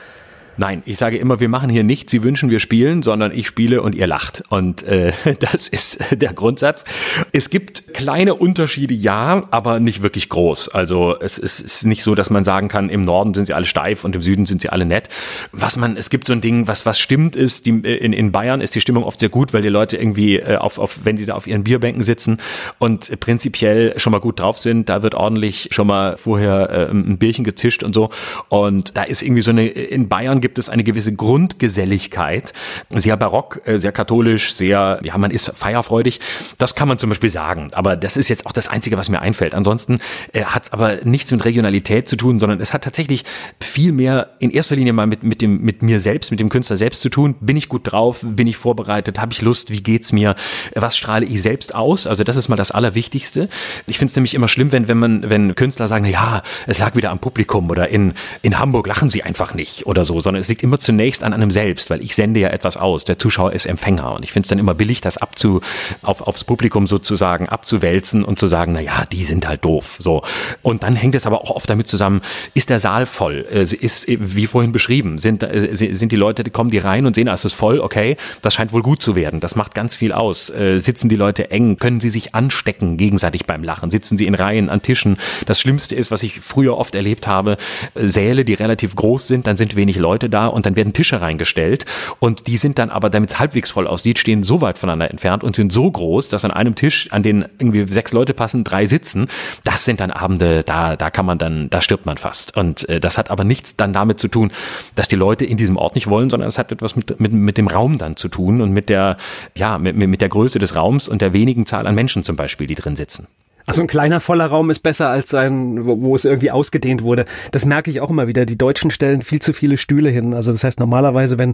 Nein, 0.58 0.84
ich 0.86 0.98
sage 0.98 1.18
immer, 1.18 1.40
wir 1.40 1.50
machen 1.50 1.70
hier 1.70 1.84
nicht, 1.84 2.10
Sie 2.10 2.24
wünschen, 2.24 2.50
wir 2.50 2.60
spielen, 2.60 3.04
sondern 3.04 3.32
ich 3.32 3.48
spiele 3.48 3.82
und 3.82 3.96
ihr 3.96 4.08
lacht. 4.08 4.44
Und 4.50 4.84
äh, 4.84 5.14
das 5.40 5.68
ist 5.68 6.00
der 6.12 6.34
Grundsatz. 6.34 6.84
Es 7.32 7.50
gibt 7.50 7.94
kleine 7.94 8.36
Unterschiede, 8.36 8.94
ja, 8.94 9.44
aber 9.52 9.80
nicht 9.80 10.02
wirklich 10.02 10.30
groß. 10.30 10.70
Also 10.70 11.16
es, 11.20 11.38
es 11.38 11.60
ist 11.60 11.86
nicht 11.86 12.04
so, 12.04 12.16
dass 12.16 12.30
man 12.30 12.44
sagen 12.44 12.68
kann, 12.68 12.90
im 12.90 13.02
Norden 13.02 13.34
sind 13.34 13.46
sie 13.46 13.54
alle 13.54 13.66
steif 13.66 14.04
und 14.04 14.16
im 14.16 14.22
Süden 14.22 14.46
sind 14.46 14.62
sie 14.62 14.70
alle 14.70 14.86
nett. 14.86 15.10
Was 15.52 15.78
man, 15.78 15.98
es 15.98 16.10
gibt 16.10 16.28
so 16.28 16.34
ein 16.34 16.42
Ding, 16.42 16.68
was 16.68 16.86
was 16.86 17.00
stimmt 17.00 17.36
ist, 17.36 17.66
die, 17.66 17.72
in, 17.72 18.14
in 18.14 18.32
Bayern 18.32 18.62
ist 18.62 18.76
die 18.76 18.82
Stimmung 18.82 19.04
oft 19.04 19.20
sehr 19.20 19.30
gut, 19.30 19.54
weil 19.54 19.62
die 19.62 19.70
Leute 19.70 19.98
irgendwie 19.98 20.38
äh, 20.38 20.58
auf, 20.58 20.80
auf, 20.80 21.00
wenn 21.04 21.18
sie 21.18 21.26
da 21.26 21.36
auf 21.36 21.48
ihren 21.48 21.64
Bierbänken 21.64 22.04
sitzen 22.04 22.40
und 22.80 23.20
prinzipiell 23.20 23.98
schon 24.00 24.12
mal 24.12 24.20
gut 24.20 24.40
drauf 24.40 24.58
sind, 24.58 24.90
da 24.90 25.04
wird 25.04 25.16
ordentlich 25.16 25.70
schon 25.72 25.88
mal 25.88 26.18
vorher 26.18 26.70
äh, 26.70 26.92
ein 26.92 27.18
Bierchen 27.18 27.44
gezischt 27.44 27.84
und 27.84 27.94
so. 27.94 28.10
Und 28.50 28.98
da 28.98 29.04
ist 29.04 29.22
irgendwie 29.22 29.42
so 29.42 29.52
eine, 29.52 29.68
in 29.68 30.10
Bayern 30.10 30.39
gibt 30.42 30.50
gibt 30.50 30.58
es 30.58 30.70
eine 30.70 30.84
gewisse 30.84 31.14
Grundgeselligkeit, 31.14 32.54
sehr 32.90 33.16
barock, 33.18 33.62
äh, 33.66 33.78
sehr 33.78 33.92
katholisch, 33.92 34.56
sehr, 34.56 35.00
ja, 35.04 35.16
man 35.20 35.30
ist 35.30 35.52
feierfreudig. 35.56 36.20
Das 36.58 36.74
kann 36.74 36.88
man 36.88 36.98
zum 36.98 37.10
Beispiel 37.10 37.30
sagen. 37.30 37.70
Aber 37.74 37.96
das 37.96 38.18
ist 38.18 38.30
jetzt 38.30 38.48
auch 38.48 38.52
das 38.52 38.68
Einzige, 38.68 38.98
was 38.98 39.10
mir 39.10 39.22
einfällt. 39.22 39.54
Ansonsten 39.54 40.00
äh, 40.34 40.46
hat 40.46 40.64
es 40.64 40.74
aber 40.74 41.06
nichts 41.06 41.32
mit 41.32 41.46
Regionalität 41.46 42.10
zu 42.10 42.16
tun, 42.16 42.40
sondern 42.40 42.60
es 42.62 42.74
hat 42.74 42.84
tatsächlich 42.84 43.26
viel 43.62 43.92
mehr 43.92 44.32
in 44.40 44.50
erster 44.50 44.76
Linie 44.76 44.92
mal 44.92 45.06
mit, 45.06 45.22
mit, 45.22 45.44
dem, 45.44 45.62
mit 45.62 45.84
mir 45.84 46.00
selbst, 46.00 46.32
mit 46.32 46.40
dem 46.40 46.50
Künstler 46.50 46.78
selbst 46.78 47.02
zu 47.02 47.10
tun. 47.10 47.36
Bin 47.40 47.56
ich 47.56 47.70
gut 47.70 47.92
drauf? 47.92 48.26
Bin 48.28 48.48
ich 48.48 48.58
vorbereitet? 48.58 49.20
Habe 49.20 49.34
ich 49.34 49.44
Lust? 49.44 49.70
Wie 49.70 49.84
geht's 49.84 50.12
mir? 50.12 50.34
Was 50.74 50.98
strahle 50.98 51.28
ich 51.28 51.44
selbst 51.44 51.76
aus? 51.76 52.08
Also 52.08 52.24
das 52.24 52.38
ist 52.38 52.50
mal 52.50 52.56
das 52.56 52.72
Allerwichtigste. 52.72 53.50
Ich 53.86 54.00
finde 54.00 54.10
es 54.10 54.16
nämlich 54.16 54.34
immer 54.34 54.48
schlimm, 54.48 54.72
wenn, 54.72 54.88
wenn 54.88 54.98
man, 54.98 55.30
wenn 55.30 55.54
Künstler 55.54 55.88
sagen, 55.88 56.06
ja, 56.06 56.42
es 56.66 56.80
lag 56.80 56.96
wieder 56.96 57.12
am 57.12 57.20
Publikum 57.20 57.70
oder 57.70 57.90
in, 57.90 58.16
in 58.42 58.58
Hamburg 58.58 58.88
lachen 58.88 59.12
sie 59.12 59.22
einfach 59.22 59.54
nicht 59.54 59.86
oder 59.86 60.04
so, 60.06 60.20
sondern 60.30 60.42
es 60.42 60.48
liegt 60.48 60.62
immer 60.62 60.78
zunächst 60.78 61.24
an 61.24 61.34
einem 61.34 61.50
selbst, 61.50 61.90
weil 61.90 62.04
ich 62.04 62.14
sende 62.14 62.40
ja 62.40 62.50
etwas 62.50 62.78
aus. 62.78 63.04
Der 63.04 63.18
Zuschauer 63.18 63.52
ist 63.52 63.66
Empfänger 63.66 64.14
und 64.14 64.24
ich 64.24 64.32
finde 64.32 64.46
es 64.46 64.50
dann 64.50 64.60
immer 64.60 64.76
billig, 64.76 65.02
das 65.02 65.18
abzu, 65.18 65.62
auf, 66.04 66.22
aufs 66.22 66.44
Publikum 66.44 66.86
sozusagen 66.86 67.50
abzuwälzen 67.50 68.24
und 68.24 68.38
zu 68.38 68.46
sagen, 68.46 68.74
na 68.74 68.80
ja, 68.80 69.06
die 69.12 69.24
sind 69.24 69.48
halt 69.48 69.66
doof. 69.66 69.98
So. 69.98 70.22
Und 70.62 70.84
dann 70.84 70.96
hängt 70.96 71.16
es 71.16 71.26
aber 71.26 71.42
auch 71.42 71.50
oft 71.50 71.68
damit 71.68 71.88
zusammen, 71.88 72.22
ist 72.54 72.70
der 72.70 72.78
Saal 72.78 73.08
voll? 73.08 73.44
Äh, 73.52 73.62
ist, 73.62 74.06
wie 74.08 74.46
vorhin 74.46 74.72
beschrieben, 74.72 75.18
sind, 75.18 75.42
äh, 75.42 75.76
sind 75.76 76.12
die 76.12 76.16
Leute, 76.16 76.44
kommen 76.52 76.70
die 76.70 76.78
rein 76.78 77.08
und 77.08 77.16
sehen, 77.16 77.28
ah, 77.28 77.34
es 77.34 77.44
ist 77.44 77.54
voll, 77.54 77.80
okay, 77.80 78.16
das 78.44 78.54
scheint 78.54 78.72
wohl 78.72 78.84
gut 78.84 79.02
zu 79.02 79.16
werden. 79.16 79.40
Das 79.40 79.56
macht 79.56 79.74
ganz 79.74 79.96
viel 79.96 80.12
aus. 80.12 80.52
Äh, 80.52 80.78
sitzen 80.78 81.10
die 81.10 81.16
Leute 81.16 81.50
eng? 81.50 81.78
Können 81.78 82.02
sie 82.02 82.12
sich 82.12 82.36
anstecken 82.36 82.98
gegenseitig 82.98 83.48
beim 83.48 83.64
Lachen? 83.64 83.90
Sitzen 83.90 84.16
sie 84.16 84.28
in 84.28 84.36
Reihen 84.36 84.70
an 84.70 84.84
Tischen? 84.84 85.18
Das 85.48 85.60
Schlimmste 85.60 85.96
ist, 85.96 86.12
was 86.12 86.22
ich 86.22 86.40
früher 86.40 86.78
oft 86.78 86.94
erlebt 86.94 87.26
habe, 87.26 87.58
Säle, 87.96 88.46
die 88.46 88.54
relativ 88.54 88.96
groß 88.96 89.28
sind, 89.28 89.48
dann 89.48 89.58
sind 89.58 89.76
wenig 89.76 89.98
Leute 89.98 90.19
da 90.28 90.48
und 90.48 90.66
dann 90.66 90.76
werden 90.76 90.92
Tische 90.92 91.22
reingestellt 91.22 91.86
und 92.20 92.48
die 92.48 92.58
sind 92.58 92.80
dann 92.80 92.90
aber, 92.90 93.10
damit 93.10 93.32
es 93.32 93.40
halbwegs 93.40 93.70
voll 93.70 93.88
aussieht, 93.88 94.20
stehen 94.20 94.44
so 94.44 94.62
weit 94.62 94.78
voneinander 94.78 95.12
entfernt 95.12 95.44
und 95.44 95.56
sind 95.56 95.72
so 95.72 95.90
groß, 95.90 96.30
dass 96.30 96.44
an 96.44 96.52
einem 96.52 96.76
Tisch, 96.76 97.12
an 97.12 97.24
den 97.24 97.46
irgendwie 97.60 97.86
sechs 97.92 98.12
Leute 98.12 98.34
passen, 98.34 98.64
drei 98.64 98.86
sitzen. 98.86 99.28
Das 99.64 99.86
sind 99.86 100.00
dann 100.00 100.12
Abende, 100.12 100.64
da, 100.64 100.96
da 100.96 101.10
kann 101.10 101.26
man 101.26 101.38
dann, 101.38 101.70
da 101.70 101.82
stirbt 101.82 102.06
man 102.06 102.18
fast. 102.18 102.58
Und 102.58 102.90
äh, 102.90 103.00
das 103.00 103.18
hat 103.18 103.30
aber 103.32 103.44
nichts 103.44 103.76
dann 103.76 103.94
damit 103.94 104.20
zu 104.20 104.28
tun, 104.28 104.52
dass 104.96 105.08
die 105.08 105.16
Leute 105.16 105.46
in 105.46 105.58
diesem 105.58 105.78
Ort 105.78 105.96
nicht 105.96 106.08
wollen, 106.08 106.30
sondern 106.30 106.48
es 106.48 106.58
hat 106.58 106.72
etwas 106.72 106.96
mit, 106.96 107.20
mit, 107.20 107.32
mit 107.32 107.58
dem 107.58 107.68
Raum 107.68 107.98
dann 107.98 108.16
zu 108.16 108.28
tun 108.28 108.62
und 108.62 108.72
mit 108.72 108.90
der, 108.90 109.18
ja, 109.56 109.78
mit, 109.78 109.96
mit 109.96 110.22
der 110.22 110.30
Größe 110.30 110.60
des 110.60 110.76
Raums 110.76 111.08
und 111.08 111.22
der 111.22 111.34
wenigen 111.34 111.66
Zahl 111.66 111.88
an 111.88 111.96
Menschen 111.96 112.24
zum 112.24 112.36
Beispiel, 112.36 112.68
die 112.68 112.76
drin 112.76 112.96
sitzen. 112.96 113.28
Also 113.70 113.82
ein 113.82 113.88
kleiner 113.88 114.20
voller 114.20 114.48
Raum 114.48 114.72
ist 114.72 114.80
besser 114.80 115.10
als 115.10 115.32
ein, 115.36 115.86
wo, 115.86 116.02
wo, 116.02 116.16
es 116.16 116.26
irgendwie 116.26 116.50
ausgedehnt 116.50 117.04
wurde. 117.04 117.26
Das 117.52 117.66
merke 117.66 117.92
ich 117.92 118.02
auch 118.02 118.10
immer 118.10 118.26
wieder. 118.26 118.48
Die 118.48 118.58
Deutschen 118.58 118.90
stellen 118.90 119.22
viel 119.22 119.44
zu 119.44 119.54
viele 119.54 119.78
Stühle 119.78 120.10
hin. 120.10 120.34
Also 120.34 120.52
das 120.52 120.64
heißt 120.64 120.80
normalerweise, 120.80 121.38
wenn 121.38 121.54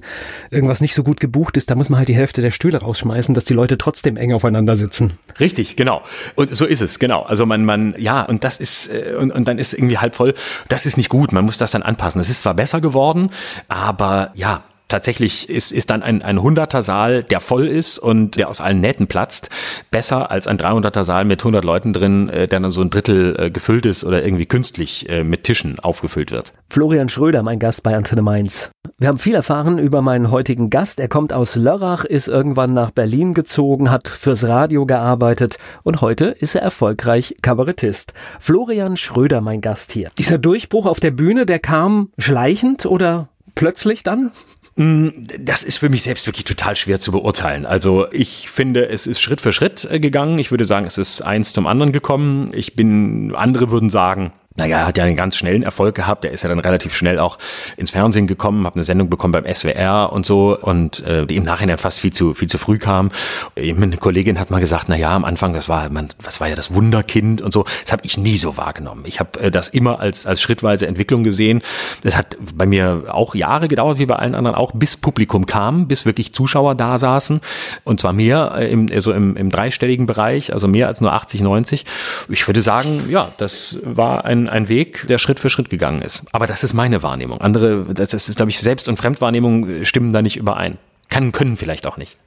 irgendwas 0.49 0.79
nicht 0.79 0.95
so 0.95 1.03
gut 1.03 1.19
gebucht 1.19 1.57
ist, 1.57 1.69
da 1.69 1.75
muss 1.75 1.89
man 1.89 1.97
halt 1.97 2.07
die 2.07 2.15
Hälfte 2.15 2.41
der 2.41 2.51
Stühle 2.51 2.77
rausschmeißen, 2.77 3.35
dass 3.35 3.43
die 3.43 3.53
Leute 3.53 3.77
trotzdem 3.77 4.15
eng 4.15 4.31
aufeinander 4.31 4.77
sitzen. 4.77 5.19
Richtig, 5.41 5.75
genau. 5.75 6.03
Und 6.35 6.55
so 6.55 6.65
ist 6.65 6.81
es, 6.81 6.99
genau. 6.99 7.23
Also 7.23 7.45
man, 7.45 7.65
man, 7.65 7.95
ja, 7.97 8.21
und 8.21 8.45
das 8.45 8.61
ist, 8.61 8.87
äh, 8.93 9.15
und, 9.19 9.31
und 9.31 9.45
dann 9.45 9.59
ist 9.59 9.73
irgendwie 9.73 9.97
halb 9.97 10.15
voll. 10.15 10.35
Das 10.69 10.85
ist 10.85 10.95
nicht 10.95 11.09
gut. 11.09 11.33
Man 11.33 11.43
muss 11.43 11.57
das 11.57 11.71
dann 11.71 11.83
anpassen. 11.83 12.21
Es 12.21 12.29
ist 12.29 12.43
zwar 12.43 12.53
besser 12.53 12.79
geworden, 12.79 13.29
aber 13.67 14.31
ja, 14.35 14.63
tatsächlich 14.87 15.49
ist, 15.49 15.71
ist 15.71 15.89
dann 15.89 16.03
ein, 16.03 16.21
ein 16.21 16.39
100er 16.39 16.81
Saal, 16.81 17.23
der 17.23 17.39
voll 17.39 17.67
ist 17.67 17.97
und 17.97 18.37
der 18.37 18.49
aus 18.49 18.61
allen 18.61 18.81
Nähten 18.81 19.07
platzt, 19.07 19.49
besser 19.91 20.31
als 20.31 20.47
ein 20.47 20.57
300er 20.57 21.03
Saal 21.03 21.25
mit 21.25 21.41
100 21.41 21.63
Leuten 21.63 21.93
drin, 21.93 22.29
äh, 22.29 22.47
der 22.47 22.59
dann 22.59 22.71
so 22.71 22.81
ein 22.81 22.89
Drittel 22.89 23.35
äh, 23.37 23.51
gefüllt 23.51 23.85
ist 23.85 24.03
oder 24.03 24.23
irgendwie 24.23 24.45
künstlich 24.45 25.09
äh, 25.09 25.23
mit 25.23 25.43
Tischen 25.43 25.79
aufgefüllt 25.79 26.31
wird. 26.31 26.53
Florian 26.69 27.09
Schröder, 27.09 27.43
mein 27.43 27.59
Gast 27.59 27.83
bei 27.83 27.95
Antenne 27.95 28.21
Mainz. 28.21 28.71
Wir 28.97 29.07
haben 29.07 29.19
viel 29.19 29.35
erfahren 29.35 29.77
über 29.77 30.01
meinen 30.01 30.31
heutigen 30.31 30.69
Gast. 30.69 30.99
Er 30.99 31.07
kommt 31.07 31.33
aus 31.33 31.55
Lörrach, 31.55 32.05
ist 32.05 32.27
irgendwann 32.27 32.73
nach 32.73 32.91
Berlin 32.91 33.33
gezogen, 33.33 33.91
hat 33.91 34.07
fürs 34.07 34.47
Radio 34.47 34.85
gearbeitet 34.85 35.57
und 35.83 36.01
heute 36.01 36.25
ist 36.25 36.55
er 36.55 36.61
erfolgreich 36.61 37.35
Kabarettist. 37.41 38.13
Florian 38.39 38.97
Schröder, 38.97 39.41
mein 39.41 39.61
Gast 39.61 39.91
hier. 39.91 40.11
Dieser 40.17 40.37
Durchbruch 40.37 40.85
auf 40.85 40.99
der 40.99 41.11
Bühne, 41.11 41.45
der 41.45 41.59
kam 41.59 42.09
schleichend 42.17 42.85
oder 42.85 43.29
plötzlich 43.55 44.03
dann? 44.03 44.31
Mm, 44.77 45.09
das 45.39 45.63
ist 45.63 45.77
für 45.77 45.89
mich 45.89 46.03
selbst 46.03 46.27
wirklich 46.27 46.43
total 46.43 46.75
schwer 46.75 46.99
zu 46.99 47.11
beurteilen. 47.11 47.65
Also 47.65 48.11
ich 48.11 48.49
finde, 48.49 48.89
es 48.89 49.07
ist 49.07 49.21
Schritt 49.21 49.39
für 49.39 49.53
Schritt 49.53 49.87
äh, 49.89 49.99
gegangen. 49.99 50.37
Ich 50.37 50.51
würde 50.51 50.65
sagen, 50.65 50.85
es 50.85 50.97
ist 50.97 51.21
eins 51.21 51.53
zum 51.53 51.65
anderen 51.65 51.91
gekommen. 51.93 52.51
Ich 52.53 52.75
bin, 52.75 53.33
andere 53.35 53.71
würden 53.71 53.89
sagen, 53.89 54.33
naja, 54.57 54.79
er 54.79 54.87
hat 54.87 54.97
ja 54.97 55.03
einen 55.03 55.17
ganz 55.17 55.35
schnellen 55.35 55.63
Erfolg 55.63 55.95
gehabt. 55.95 56.23
Er 56.23 56.31
ist 56.31 56.43
ja 56.43 56.49
dann 56.49 56.59
relativ 56.59 56.95
schnell 56.95 57.19
auch 57.19 57.37
ins 57.75 57.91
Fernsehen 57.91 58.25
gekommen, 58.25 58.65
hat 58.65 58.75
eine 58.75 58.85
Sendung 58.85 59.09
bekommen 59.09 59.33
beim 59.33 59.53
SWR 59.53 60.11
und 60.13 60.25
so 60.25 60.57
und 60.57 61.01
äh, 61.01 61.25
die 61.25 61.35
im 61.35 61.43
Nachhinein 61.43 61.77
fast 61.77 61.99
viel 61.99 62.13
zu 62.13 62.33
viel 62.33 62.47
zu 62.47 62.57
früh 62.57 62.77
kam. 62.77 63.11
Eine 63.57 63.97
Kollegin 63.97 64.39
hat 64.39 64.51
mal 64.51 64.61
gesagt, 64.61 64.85
na 64.87 64.95
ja, 64.95 65.13
am 65.13 65.25
Anfang, 65.25 65.53
das 65.53 65.67
war 65.67 65.89
man, 65.89 66.09
was 66.23 66.39
war 66.39 66.47
ja 66.47 66.55
das 66.55 66.73
Wunderkind 66.73 67.41
und 67.41 67.51
so. 67.51 67.65
Das 67.83 67.91
habe 67.91 68.03
ich 68.05 68.17
nie 68.17 68.37
so 68.37 68.55
wahrgenommen. 68.55 69.03
Ich 69.05 69.19
habe 69.19 69.39
äh, 69.41 69.51
das 69.51 69.67
immer 69.69 69.99
als 69.99 70.25
als 70.25 70.41
schrittweise 70.41 70.87
Entwicklung 70.87 71.23
gesehen. 71.23 71.61
Das 72.03 72.15
hat 72.15 72.37
bei 72.53 72.65
mir 72.65 73.03
auch 73.09 73.35
Jahre 73.35 73.67
gedauert, 73.67 73.99
wie 73.99 74.05
bei 74.05 74.15
allen 74.15 74.35
anderen 74.35 74.55
auch, 74.55 74.71
bis 74.73 74.95
Publikum 74.95 75.45
kam, 75.45 75.87
bis 75.87 76.05
wirklich 76.05 76.33
Zuschauer 76.33 76.75
da 76.75 76.97
saßen 76.97 77.41
und 77.83 77.99
zwar 77.99 78.13
mehr 78.13 78.53
äh, 78.57 78.71
im 78.71 78.87
also 78.89 79.11
im, 79.11 79.35
im 79.35 79.49
dreistelligen 79.49 80.05
Bereich, 80.05 80.53
also 80.53 80.69
mehr 80.69 80.87
als 80.87 81.01
nur 81.01 81.11
80, 81.11 81.41
90. 81.41 81.83
Ich 82.29 82.47
würde 82.47 82.61
sagen, 82.61 83.09
ja, 83.09 83.27
das 83.37 83.79
war 83.83 84.23
ein 84.23 84.44
ein, 84.49 84.69
Weg, 84.69 85.05
der 85.07 85.17
Schritt 85.17 85.39
für 85.39 85.49
Schritt 85.49 85.69
gegangen 85.69 86.01
ist. 86.01 86.23
Aber 86.31 86.47
das 86.47 86.63
ist 86.63 86.73
meine 86.73 87.03
Wahrnehmung. 87.03 87.41
Andere, 87.41 87.85
das 87.93 88.13
ist, 88.13 88.35
glaube 88.35 88.49
ich, 88.49 88.59
Selbst- 88.59 88.87
und 88.87 88.97
Fremdwahrnehmung 88.97 89.83
stimmen 89.85 90.13
da 90.13 90.21
nicht 90.21 90.37
überein. 90.37 90.77
Kann, 91.09 91.31
können 91.31 91.57
vielleicht 91.57 91.87
auch 91.87 91.97
nicht. 91.97 92.17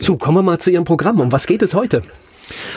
So, 0.00 0.16
kommen 0.16 0.38
wir 0.38 0.42
mal 0.42 0.58
zu 0.58 0.70
Ihrem 0.70 0.84
Programm. 0.84 1.20
Um 1.20 1.32
was 1.32 1.46
geht 1.46 1.62
es 1.62 1.74
heute? 1.74 2.02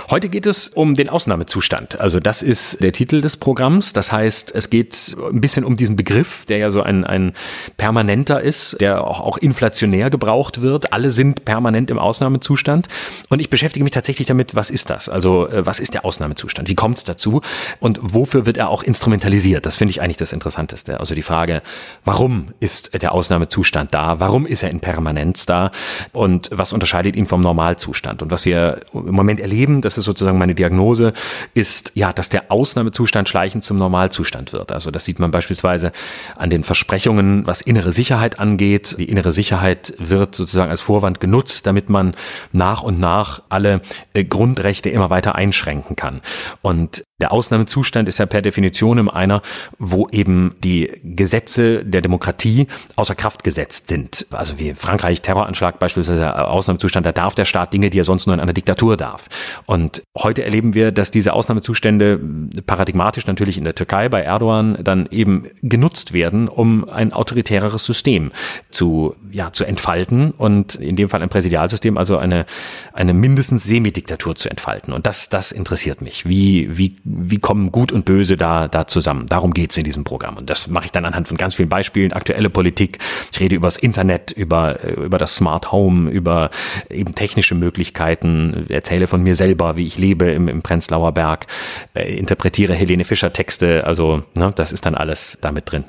Heute 0.10 0.30
geht 0.30 0.46
es 0.46 0.70
um 0.70 0.96
den 0.96 1.10
Ausnahmezustand. 1.10 2.00
Also 2.00 2.20
das 2.20 2.42
ist 2.42 2.82
der 2.82 2.92
Titel 2.92 3.22
des 3.22 3.38
Programms. 3.38 3.94
Das 3.94 4.12
heißt, 4.12 4.54
es 4.56 4.70
geht 4.70 5.16
ein 5.32 5.42
bisschen 5.42 5.64
um 5.64 5.76
diesen 5.76 5.96
Begriff, 5.96 6.46
der 6.46 6.58
ja 6.58 6.72
so 6.72 6.82
ein, 6.82 7.04
ein 7.04 7.34
permanenter 7.78 8.42
ist, 8.42 8.80
der 8.80 9.06
auch, 9.06 9.20
auch 9.20 9.38
inflationär 9.38 10.10
gebraucht 10.10 10.62
wird. 10.62 10.94
Alle 10.94 11.12
sind 11.12 11.46
permanent 11.46 11.90
im 11.90 12.00
Ausnahmezustand. 12.00 12.88
Und 13.30 13.40
ich 13.40 13.50
beschäftige 13.50 13.84
mich 13.84 13.94
tatsächlich 13.94 14.28
damit, 14.28 14.56
was 14.56 14.70
ist 14.70 14.90
das? 14.90 15.10
Also 15.10 15.48
äh, 15.48 15.66
was 15.66 15.80
ist 15.80 15.94
der 15.94 16.06
Ausnahmezustand? 16.06 16.70
Wie 16.70 16.76
kommt 16.76 16.98
es 16.98 17.04
dazu? 17.04 17.42
Und 17.80 18.00
wofür 18.02 18.46
wird 18.46 18.58
er 18.58 18.70
auch 18.70 18.84
instrumentalisiert? 18.84 19.66
Das 19.66 19.76
finde 19.76 19.92
ich 19.92 20.02
eigentlich 20.02 20.18
das 20.18 20.34
Interessanteste. 20.34 21.00
Also 21.00 21.16
die 21.16 21.22
Frage, 21.22 21.62
warum 22.04 22.50
ist 22.60 23.02
der 23.02 23.14
Ausnahmezustand 23.14 23.94
da? 23.94 24.20
Warum 24.20 24.46
ist 24.46 24.64
er 24.64 24.70
in 24.70 24.80
Permanenz 24.80 25.46
da? 25.46 25.72
Und 26.12 26.50
was 26.52 26.74
unterscheidet 26.74 27.16
ihn 27.16 27.28
vom 27.28 27.42
Normalzustand? 27.42 28.22
Und 28.22 28.32
was 28.32 28.46
wir 28.46 28.82
im 28.94 29.14
Moment 29.14 29.40
erleben, 29.40 29.63
erleben, 29.64 29.82
das 29.82 29.98
ist 29.98 30.06
sozusagen 30.06 30.38
meine 30.38 30.56
Diagnose, 30.56 31.14
ist 31.54 31.92
ja, 31.96 32.12
dass 32.12 32.30
der 32.30 32.52
Ausnahmezustand 32.52 33.30
schleichend 33.30 33.64
zum 33.64 33.78
Normalzustand 33.78 34.52
wird. 34.54 34.72
Also 34.72 34.92
das 34.92 35.06
sieht 35.06 35.20
man 35.20 35.32
beispielsweise 35.32 35.92
an 36.36 36.50
den 36.50 36.64
Versprechungen, 36.64 37.48
was 37.48 37.62
innere 37.62 37.92
Sicherheit 37.92 38.40
angeht. 38.40 38.96
Die 39.00 39.10
innere 39.10 39.32
Sicherheit 39.32 39.94
wird 40.00 40.36
sozusagen 40.36 40.70
als 40.70 40.82
Vorwand 40.82 41.20
genutzt, 41.20 41.66
damit 41.66 41.90
man 41.90 42.16
nach 42.52 42.84
und 42.84 43.00
nach 43.00 43.42
alle 43.50 43.82
äh, 44.14 44.26
Grundrechte 44.26 44.90
immer 44.90 45.10
weiter 45.10 45.36
einschränken 45.36 45.96
kann. 45.96 46.22
Und 46.62 47.04
der 47.24 47.32
Ausnahmezustand 47.32 48.10
ist 48.10 48.18
ja 48.18 48.26
per 48.26 48.42
Definition 48.42 49.08
einer, 49.08 49.42
wo 49.80 50.10
eben 50.10 50.56
die 50.62 50.92
Gesetze 51.06 51.86
der 51.86 52.02
Demokratie 52.02 52.68
außer 52.98 53.16
Kraft 53.16 53.46
gesetzt 53.46 53.88
sind. 53.88 54.28
Also 54.30 54.60
wie 54.60 54.74
Frankreich 54.74 55.22
Terroranschlag 55.22 55.80
beispielsweise 55.80 56.38
Ausnahmezustand, 56.50 57.06
da 57.06 57.14
darf 57.14 57.34
der 57.34 57.46
Staat 57.46 57.72
Dinge, 57.72 57.90
die 57.90 57.98
er 57.98 58.04
sonst 58.04 58.28
nur 58.28 58.34
in 58.34 58.42
einer 58.42 58.52
Diktatur 58.52 58.98
darf. 58.98 59.30
Und 59.66 60.04
heute 60.18 60.44
erleben 60.44 60.74
wir, 60.74 60.92
dass 60.92 61.12
diese 61.12 61.32
Ausnahmezustände 61.32 62.20
paradigmatisch 62.68 63.26
natürlich 63.26 63.58
in 63.58 63.64
der 63.64 63.76
Türkei 63.76 64.10
bei 64.10 64.22
Erdogan 64.22 64.78
dann 64.84 65.08
eben 65.10 65.48
genutzt 65.62 66.12
werden, 66.12 66.50
um 66.50 66.90
ein 66.90 67.14
autoritäreres 67.14 67.86
System 67.86 68.34
zu, 68.70 69.16
ja, 69.32 69.54
zu 69.54 69.64
entfalten 69.64 70.32
und 70.32 70.76
in 70.76 70.98
dem 70.98 71.08
Fall 71.08 71.22
ein 71.22 71.30
Präsidialsystem, 71.30 71.98
also 71.98 72.18
eine, 72.18 72.46
eine 72.92 73.14
mindestens 73.14 73.64
Semidiktatur 73.64 74.36
zu 74.36 74.50
entfalten. 74.50 74.92
Und 74.92 75.08
das, 75.08 75.30
das 75.30 75.54
interessiert 75.54 76.02
mich. 76.02 76.28
Wie, 76.28 76.78
wie 76.78 76.98
wie 77.16 77.38
kommen 77.38 77.72
Gut 77.72 77.92
und 77.92 78.06
Böse 78.06 78.38
da, 78.38 78.68
da 78.68 78.88
zusammen? 78.88 79.28
Darum 79.28 79.54
geht's 79.54 79.78
in 79.78 79.84
diesem 79.84 80.04
Programm. 80.04 80.38
Und 80.38 80.50
das 80.50 80.68
mache 80.68 80.86
ich 80.86 80.92
dann 80.92 81.06
anhand 81.06 81.28
von 81.28 81.38
ganz 81.38 81.56
vielen 81.56 81.70
Beispielen. 81.70 82.14
Aktuelle 82.14 82.50
Politik. 82.50 83.00
Ich 83.32 83.40
rede 83.40 83.56
über 83.56 83.68
das 83.68 83.78
Internet, 83.78 84.32
über, 84.32 84.84
äh, 84.84 84.94
über 84.94 85.18
das 85.18 85.36
Smart 85.36 85.72
Home, 85.72 86.10
über 86.10 86.50
eben 86.90 87.16
technische 87.16 87.56
Möglichkeiten, 87.56 88.66
erzähle 88.70 89.08
von 89.08 89.24
mir 89.24 89.36
selber, 89.36 89.78
wie 89.78 89.86
ich 89.86 89.98
lebe 89.98 90.26
im, 90.32 90.48
im 90.48 90.62
Prenzlauer 90.62 91.12
Berg, 91.14 91.48
äh, 91.94 92.16
interpretiere 92.16 92.74
Helene 92.74 93.06
Fischer 93.06 93.34
Texte. 93.34 93.86
Also, 93.86 94.24
ne, 94.36 94.52
das 94.56 94.72
ist 94.72 94.86
dann 94.86 94.96
alles 94.96 95.38
damit 95.42 95.72
drin. 95.72 95.86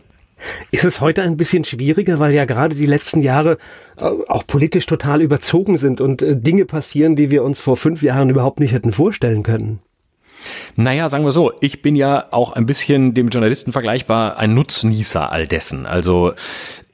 Ist 0.71 0.85
es 0.85 1.01
heute 1.01 1.23
ein 1.23 1.37
bisschen 1.37 1.65
schwieriger, 1.65 2.19
weil 2.19 2.35
ja 2.35 2.45
gerade 2.45 2.75
die 2.75 2.87
letzten 2.87 3.23
Jahre 3.23 3.59
äh, 3.97 4.05
auch 4.29 4.47
politisch 4.47 4.87
total 4.87 5.23
überzogen 5.23 5.77
sind 5.77 6.01
und 6.01 6.23
äh, 6.23 6.37
Dinge 6.37 6.65
passieren, 6.65 7.17
die 7.17 7.31
wir 7.31 7.43
uns 7.45 7.61
vor 7.61 7.77
fünf 7.77 8.03
Jahren 8.03 8.31
überhaupt 8.31 8.61
nicht 8.61 8.73
hätten 8.73 8.93
vorstellen 8.93 9.43
können? 9.43 9.81
Naja, 10.77 11.09
sagen 11.09 11.25
wir 11.25 11.33
so, 11.33 11.53
ich 11.61 11.83
bin 11.83 11.97
ja 11.97 12.27
auch 12.31 12.53
ein 12.53 12.67
bisschen 12.67 13.15
dem 13.15 13.29
Journalisten 13.29 13.73
vergleichbar 13.73 14.39
ein 14.39 14.55
Nutznießer 14.55 15.31
all 15.31 15.47
dessen. 15.47 15.87
Also 15.87 16.33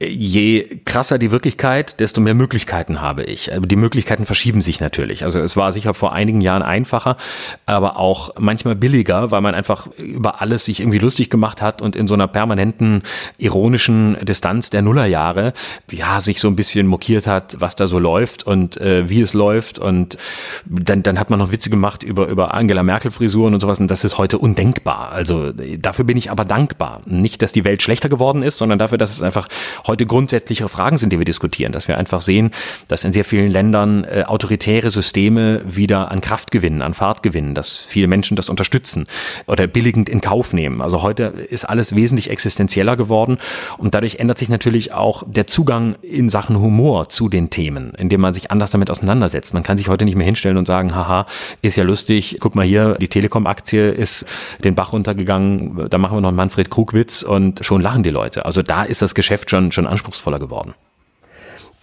je 0.07 0.79
krasser 0.85 1.19
die 1.19 1.31
Wirklichkeit, 1.31 1.99
desto 1.99 2.21
mehr 2.21 2.33
Möglichkeiten 2.33 3.01
habe 3.01 3.23
ich. 3.23 3.51
Die 3.59 3.75
Möglichkeiten 3.75 4.25
verschieben 4.25 4.61
sich 4.61 4.79
natürlich. 4.79 5.23
Also 5.23 5.39
es 5.39 5.55
war 5.55 5.71
sicher 5.71 5.93
vor 5.93 6.13
einigen 6.13 6.41
Jahren 6.41 6.63
einfacher, 6.63 7.17
aber 7.65 7.97
auch 7.97 8.31
manchmal 8.39 8.75
billiger, 8.75 9.31
weil 9.31 9.41
man 9.41 9.53
einfach 9.53 9.87
über 9.97 10.41
alles 10.41 10.65
sich 10.65 10.79
irgendwie 10.79 10.97
lustig 10.97 11.29
gemacht 11.29 11.61
hat 11.61 11.81
und 11.81 11.95
in 11.95 12.07
so 12.07 12.13
einer 12.15 12.27
permanenten 12.27 13.03
ironischen 13.37 14.17
Distanz 14.23 14.69
der 14.69 14.81
Nullerjahre 14.81 15.53
ja 15.91 16.19
sich 16.21 16.39
so 16.39 16.47
ein 16.47 16.55
bisschen 16.55 16.87
mokiert 16.87 17.27
hat, 17.27 17.57
was 17.59 17.75
da 17.75 17.85
so 17.85 17.99
läuft 17.99 18.43
und 18.43 18.77
äh, 18.77 19.09
wie 19.09 19.21
es 19.21 19.33
läuft 19.33 19.77
und 19.77 20.17
dann 20.65 21.03
dann 21.03 21.19
hat 21.19 21.29
man 21.29 21.39
noch 21.39 21.51
Witze 21.51 21.69
gemacht 21.69 22.03
über 22.03 22.27
über 22.27 22.53
Angela 22.53 22.83
Merkel 22.83 23.11
Frisuren 23.11 23.53
und 23.53 23.59
sowas 23.59 23.79
und 23.79 23.89
das 23.89 24.03
ist 24.03 24.17
heute 24.17 24.37
undenkbar. 24.37 25.11
Also 25.11 25.51
dafür 25.51 26.05
bin 26.05 26.17
ich 26.17 26.31
aber 26.31 26.45
dankbar. 26.45 27.01
Nicht, 27.05 27.41
dass 27.41 27.51
die 27.51 27.63
Welt 27.63 27.83
schlechter 27.83 28.09
geworden 28.09 28.41
ist, 28.41 28.57
sondern 28.57 28.79
dafür, 28.79 28.97
dass 28.97 29.11
es 29.11 29.21
einfach 29.21 29.47
heute 29.91 30.05
grundsätzlichere 30.05 30.69
Fragen 30.69 30.97
sind, 30.97 31.11
die 31.11 31.19
wir 31.19 31.25
diskutieren, 31.25 31.73
dass 31.73 31.89
wir 31.89 31.97
einfach 31.97 32.21
sehen, 32.21 32.51
dass 32.87 33.03
in 33.03 33.11
sehr 33.11 33.25
vielen 33.25 33.51
Ländern 33.51 34.05
äh, 34.05 34.23
autoritäre 34.25 34.89
Systeme 34.89 35.61
wieder 35.65 36.11
an 36.11 36.21
Kraft 36.21 36.49
gewinnen, 36.49 36.81
an 36.81 36.93
Fahrt 36.93 37.23
gewinnen, 37.23 37.55
dass 37.55 37.75
viele 37.75 38.07
Menschen 38.07 38.37
das 38.37 38.49
unterstützen 38.49 39.05
oder 39.47 39.67
billigend 39.67 40.07
in 40.07 40.21
Kauf 40.21 40.53
nehmen. 40.53 40.81
Also 40.81 41.01
heute 41.01 41.23
ist 41.23 41.65
alles 41.65 41.93
wesentlich 41.93 42.29
existenzieller 42.29 42.95
geworden 42.95 43.37
und 43.77 43.93
dadurch 43.93 44.15
ändert 44.15 44.37
sich 44.37 44.47
natürlich 44.47 44.93
auch 44.93 45.23
der 45.27 45.45
Zugang 45.45 45.95
in 46.01 46.29
Sachen 46.29 46.57
Humor 46.57 47.09
zu 47.09 47.27
den 47.27 47.49
Themen, 47.49 47.91
indem 47.97 48.21
man 48.21 48.33
sich 48.33 48.49
anders 48.49 48.71
damit 48.71 48.89
auseinandersetzt. 48.89 49.53
Man 49.53 49.63
kann 49.63 49.77
sich 49.77 49.89
heute 49.89 50.05
nicht 50.05 50.15
mehr 50.15 50.25
hinstellen 50.25 50.55
und 50.55 50.67
sagen, 50.67 50.95
haha, 50.95 51.25
ist 51.61 51.75
ja 51.75 51.83
lustig, 51.83 52.37
guck 52.39 52.55
mal 52.55 52.65
hier, 52.65 52.95
die 53.01 53.09
Telekom-Aktie 53.09 53.89
ist 53.89 54.25
den 54.63 54.73
Bach 54.73 54.93
runtergegangen, 54.93 55.89
da 55.89 55.97
machen 55.97 56.15
wir 56.15 56.21
noch 56.21 56.29
einen 56.29 56.37
Manfred 56.37 56.69
Krugwitz 56.69 57.23
und 57.23 57.65
schon 57.65 57.81
lachen 57.81 58.03
die 58.03 58.09
Leute. 58.09 58.45
Also 58.45 58.63
da 58.63 58.83
ist 58.83 59.01
das 59.01 59.15
Geschäft 59.15 59.49
schon, 59.49 59.73
schon 59.73 59.80
schon 59.81 59.91
anspruchsvoller 59.91 60.39
geworden. 60.39 60.73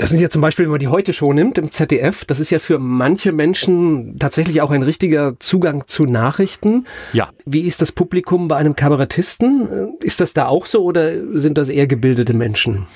Das 0.00 0.12
ist 0.12 0.20
ja 0.20 0.30
zum 0.30 0.40
Beispiel, 0.40 0.66
wenn 0.66 0.70
man 0.70 0.78
die 0.78 0.86
heute 0.86 1.12
Show 1.12 1.32
nimmt 1.32 1.58
im 1.58 1.72
ZDF, 1.72 2.24
das 2.24 2.38
ist 2.38 2.50
ja 2.50 2.60
für 2.60 2.78
manche 2.78 3.32
Menschen 3.32 4.16
tatsächlich 4.20 4.60
auch 4.60 4.70
ein 4.70 4.84
richtiger 4.84 5.40
Zugang 5.40 5.88
zu 5.88 6.04
Nachrichten. 6.04 6.86
Ja. 7.12 7.30
Wie 7.44 7.62
ist 7.62 7.82
das 7.82 7.90
Publikum 7.90 8.46
bei 8.46 8.56
einem 8.56 8.76
Kabarettisten? 8.76 9.96
Ist 10.00 10.20
das 10.20 10.34
da 10.34 10.46
auch 10.46 10.66
so 10.66 10.84
oder 10.84 11.40
sind 11.40 11.58
das 11.58 11.68
eher 11.68 11.88
gebildete 11.88 12.32
Menschen? 12.32 12.86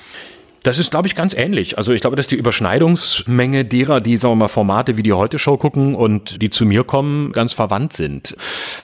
Das 0.63 0.79
ist, 0.79 0.91
glaube 0.91 1.07
ich, 1.07 1.15
ganz 1.15 1.33
ähnlich. 1.33 1.77
Also 1.77 1.91
ich 1.91 1.99
glaube, 1.99 2.15
dass 2.15 2.27
die 2.27 2.37
Überschneidungsmenge 2.37 3.65
derer, 3.65 3.99
die, 3.99 4.15
sagen 4.15 4.31
wir 4.31 4.37
mal, 4.37 4.47
Formate 4.47 4.95
wie 4.95 5.03
die 5.03 5.11
Heute-Show 5.11 5.57
gucken 5.57 5.93
und 5.93 6.41
die 6.41 6.49
zu 6.49 6.65
mir 6.65 6.85
kommen, 6.85 7.33
ganz 7.33 7.51
verwandt 7.51 7.91
sind. 7.91 8.37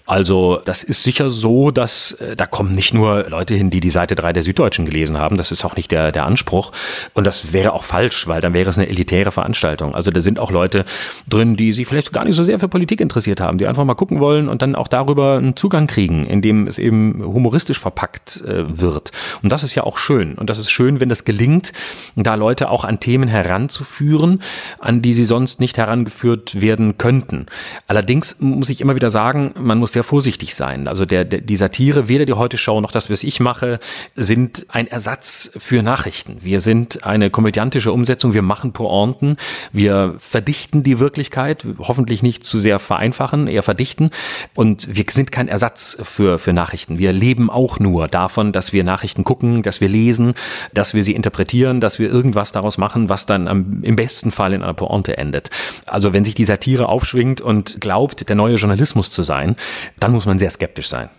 Also 0.06 0.60
das 0.66 0.84
ist 0.84 1.04
sicher 1.04 1.30
so, 1.30 1.72
dass 1.72 2.12
äh, 2.14 2.36
da 2.36 2.46
kommen 2.46 2.76
nicht 2.76 2.94
nur 2.94 3.30
Leute 3.30 3.56
hin, 3.56 3.70
die 3.70 3.80
die 3.80 3.90
Seite 3.92 4.16
3 4.16 4.34
der 4.34 4.44
Süddeutschen 4.44 4.86
gelesen 4.86 5.18
haben. 5.18 5.38
Das 5.38 5.54
ist 5.54 5.64
auch 5.64 5.78
nicht 5.78 5.92
der, 5.92 6.12
der 6.12 6.26
Anspruch. 6.26 6.74
Und 7.14 7.24
das 7.24 7.54
wäre 7.54 7.72
auch 7.72 7.86
falsch, 7.86 8.28
weil 8.28 8.42
dann 8.42 8.54
wäre 8.54 8.70
es 8.70 8.78
eine 8.78 8.90
elitäre 8.90 9.32
Veranstaltung. 9.32 9.96
Also 9.96 10.12
da 10.12 10.20
sind 10.20 10.38
auch 10.38 10.52
Leute 10.52 10.84
drin, 11.30 11.56
die 11.56 11.72
sich 11.72 11.88
vielleicht 11.88 12.12
gar 12.12 12.26
nicht 12.26 12.36
so 12.36 12.44
sehr 12.44 12.60
für 12.60 12.68
Politik 12.68 13.00
interessiert 13.00 13.40
haben, 13.40 13.58
die 13.58 13.68
einfach 13.68 13.86
mal 13.86 13.96
gucken 13.96 14.20
wollen 14.20 14.50
und 14.50 14.62
dann 14.62 14.76
auch 14.76 14.90
darüber 14.90 15.38
einen 15.38 15.56
Zugang 15.56 15.88
kriegen, 15.88 16.26
indem 16.26 16.68
es 16.68 16.78
eben 16.78 17.24
humoristisch 17.24 17.80
verpackt 17.80 18.42
äh, 18.42 18.66
wird. 18.68 19.12
Und 19.42 19.52
das 19.54 19.64
ist 19.64 19.76
ja 19.76 19.84
auch 19.84 19.98
schön. 19.98 20.36
Und 20.36 20.50
das 20.50 20.60
ist 20.60 20.72
schön, 20.72 21.00
wenn 21.00 21.08
das 21.08 21.24
gelingt, 21.24 21.69
da 22.16 22.36
Leute 22.36 22.70
auch 22.70 22.84
an 22.84 23.00
Themen 23.00 23.30
heranzuführen, 23.30 24.42
an 24.80 25.02
die 25.02 25.14
sie 25.14 25.26
sonst 25.26 25.60
nicht 25.60 25.78
herangeführt 25.78 26.62
werden 26.62 26.98
könnten. 26.98 27.46
Allerdings 27.88 28.38
muss 28.40 28.70
ich 28.70 28.82
immer 28.82 28.96
wieder 28.96 29.10
sagen, 29.10 29.54
man 29.60 29.78
muss 29.78 29.94
sehr 29.94 30.04
vorsichtig 30.04 30.56
sein. 30.56 30.88
Also 30.88 31.06
der, 31.06 31.26
der 31.26 31.42
die 31.42 31.56
Satire, 31.56 32.08
weder 32.08 32.26
die 32.26 32.34
Heute-Show 32.34 32.82
noch 32.82 32.92
das, 32.92 33.10
was 33.10 33.24
ich 33.24 33.40
mache, 33.40 33.80
sind 34.16 34.66
ein 34.70 34.88
Ersatz 34.88 35.52
für 35.58 35.84
Nachrichten. 35.84 36.40
Wir 36.42 36.62
sind 36.62 37.04
eine 37.04 37.30
komödiantische 37.30 37.92
Umsetzung, 37.92 38.34
wir 38.34 38.42
machen 38.42 38.74
Pointen, 38.74 39.38
wir 39.72 40.16
verdichten 40.20 40.84
die 40.84 41.00
Wirklichkeit, 41.00 41.66
hoffentlich 41.80 42.24
nicht 42.24 42.44
zu 42.44 42.60
sehr 42.60 42.80
vereinfachen, 42.80 43.48
eher 43.48 43.64
verdichten 43.64 44.10
und 44.56 44.96
wir 44.96 45.06
sind 45.10 45.32
kein 45.32 45.48
Ersatz 45.48 45.98
für, 46.02 46.40
für 46.40 46.54
Nachrichten. 46.54 46.98
Wir 46.98 47.14
leben 47.14 47.50
auch 47.50 47.80
nur 47.80 48.08
davon, 48.08 48.52
dass 48.52 48.74
wir 48.74 48.84
Nachrichten 48.84 49.24
gucken, 49.24 49.62
dass 49.62 49.82
wir 49.82 49.90
lesen, 49.90 50.34
dass 50.74 50.94
wir 50.94 51.04
sie 51.04 51.16
interpretieren 51.16 51.59
interpretieren, 51.60 51.80
dass 51.80 52.00
wir 52.00 52.10
irgendwas 52.10 52.52
daraus 52.52 52.78
machen, 52.78 53.10
was 53.10 53.26
dann 53.26 53.48
am, 53.48 53.84
im 53.84 53.96
besten 53.96 54.32
Fall 54.32 54.54
in 54.54 54.64
einer 54.64 54.74
Pointe 54.74 55.18
endet. 55.18 55.50
Also 55.86 56.14
wenn 56.14 56.26
sich 56.26 56.36
die 56.36 56.46
Satire 56.46 56.88
aufschwingt 56.88 57.42
und 57.42 57.82
glaubt, 57.82 58.28
der 58.30 58.36
neue 58.36 58.56
Journalismus 58.56 59.10
zu 59.10 59.24
sein, 59.24 59.56
dann 60.00 60.12
muss 60.12 60.26
man 60.26 60.40
sehr 60.40 60.52
skeptisch 60.52 60.88
sein. 60.88 61.10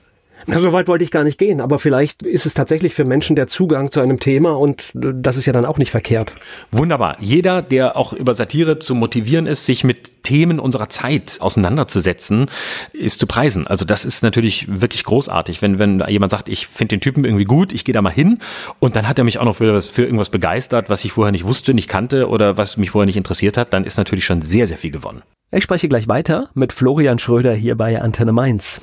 Na, 0.46 0.58
so 0.58 0.72
weit 0.72 0.88
wollte 0.88 1.04
ich 1.04 1.10
gar 1.10 1.24
nicht 1.24 1.38
gehen, 1.38 1.60
aber 1.60 1.78
vielleicht 1.78 2.22
ist 2.22 2.46
es 2.46 2.54
tatsächlich 2.54 2.94
für 2.94 3.04
Menschen 3.04 3.36
der 3.36 3.46
Zugang 3.46 3.90
zu 3.90 4.00
einem 4.00 4.20
Thema 4.20 4.58
und 4.58 4.90
das 4.94 5.36
ist 5.36 5.46
ja 5.46 5.52
dann 5.52 5.64
auch 5.64 5.78
nicht 5.78 5.90
verkehrt. 5.90 6.34
Wunderbar. 6.70 7.16
Jeder, 7.20 7.62
der 7.62 7.96
auch 7.96 8.12
über 8.12 8.34
Satire 8.34 8.78
zu 8.78 8.94
motivieren 8.94 9.46
ist, 9.46 9.66
sich 9.66 9.84
mit 9.84 10.22
Themen 10.22 10.58
unserer 10.58 10.88
Zeit 10.88 11.38
auseinanderzusetzen, 11.40 12.46
ist 12.92 13.20
zu 13.20 13.26
preisen. 13.26 13.66
Also 13.66 13.84
das 13.84 14.04
ist 14.04 14.22
natürlich 14.22 14.80
wirklich 14.80 15.04
großartig, 15.04 15.62
wenn, 15.62 15.78
wenn 15.78 16.02
jemand 16.08 16.30
sagt, 16.30 16.48
ich 16.48 16.66
finde 16.66 16.96
den 16.96 17.00
Typen 17.00 17.24
irgendwie 17.24 17.44
gut, 17.44 17.72
ich 17.72 17.84
gehe 17.84 17.92
da 17.92 18.02
mal 18.02 18.10
hin 18.10 18.38
und 18.78 18.96
dann 18.96 19.08
hat 19.08 19.18
er 19.18 19.24
mich 19.24 19.38
auch 19.38 19.44
noch 19.44 19.56
für, 19.56 19.80
für 19.80 20.04
irgendwas 20.04 20.30
begeistert, 20.30 20.88
was 20.88 21.04
ich 21.04 21.12
vorher 21.12 21.32
nicht 21.32 21.44
wusste, 21.44 21.74
nicht 21.74 21.88
kannte 21.88 22.28
oder 22.28 22.56
was 22.56 22.76
mich 22.76 22.90
vorher 22.90 23.06
nicht 23.06 23.16
interessiert 23.16 23.56
hat, 23.56 23.72
dann 23.72 23.84
ist 23.84 23.96
natürlich 23.96 24.24
schon 24.24 24.42
sehr, 24.42 24.66
sehr 24.66 24.78
viel 24.78 24.90
gewonnen. 24.90 25.22
Ich 25.52 25.64
spreche 25.64 25.88
gleich 25.88 26.06
weiter 26.06 26.48
mit 26.54 26.72
Florian 26.72 27.18
Schröder 27.18 27.52
hier 27.52 27.76
bei 27.76 28.00
Antenne 28.00 28.32
Mainz. 28.32 28.80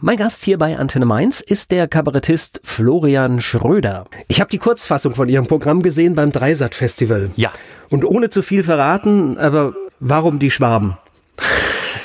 Mein 0.00 0.16
Gast 0.16 0.44
hier 0.44 0.58
bei 0.58 0.78
Antenne 0.78 1.06
Mainz 1.06 1.40
ist 1.40 1.72
der 1.72 1.88
Kabarettist 1.88 2.60
Florian 2.62 3.40
Schröder. 3.40 4.04
Ich 4.28 4.40
habe 4.40 4.48
die 4.48 4.58
Kurzfassung 4.58 5.16
von 5.16 5.28
Ihrem 5.28 5.48
Programm 5.48 5.82
gesehen 5.82 6.14
beim 6.14 6.30
Dreisat 6.30 6.76
Festival. 6.76 7.32
Ja. 7.34 7.50
Und 7.90 8.04
ohne 8.04 8.30
zu 8.30 8.42
viel 8.42 8.62
verraten, 8.62 9.36
aber 9.38 9.74
warum 9.98 10.38
die 10.38 10.52
Schwaben? 10.52 10.96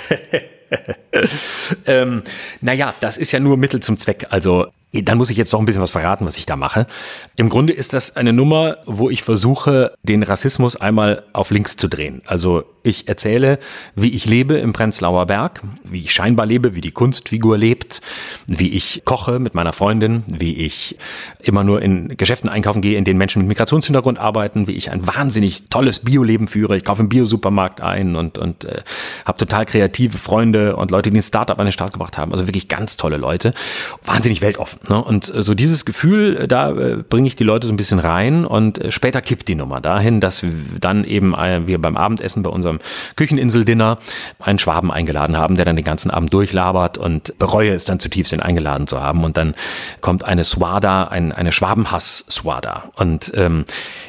ähm, 1.85 2.23
naja, 2.61 2.95
das 2.99 3.17
ist 3.17 3.31
ja 3.31 3.39
nur 3.39 3.57
Mittel 3.57 3.79
zum 3.79 3.99
Zweck. 3.99 4.25
Also 4.31 4.65
dann 5.01 5.17
muss 5.17 5.31
ich 5.31 5.37
jetzt 5.37 5.51
doch 5.51 5.59
ein 5.59 5.65
bisschen 5.65 5.81
was 5.81 5.91
verraten, 5.91 6.25
was 6.25 6.37
ich 6.37 6.45
da 6.45 6.55
mache. 6.55 6.85
Im 7.35 7.49
Grunde 7.49 7.73
ist 7.73 7.93
das 7.93 8.15
eine 8.15 8.31
Nummer, 8.31 8.77
wo 8.85 9.09
ich 9.09 9.23
versuche, 9.23 9.93
den 10.03 10.21
Rassismus 10.21 10.75
einmal 10.75 11.23
auf 11.33 11.49
links 11.49 11.77
zu 11.77 11.87
drehen. 11.87 12.21
Also 12.27 12.63
ich 12.83 13.07
erzähle, 13.07 13.59
wie 13.95 14.09
ich 14.09 14.25
lebe 14.25 14.55
im 14.55 14.73
Prenzlauer 14.73 15.25
Berg, 15.25 15.61
wie 15.83 15.99
ich 15.99 16.13
scheinbar 16.13 16.45
lebe, 16.45 16.75
wie 16.75 16.81
die 16.81 16.91
Kunstfigur 16.91 17.57
lebt, 17.57 18.01
wie 18.45 18.69
ich 18.69 19.03
koche 19.05 19.39
mit 19.39 19.55
meiner 19.55 19.73
Freundin, 19.73 20.23
wie 20.27 20.53
ich 20.57 20.97
immer 21.41 21.63
nur 21.63 21.81
in 21.81 22.15
Geschäften 22.17 22.49
einkaufen 22.49 22.81
gehe, 22.81 22.97
in 22.97 23.05
denen 23.05 23.17
Menschen 23.17 23.39
mit 23.39 23.47
Migrationshintergrund 23.47 24.19
arbeiten, 24.19 24.67
wie 24.67 24.73
ich 24.73 24.91
ein 24.91 25.07
wahnsinnig 25.07 25.69
tolles 25.69 25.99
Bioleben 25.99 26.47
führe. 26.47 26.75
Ich 26.75 26.83
kaufe 26.83 27.01
im 27.01 27.09
Biosupermarkt 27.09 27.81
ein 27.81 28.15
und, 28.15 28.37
und 28.37 28.65
äh, 28.65 28.81
habe 29.25 29.37
total 29.37 29.65
kreative 29.65 30.17
Freunde 30.17 30.75
und 30.75 30.91
Leute, 30.91 31.09
die 31.09 31.17
ein 31.17 31.23
Startup 31.23 31.57
an 31.57 31.65
den 31.65 31.71
Start 31.71 31.93
gebracht 31.93 32.17
haben. 32.17 32.33
Also 32.33 32.47
wirklich 32.47 32.67
ganz 32.67 32.97
tolle 32.97 33.17
Leute. 33.17 33.53
Wahnsinnig 34.03 34.41
weltoffen. 34.41 34.79
Ne? 34.89 35.01
Und 35.01 35.25
so 35.25 35.53
dieses 35.53 35.85
Gefühl, 35.85 36.37
äh, 36.37 36.47
da 36.47 36.71
äh, 36.71 36.97
bringe 36.97 37.27
ich 37.27 37.37
die 37.37 37.45
Leute 37.45 37.67
so 37.67 37.73
ein 37.73 37.77
bisschen 37.77 37.99
rein 37.99 38.45
und 38.45 38.79
äh, 38.79 38.91
später 38.91 39.21
kippt 39.21 39.47
die 39.47 39.55
Nummer 39.55 39.79
dahin, 39.79 40.19
dass 40.19 40.45
dann 40.79 41.05
eben 41.05 41.33
äh, 41.33 41.65
wir 41.65 41.79
beim 41.81 41.95
Abendessen 41.95 42.43
bei 42.43 42.49
unserem 42.49 42.79
Kücheninsel-Dinner 43.15 43.97
einen 44.39 44.59
Schwaben 44.59 44.91
eingeladen 44.91 45.37
haben, 45.37 45.55
der 45.55 45.63
dann 45.63 45.77
den 45.77 45.85
ganzen 45.85 46.11
Abend 46.11 46.33
durchlabert 46.33 46.97
und 46.97 47.37
bereue 47.39 47.71
es 47.71 47.85
dann 47.85 48.01
zutiefst, 48.01 48.33
ihn 48.33 48.41
eingeladen 48.41 48.87
zu 48.87 49.01
haben. 49.01 49.23
Und 49.23 49.37
dann 49.37 49.55
kommt 50.01 50.25
eine 50.25 50.43
Swada, 50.43 51.05
ein, 51.05 51.31
eine 51.31 51.53
Schwabenhass-Swada. 51.53 52.91
Und 52.95 53.31
ähm, 53.35 53.63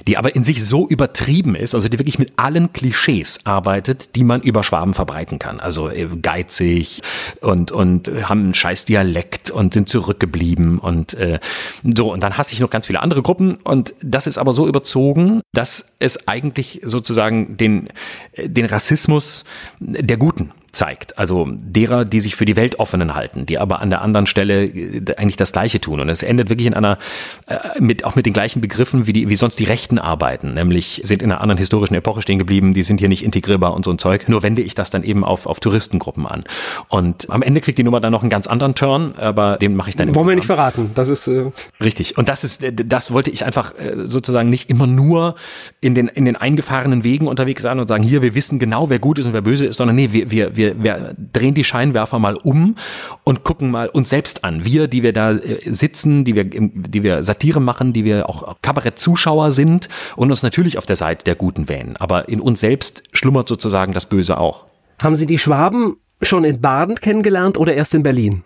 die 0.09 0.17
aber 0.17 0.35
in 0.35 0.43
sich 0.43 0.65
so 0.65 0.89
übertrieben 0.89 1.55
ist, 1.55 1.77
also 1.77 1.89
die 1.89 2.01
wirklich 2.01 2.19
mit 2.19 2.33
allen 2.37 2.73
Klischees 2.73 3.41
arbeitet, 3.45 4.17
die 4.17 4.25
man 4.25 4.41
über 4.41 4.65
Schwaben 4.65 4.95
verbreiten 4.95 5.39
kann. 5.39 5.61
Also 5.61 5.89
äh, 5.89 6.09
geizig 6.21 7.01
und, 7.41 7.71
und 7.71 8.11
haben 8.29 8.41
einen 8.41 8.55
scheiß 8.55 8.87
Dialekt 8.87 9.53
und 9.53 9.73
sind 9.73 9.89
zurückgeblieben 9.89 10.64
und 10.79 11.15
äh, 11.15 11.39
so. 11.83 12.13
Und 12.13 12.21
dann 12.21 12.37
hasse 12.37 12.53
ich 12.53 12.61
noch 12.61 12.71
ganz 12.71 12.87
viele 12.87 13.01
andere 13.01 13.23
Gruppen. 13.23 13.57
Und 13.57 13.95
das 14.03 14.27
ist 14.27 14.39
aber 14.39 14.53
so 14.53 14.67
überzogen, 14.67 15.43
dass 15.53 15.93
es 15.99 16.29
eigentlich 16.29 16.81
sozusagen 16.85 17.57
den, 17.57 17.89
äh, 18.33 18.49
den 18.49 18.67
Rassismus 18.67 19.45
der 19.81 20.17
Guten 20.17 20.53
zeigt. 20.75 21.19
Also 21.19 21.49
derer, 21.51 22.05
die 22.05 22.21
sich 22.21 22.37
für 22.37 22.45
die 22.45 22.57
Weltoffenen 22.57 23.15
halten, 23.15 23.47
die 23.47 23.59
aber 23.59 23.81
an 23.81 23.91
der 23.91 24.03
anderen 24.03 24.27
Stelle 24.27 24.65
äh, 24.65 25.03
eigentlich 25.17 25.37
das 25.37 25.53
Gleiche 25.53 25.81
tun. 25.81 26.01
Und 26.01 26.09
es 26.09 26.23
endet 26.23 26.51
wirklich 26.51 26.67
in 26.67 26.75
einer, 26.75 26.99
äh, 27.47 27.81
mit, 27.81 28.05
auch 28.05 28.17
mit 28.17 28.27
den 28.27 28.33
gleichen 28.33 28.61
Begriffen, 28.61 29.07
wie, 29.07 29.13
die, 29.13 29.29
wie 29.29 29.37
sonst 29.37 29.59
die 29.59 29.65
Rechten 29.65 29.99
arbeiten. 29.99 30.55
Nämlich 30.55 31.01
sind 31.05 31.23
in 31.23 31.33
einer 31.33 31.41
anderen 31.41 31.59
historischen 31.59 31.95
Epoche 31.95 32.23
stehen 32.23 32.39
geblieben, 32.39 32.75
die 32.75 32.83
sind 32.83 32.99
hier 32.99 33.09
nicht 33.09 33.25
integrierbar 33.25 33.75
und 33.75 33.85
so 33.85 33.91
ein 33.91 33.99
Zeug. 33.99 34.29
Nur 34.29 34.43
wende 34.43 34.63
ich 34.63 34.75
das 34.75 34.91
dann 34.91 35.03
eben 35.03 35.25
auf, 35.25 35.47
auf 35.47 35.61
Touristengruppen 35.61 36.27
an. 36.27 36.45
Und 36.89 37.31
am 37.31 37.43
Ende 37.43 37.61
kriegt 37.61 37.79
die 37.79 37.85
Nummer 37.85 38.01
dann 38.01 38.13
noch 38.13 38.23
einen 38.23 38.31
ganz 38.31 38.47
anderen 38.47 38.75
Turn, 38.75 39.15
aber 39.17 39.57
den 39.57 39.77
mache 39.77 39.91
ich 39.91 39.97
dann 39.97 40.15
Wollen 40.15 40.29
wir 40.29 40.35
nicht 40.35 40.47
verraten. 40.47 40.91
Das 40.95 41.09
ist 41.09 41.27
äh 41.29 41.51
richtig. 41.83 42.19
Und 42.19 42.29
das 42.29 42.45
ist, 42.45 42.63
äh, 42.63 42.73
das 42.73 43.13
wollte 43.13 43.31
ich 43.31 43.45
einfach 43.45 43.73
sozusagen 44.05 44.51
nicht 44.51 44.71
immer 44.71 44.87
nur 44.87 45.35
in 45.81 45.95
den, 45.95 46.09
in 46.09 46.25
den 46.25 46.37
eingefahrenen 46.37 47.05
Wegen 47.05 47.27
unterwegs 47.27 47.63
sein 47.63 47.79
und 47.79 47.87
sagen, 47.87 48.03
hier, 48.03 48.23
wir 48.23 48.35
wissen 48.35 48.59
genau, 48.59 48.91
wer 48.91 48.99
gut 48.99 49.19
ist 49.19 49.27
und 49.27 49.33
wer 49.33 49.43
böse 49.43 49.67
ist, 49.67 49.77
sondern 49.77 49.97
nee, 49.97 50.13
wir, 50.13 50.31
wir, 50.31 50.57
wir 50.57 50.64
wir, 50.65 50.83
wir 50.83 51.15
drehen 51.33 51.55
die 51.55 51.65
Scheinwerfer 51.65 52.19
mal 52.19 52.37
um 52.37 52.77
und 53.25 53.45
gucken 53.45 53.71
mal 53.71 53.89
uns 53.89 54.11
selbst 54.11 54.45
an. 54.45 54.65
Wir, 54.65 54.89
die 54.89 55.03
wir 55.03 55.13
da 55.13 55.33
äh, 55.33 55.73
sitzen, 55.73 56.25
die 56.25 56.35
wir, 56.35 56.45
die 56.45 57.03
wir 57.03 57.23
Satire 57.23 57.61
machen, 57.61 57.93
die 57.93 58.05
wir 58.05 58.29
auch 58.29 58.57
Kabarettzuschauer 58.63 59.53
sind 59.53 59.89
und 60.17 60.31
uns 60.31 60.43
natürlich 60.43 60.79
auf 60.79 60.87
der 60.87 60.97
Seite 60.97 61.25
der 61.25 61.35
Guten 61.35 61.69
wähnen. 61.69 61.97
Aber 61.99 62.29
in 62.29 62.41
uns 62.41 62.61
selbst 62.61 63.03
schlummert 63.13 63.49
sozusagen 63.49 63.93
das 63.93 64.07
Böse 64.07 64.39
auch. 64.39 64.65
Haben 65.03 65.17
Sie 65.17 65.27
die 65.27 65.39
Schwaben 65.39 65.97
schon 66.23 66.45
in 66.45 66.61
Baden 66.61 66.97
kennengelernt 66.97 67.59
oder 67.59 67.75
erst 67.75 67.95
in 67.95 68.03
Berlin? 68.03 68.45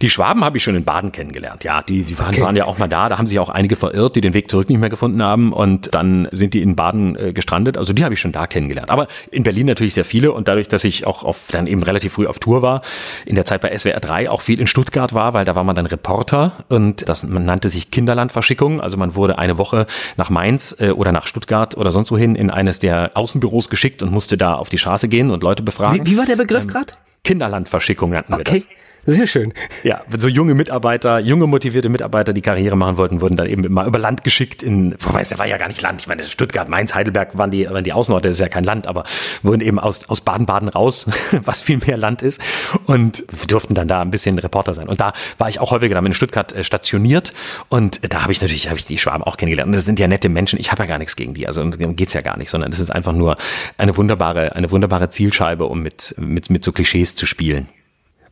Die 0.00 0.10
Schwaben 0.10 0.44
habe 0.44 0.56
ich 0.56 0.62
schon 0.62 0.74
in 0.74 0.84
Baden 0.84 1.12
kennengelernt. 1.12 1.64
Ja, 1.64 1.82
die, 1.82 2.02
die 2.02 2.18
waren, 2.18 2.34
okay. 2.34 2.42
waren 2.42 2.56
ja 2.56 2.64
auch 2.64 2.78
mal 2.78 2.88
da. 2.88 3.08
Da 3.08 3.18
haben 3.18 3.26
sich 3.26 3.38
auch 3.38 3.48
einige 3.48 3.76
verirrt, 3.76 4.16
die 4.16 4.20
den 4.20 4.34
Weg 4.34 4.50
zurück 4.50 4.68
nicht 4.68 4.78
mehr 4.78 4.88
gefunden 4.88 5.22
haben. 5.22 5.52
Und 5.52 5.94
dann 5.94 6.28
sind 6.32 6.54
die 6.54 6.62
in 6.62 6.76
Baden 6.76 7.16
äh, 7.16 7.32
gestrandet. 7.32 7.76
Also 7.76 7.92
die 7.92 8.04
habe 8.04 8.14
ich 8.14 8.20
schon 8.20 8.32
da 8.32 8.46
kennengelernt. 8.46 8.90
Aber 8.90 9.08
in 9.30 9.42
Berlin 9.42 9.66
natürlich 9.66 9.94
sehr 9.94 10.04
viele. 10.04 10.32
Und 10.32 10.48
dadurch, 10.48 10.68
dass 10.68 10.84
ich 10.84 11.06
auch 11.06 11.24
auf, 11.24 11.48
dann 11.50 11.66
eben 11.66 11.82
relativ 11.82 12.14
früh 12.14 12.26
auf 12.26 12.38
Tour 12.38 12.62
war, 12.62 12.82
in 13.26 13.34
der 13.34 13.44
Zeit 13.44 13.60
bei 13.60 13.76
SWR 13.76 14.00
3 14.00 14.30
auch 14.30 14.40
viel 14.40 14.60
in 14.60 14.66
Stuttgart 14.66 15.14
war, 15.14 15.34
weil 15.34 15.44
da 15.44 15.54
war 15.54 15.64
man 15.64 15.76
dann 15.76 15.86
Reporter. 15.86 16.52
Und 16.68 17.08
das 17.08 17.24
man 17.24 17.44
nannte 17.44 17.68
sich 17.68 17.90
Kinderlandverschickung. 17.90 18.80
Also 18.80 18.96
man 18.96 19.14
wurde 19.14 19.38
eine 19.38 19.58
Woche 19.58 19.86
nach 20.16 20.30
Mainz 20.30 20.76
äh, 20.78 20.90
oder 20.90 21.12
nach 21.12 21.26
Stuttgart 21.26 21.76
oder 21.76 21.90
sonst 21.92 22.10
wohin 22.10 22.34
in 22.34 22.50
eines 22.50 22.78
der 22.78 23.12
Außenbüros 23.14 23.70
geschickt 23.70 24.02
und 24.02 24.12
musste 24.12 24.36
da 24.36 24.54
auf 24.54 24.68
die 24.68 24.78
Straße 24.78 25.08
gehen 25.08 25.30
und 25.30 25.42
Leute 25.42 25.62
befragen. 25.62 26.06
Wie, 26.06 26.12
wie 26.12 26.18
war 26.18 26.26
der 26.26 26.36
Begriff 26.36 26.62
ähm, 26.62 26.68
gerade? 26.68 26.92
Kinderlandverschickung 27.24 28.10
nannten 28.10 28.34
okay. 28.34 28.52
wir 28.52 28.60
das. 28.60 28.68
Sehr 29.06 29.26
schön. 29.26 29.54
Ja, 29.82 30.02
so 30.16 30.28
junge 30.28 30.54
Mitarbeiter, 30.54 31.18
junge 31.18 31.46
motivierte 31.46 31.88
Mitarbeiter, 31.88 32.32
die 32.32 32.42
Karriere 32.42 32.76
machen 32.76 32.98
wollten, 32.98 33.20
wurden 33.20 33.36
dann 33.36 33.48
eben 33.48 33.64
immer 33.64 33.86
über 33.86 33.98
Land 33.98 34.24
geschickt 34.24 34.62
in, 34.62 34.94
wobei 34.98 35.22
es 35.22 35.36
war 35.38 35.46
ja 35.46 35.56
gar 35.56 35.68
nicht 35.68 35.80
Land. 35.80 36.02
Ich 36.02 36.06
meine, 36.06 36.22
Stuttgart, 36.22 36.68
Mainz, 36.68 36.94
Heidelberg 36.94 37.36
waren 37.38 37.50
die, 37.50 37.68
waren 37.68 37.82
die 37.82 37.94
Außenorte, 37.94 38.28
das 38.28 38.36
ist 38.36 38.40
ja 38.40 38.48
kein 38.48 38.64
Land, 38.64 38.86
aber 38.86 39.04
wurden 39.42 39.62
eben 39.62 39.78
aus, 39.78 40.08
aus 40.08 40.20
Baden-Baden 40.20 40.68
raus, 40.68 41.06
was 41.44 41.62
viel 41.62 41.78
mehr 41.78 41.96
Land 41.96 42.22
ist 42.22 42.42
und 42.84 43.24
durften 43.50 43.74
dann 43.74 43.88
da 43.88 44.02
ein 44.02 44.10
bisschen 44.10 44.38
Reporter 44.38 44.74
sein. 44.74 44.88
Und 44.88 45.00
da 45.00 45.14
war 45.38 45.48
ich 45.48 45.60
auch 45.60 45.70
häufiger 45.70 45.94
dann 45.94 46.04
in 46.04 46.14
Stuttgart 46.14 46.52
äh, 46.52 46.62
stationiert 46.62 47.32
und 47.68 48.00
da 48.12 48.22
habe 48.22 48.32
ich 48.32 48.40
natürlich, 48.42 48.68
habe 48.68 48.78
ich 48.78 48.84
die 48.84 48.98
Schwaben 48.98 49.24
auch 49.24 49.38
kennengelernt. 49.38 49.68
Und 49.68 49.74
das 49.74 49.86
sind 49.86 49.98
ja 49.98 50.08
nette 50.08 50.28
Menschen. 50.28 50.58
Ich 50.60 50.70
habe 50.72 50.82
ja 50.82 50.86
gar 50.86 50.98
nichts 50.98 51.16
gegen 51.16 51.32
die. 51.32 51.46
Also 51.46 51.68
geht's 51.70 52.12
ja 52.12 52.20
gar 52.20 52.36
nicht, 52.36 52.50
sondern 52.50 52.70
das 52.70 52.80
ist 52.80 52.90
einfach 52.90 53.12
nur 53.12 53.36
eine 53.78 53.96
wunderbare, 53.96 54.54
eine 54.56 54.70
wunderbare 54.70 55.08
Zielscheibe, 55.08 55.64
um 55.66 55.82
mit, 55.82 56.14
mit, 56.18 56.50
mit 56.50 56.64
so 56.64 56.72
Klischees 56.72 57.14
zu 57.14 57.26
spielen. 57.26 57.68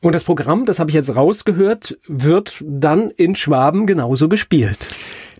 Und 0.00 0.14
das 0.14 0.24
Programm, 0.24 0.64
das 0.64 0.78
habe 0.78 0.90
ich 0.90 0.94
jetzt 0.94 1.14
rausgehört, 1.14 1.98
wird 2.06 2.62
dann 2.66 3.10
in 3.10 3.34
Schwaben 3.34 3.86
genauso 3.86 4.28
gespielt. 4.28 4.78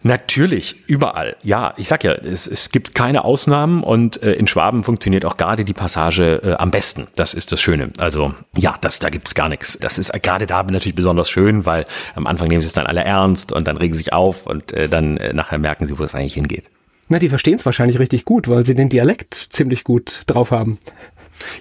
Natürlich, 0.02 0.76
überall. 0.86 1.36
Ja, 1.42 1.74
ich 1.76 1.88
sag 1.88 2.04
ja, 2.04 2.12
es, 2.12 2.46
es 2.46 2.70
gibt 2.70 2.94
keine 2.94 3.24
Ausnahmen 3.24 3.82
und 3.82 4.22
äh, 4.22 4.34
in 4.34 4.46
Schwaben 4.46 4.84
funktioniert 4.84 5.24
auch 5.24 5.36
gerade 5.36 5.64
die 5.64 5.74
Passage 5.74 6.40
äh, 6.44 6.52
am 6.52 6.70
besten. 6.70 7.08
Das 7.16 7.34
ist 7.34 7.50
das 7.50 7.60
Schöne. 7.60 7.92
Also 7.98 8.32
ja, 8.56 8.76
das, 8.80 9.00
da 9.00 9.10
gibt's 9.10 9.34
gar 9.34 9.48
nichts. 9.48 9.76
Das 9.80 9.98
ist 9.98 10.10
äh, 10.10 10.20
gerade 10.20 10.46
da 10.46 10.62
natürlich 10.62 10.94
besonders 10.94 11.30
schön, 11.30 11.66
weil 11.66 11.84
am 12.14 12.26
Anfang 12.26 12.48
nehmen 12.48 12.62
sie 12.62 12.68
es 12.68 12.74
dann 12.74 12.86
alle 12.86 13.02
ernst 13.02 13.50
und 13.52 13.66
dann 13.66 13.76
regen 13.76 13.92
sie 13.92 13.98
sich 13.98 14.12
auf 14.12 14.46
und 14.46 14.72
äh, 14.72 14.88
dann 14.88 15.16
äh, 15.16 15.32
nachher 15.32 15.58
merken 15.58 15.86
sie, 15.86 15.98
wo 15.98 16.04
es 16.04 16.14
eigentlich 16.14 16.34
hingeht. 16.34 16.70
Na, 17.08 17.18
die 17.18 17.30
verstehen 17.30 17.54
es 17.54 17.64
wahrscheinlich 17.64 17.98
richtig 17.98 18.24
gut, 18.24 18.48
weil 18.48 18.64
sie 18.66 18.74
den 18.74 18.90
Dialekt 18.90 19.34
ziemlich 19.34 19.82
gut 19.82 20.22
drauf 20.26 20.50
haben. 20.50 20.78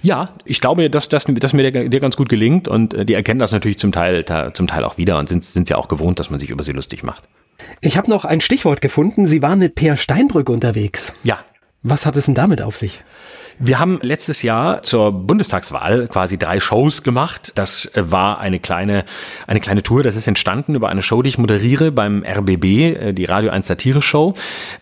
Ja, 0.02 0.30
ich 0.44 0.60
glaube, 0.60 0.90
dass, 0.90 1.08
dass, 1.08 1.24
dass 1.24 1.52
mir 1.52 1.70
der, 1.70 1.88
der 1.88 2.00
ganz 2.00 2.16
gut 2.16 2.28
gelingt 2.28 2.68
und 2.68 2.94
äh, 2.94 3.04
die 3.04 3.14
erkennen 3.14 3.40
das 3.40 3.52
natürlich 3.52 3.78
zum 3.78 3.92
Teil, 3.92 4.22
da, 4.22 4.52
zum 4.52 4.66
Teil 4.66 4.84
auch 4.84 4.98
wieder 4.98 5.18
und 5.18 5.28
sind, 5.28 5.44
sind 5.44 5.68
ja 5.68 5.76
auch 5.76 5.88
gewohnt, 5.88 6.18
dass 6.18 6.30
man 6.30 6.40
sich 6.40 6.50
über 6.50 6.64
sie 6.64 6.72
lustig 6.72 7.02
macht. 7.02 7.24
Ich 7.80 7.96
habe 7.96 8.10
noch 8.10 8.24
ein 8.24 8.40
Stichwort 8.40 8.80
gefunden. 8.80 9.26
Sie 9.26 9.42
waren 9.42 9.58
mit 9.58 9.74
Per 9.74 9.96
Steinbrück 9.96 10.48
unterwegs. 10.48 11.12
Ja. 11.22 11.40
Was 11.82 12.06
hat 12.06 12.16
es 12.16 12.26
denn 12.26 12.34
damit 12.34 12.60
auf 12.60 12.76
sich? 12.76 13.02
Wir 13.60 13.80
haben 13.80 13.98
letztes 14.02 14.42
Jahr 14.42 14.84
zur 14.84 15.10
Bundestagswahl 15.10 16.06
quasi 16.06 16.38
drei 16.38 16.60
Shows 16.60 17.02
gemacht. 17.02 17.50
Das 17.56 17.90
war 17.96 18.38
eine 18.38 18.60
kleine, 18.60 19.04
eine 19.48 19.58
kleine 19.58 19.82
Tour. 19.82 20.04
Das 20.04 20.14
ist 20.14 20.28
entstanden 20.28 20.76
über 20.76 20.90
eine 20.90 21.02
Show, 21.02 21.22
die 21.22 21.30
ich 21.30 21.38
moderiere 21.38 21.90
beim 21.90 22.24
RBB, 22.24 22.64
äh, 22.64 23.12
die 23.12 23.24
Radio 23.24 23.50
1 23.50 23.66
Satire 23.66 24.00
Show. 24.00 24.34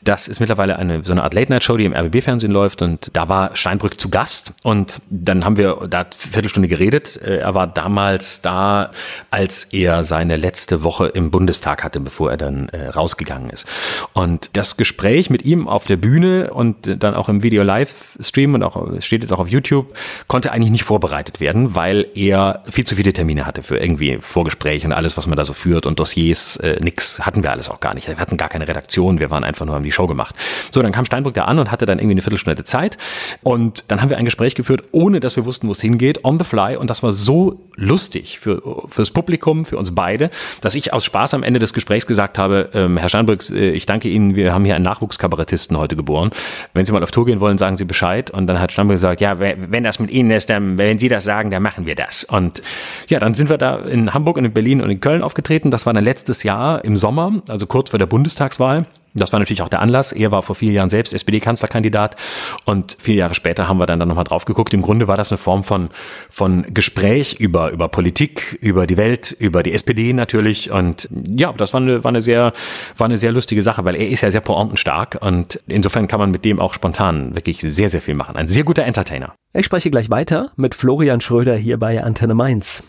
Das 0.02 0.28
ist 0.28 0.40
mittlerweile 0.40 0.76
eine, 0.76 1.02
so 1.02 1.12
eine 1.12 1.22
Art 1.22 1.32
Late-Night-Show, 1.32 1.78
die 1.78 1.86
im 1.86 1.94
RBB-Fernsehen 1.94 2.52
läuft. 2.52 2.82
Und 2.82 3.10
da 3.14 3.30
war 3.30 3.56
Steinbrück 3.56 3.98
zu 3.98 4.10
Gast. 4.10 4.52
Und 4.62 5.00
dann 5.08 5.46
haben 5.46 5.56
wir 5.56 5.86
da 5.88 6.04
Viertelstunde 6.14 6.68
geredet. 6.68 7.16
Äh, 7.16 7.38
er 7.38 7.54
war 7.54 7.66
damals 7.66 8.42
da, 8.42 8.90
als 9.30 9.64
er 9.64 10.04
seine 10.04 10.36
letzte 10.36 10.82
Woche 10.82 11.06
im 11.06 11.30
Bundestag 11.30 11.82
hatte, 11.82 11.98
bevor 11.98 12.30
er 12.30 12.36
dann 12.36 12.68
äh, 12.68 12.88
rausgegangen 12.88 13.48
ist. 13.48 13.66
Und 14.12 14.50
das 14.52 14.76
Gespräch 14.76 15.30
mit 15.30 15.46
ihm 15.46 15.66
auf 15.66 15.86
der 15.86 15.96
Bühne 15.96 16.52
und 16.52 17.02
dann 17.02 17.14
auch 17.14 17.30
im 17.30 17.42
Video-Live-Stream 17.42 18.52
und 18.52 18.65
auch, 18.66 18.90
es 18.90 19.06
steht 19.06 19.22
jetzt 19.22 19.32
auch 19.32 19.38
auf 19.38 19.48
YouTube, 19.48 19.94
konnte 20.26 20.52
eigentlich 20.52 20.70
nicht 20.70 20.84
vorbereitet 20.84 21.40
werden, 21.40 21.74
weil 21.74 22.06
er 22.14 22.62
viel 22.68 22.84
zu 22.84 22.96
viele 22.96 23.12
Termine 23.12 23.46
hatte 23.46 23.62
für 23.62 23.78
irgendwie 23.78 24.18
Vorgespräche 24.20 24.86
und 24.86 24.92
alles, 24.92 25.16
was 25.16 25.26
man 25.26 25.36
da 25.36 25.44
so 25.44 25.52
führt 25.52 25.86
und 25.86 25.98
Dossiers, 25.98 26.56
äh, 26.56 26.78
nix 26.80 27.20
hatten 27.24 27.42
wir 27.42 27.50
alles 27.50 27.70
auch 27.70 27.80
gar 27.80 27.94
nicht. 27.94 28.08
Wir 28.08 28.16
hatten 28.16 28.36
gar 28.36 28.48
keine 28.48 28.68
Redaktion, 28.68 29.20
wir 29.20 29.30
waren 29.30 29.44
einfach 29.44 29.66
nur, 29.66 29.74
haben 29.74 29.84
die 29.84 29.92
Show 29.92 30.06
gemacht. 30.06 30.34
So, 30.70 30.82
dann 30.82 30.92
kam 30.92 31.04
Steinbrück 31.04 31.34
da 31.34 31.44
an 31.44 31.58
und 31.58 31.70
hatte 31.70 31.86
dann 31.86 31.98
irgendwie 31.98 32.14
eine 32.14 32.22
Viertelstunde 32.22 32.64
Zeit 32.64 32.98
und 33.42 33.84
dann 33.88 34.02
haben 34.02 34.10
wir 34.10 34.18
ein 34.18 34.24
Gespräch 34.24 34.54
geführt, 34.54 34.84
ohne 34.92 35.20
dass 35.20 35.36
wir 35.36 35.44
wussten, 35.44 35.68
wo 35.68 35.72
es 35.72 35.80
hingeht, 35.80 36.24
on 36.24 36.38
the 36.38 36.44
fly 36.44 36.76
und 36.76 36.90
das 36.90 37.02
war 37.02 37.12
so 37.12 37.70
lustig 37.76 38.38
für, 38.38 38.62
fürs 38.88 39.10
Publikum, 39.10 39.64
für 39.64 39.76
uns 39.76 39.94
beide, 39.94 40.30
dass 40.60 40.74
ich 40.74 40.92
aus 40.92 41.04
Spaß 41.04 41.34
am 41.34 41.42
Ende 41.42 41.60
des 41.60 41.72
Gesprächs 41.74 42.06
gesagt 42.06 42.38
habe, 42.38 42.70
ähm, 42.74 42.96
Herr 42.96 43.08
Steinbrück, 43.08 43.48
äh, 43.50 43.70
ich 43.70 43.86
danke 43.86 44.08
Ihnen, 44.08 44.34
wir 44.36 44.52
haben 44.52 44.64
hier 44.64 44.74
einen 44.74 44.84
Nachwuchskabarettisten 44.84 45.76
heute 45.76 45.96
geboren. 45.96 46.30
Wenn 46.74 46.86
Sie 46.86 46.92
mal 46.92 47.02
auf 47.02 47.10
Tour 47.10 47.26
gehen 47.26 47.40
wollen, 47.40 47.58
sagen 47.58 47.76
Sie 47.76 47.84
Bescheid 47.84 48.30
und 48.30 48.46
dann 48.46 48.55
dann 48.56 48.62
hat 48.62 48.72
Stambul 48.72 48.96
gesagt, 48.96 49.20
ja, 49.20 49.38
wenn 49.38 49.84
das 49.84 49.98
mit 49.98 50.10
Ihnen 50.10 50.30
ist, 50.30 50.48
dann, 50.48 50.78
wenn 50.78 50.98
Sie 50.98 51.08
das 51.08 51.24
sagen, 51.24 51.50
dann 51.50 51.62
machen 51.62 51.84
wir 51.84 51.94
das. 51.94 52.24
Und 52.24 52.62
ja, 53.08 53.18
dann 53.18 53.34
sind 53.34 53.50
wir 53.50 53.58
da 53.58 53.76
in 53.76 54.14
Hamburg 54.14 54.38
und 54.38 54.46
in 54.46 54.52
Berlin 54.52 54.80
und 54.80 54.90
in 54.90 55.00
Köln 55.00 55.22
aufgetreten. 55.22 55.70
Das 55.70 55.84
war 55.84 55.92
dann 55.92 56.04
letztes 56.04 56.42
Jahr 56.42 56.82
im 56.84 56.96
Sommer, 56.96 57.42
also 57.48 57.66
kurz 57.66 57.90
vor 57.90 57.98
der 57.98 58.06
Bundestagswahl. 58.06 58.86
Das 59.16 59.32
war 59.32 59.40
natürlich 59.40 59.62
auch 59.62 59.68
der 59.68 59.80
Anlass. 59.80 60.12
Er 60.12 60.30
war 60.30 60.42
vor 60.42 60.54
vier 60.54 60.72
Jahren 60.72 60.90
selbst 60.90 61.12
SPD-Kanzlerkandidat 61.12 62.16
und 62.64 62.96
vier 63.00 63.14
Jahre 63.14 63.34
später 63.34 63.68
haben 63.68 63.78
wir 63.78 63.86
dann, 63.86 63.98
dann 63.98 64.08
nochmal 64.08 64.24
drauf 64.24 64.44
geguckt. 64.44 64.74
Im 64.74 64.82
Grunde 64.82 65.08
war 65.08 65.16
das 65.16 65.32
eine 65.32 65.38
Form 65.38 65.64
von, 65.64 65.88
von 66.30 66.66
Gespräch 66.72 67.34
über, 67.38 67.70
über 67.70 67.88
Politik, 67.88 68.58
über 68.60 68.86
die 68.86 68.96
Welt, 68.96 69.34
über 69.38 69.62
die 69.62 69.72
SPD 69.72 70.12
natürlich 70.12 70.70
und 70.70 71.08
ja, 71.28 71.52
das 71.52 71.72
war 71.72 71.80
eine, 71.80 72.04
war 72.04 72.10
eine 72.10 72.20
sehr, 72.20 72.52
war 72.96 73.06
eine 73.06 73.16
sehr 73.16 73.32
lustige 73.32 73.62
Sache, 73.62 73.84
weil 73.84 73.96
er 73.96 74.08
ist 74.08 74.20
ja 74.20 74.30
sehr 74.30 74.40
pointenstark 74.40 75.18
und 75.20 75.60
insofern 75.66 76.08
kann 76.08 76.20
man 76.20 76.30
mit 76.30 76.44
dem 76.44 76.60
auch 76.60 76.74
spontan 76.74 77.34
wirklich 77.34 77.58
sehr, 77.60 77.90
sehr 77.90 78.02
viel 78.02 78.14
machen. 78.14 78.36
Ein 78.36 78.48
sehr 78.48 78.64
guter 78.64 78.84
Entertainer. 78.84 79.34
Ich 79.54 79.64
spreche 79.64 79.90
gleich 79.90 80.10
weiter 80.10 80.52
mit 80.56 80.74
Florian 80.74 81.20
Schröder 81.20 81.56
hier 81.56 81.78
bei 81.78 82.02
Antenne 82.02 82.34
Mainz. 82.34 82.82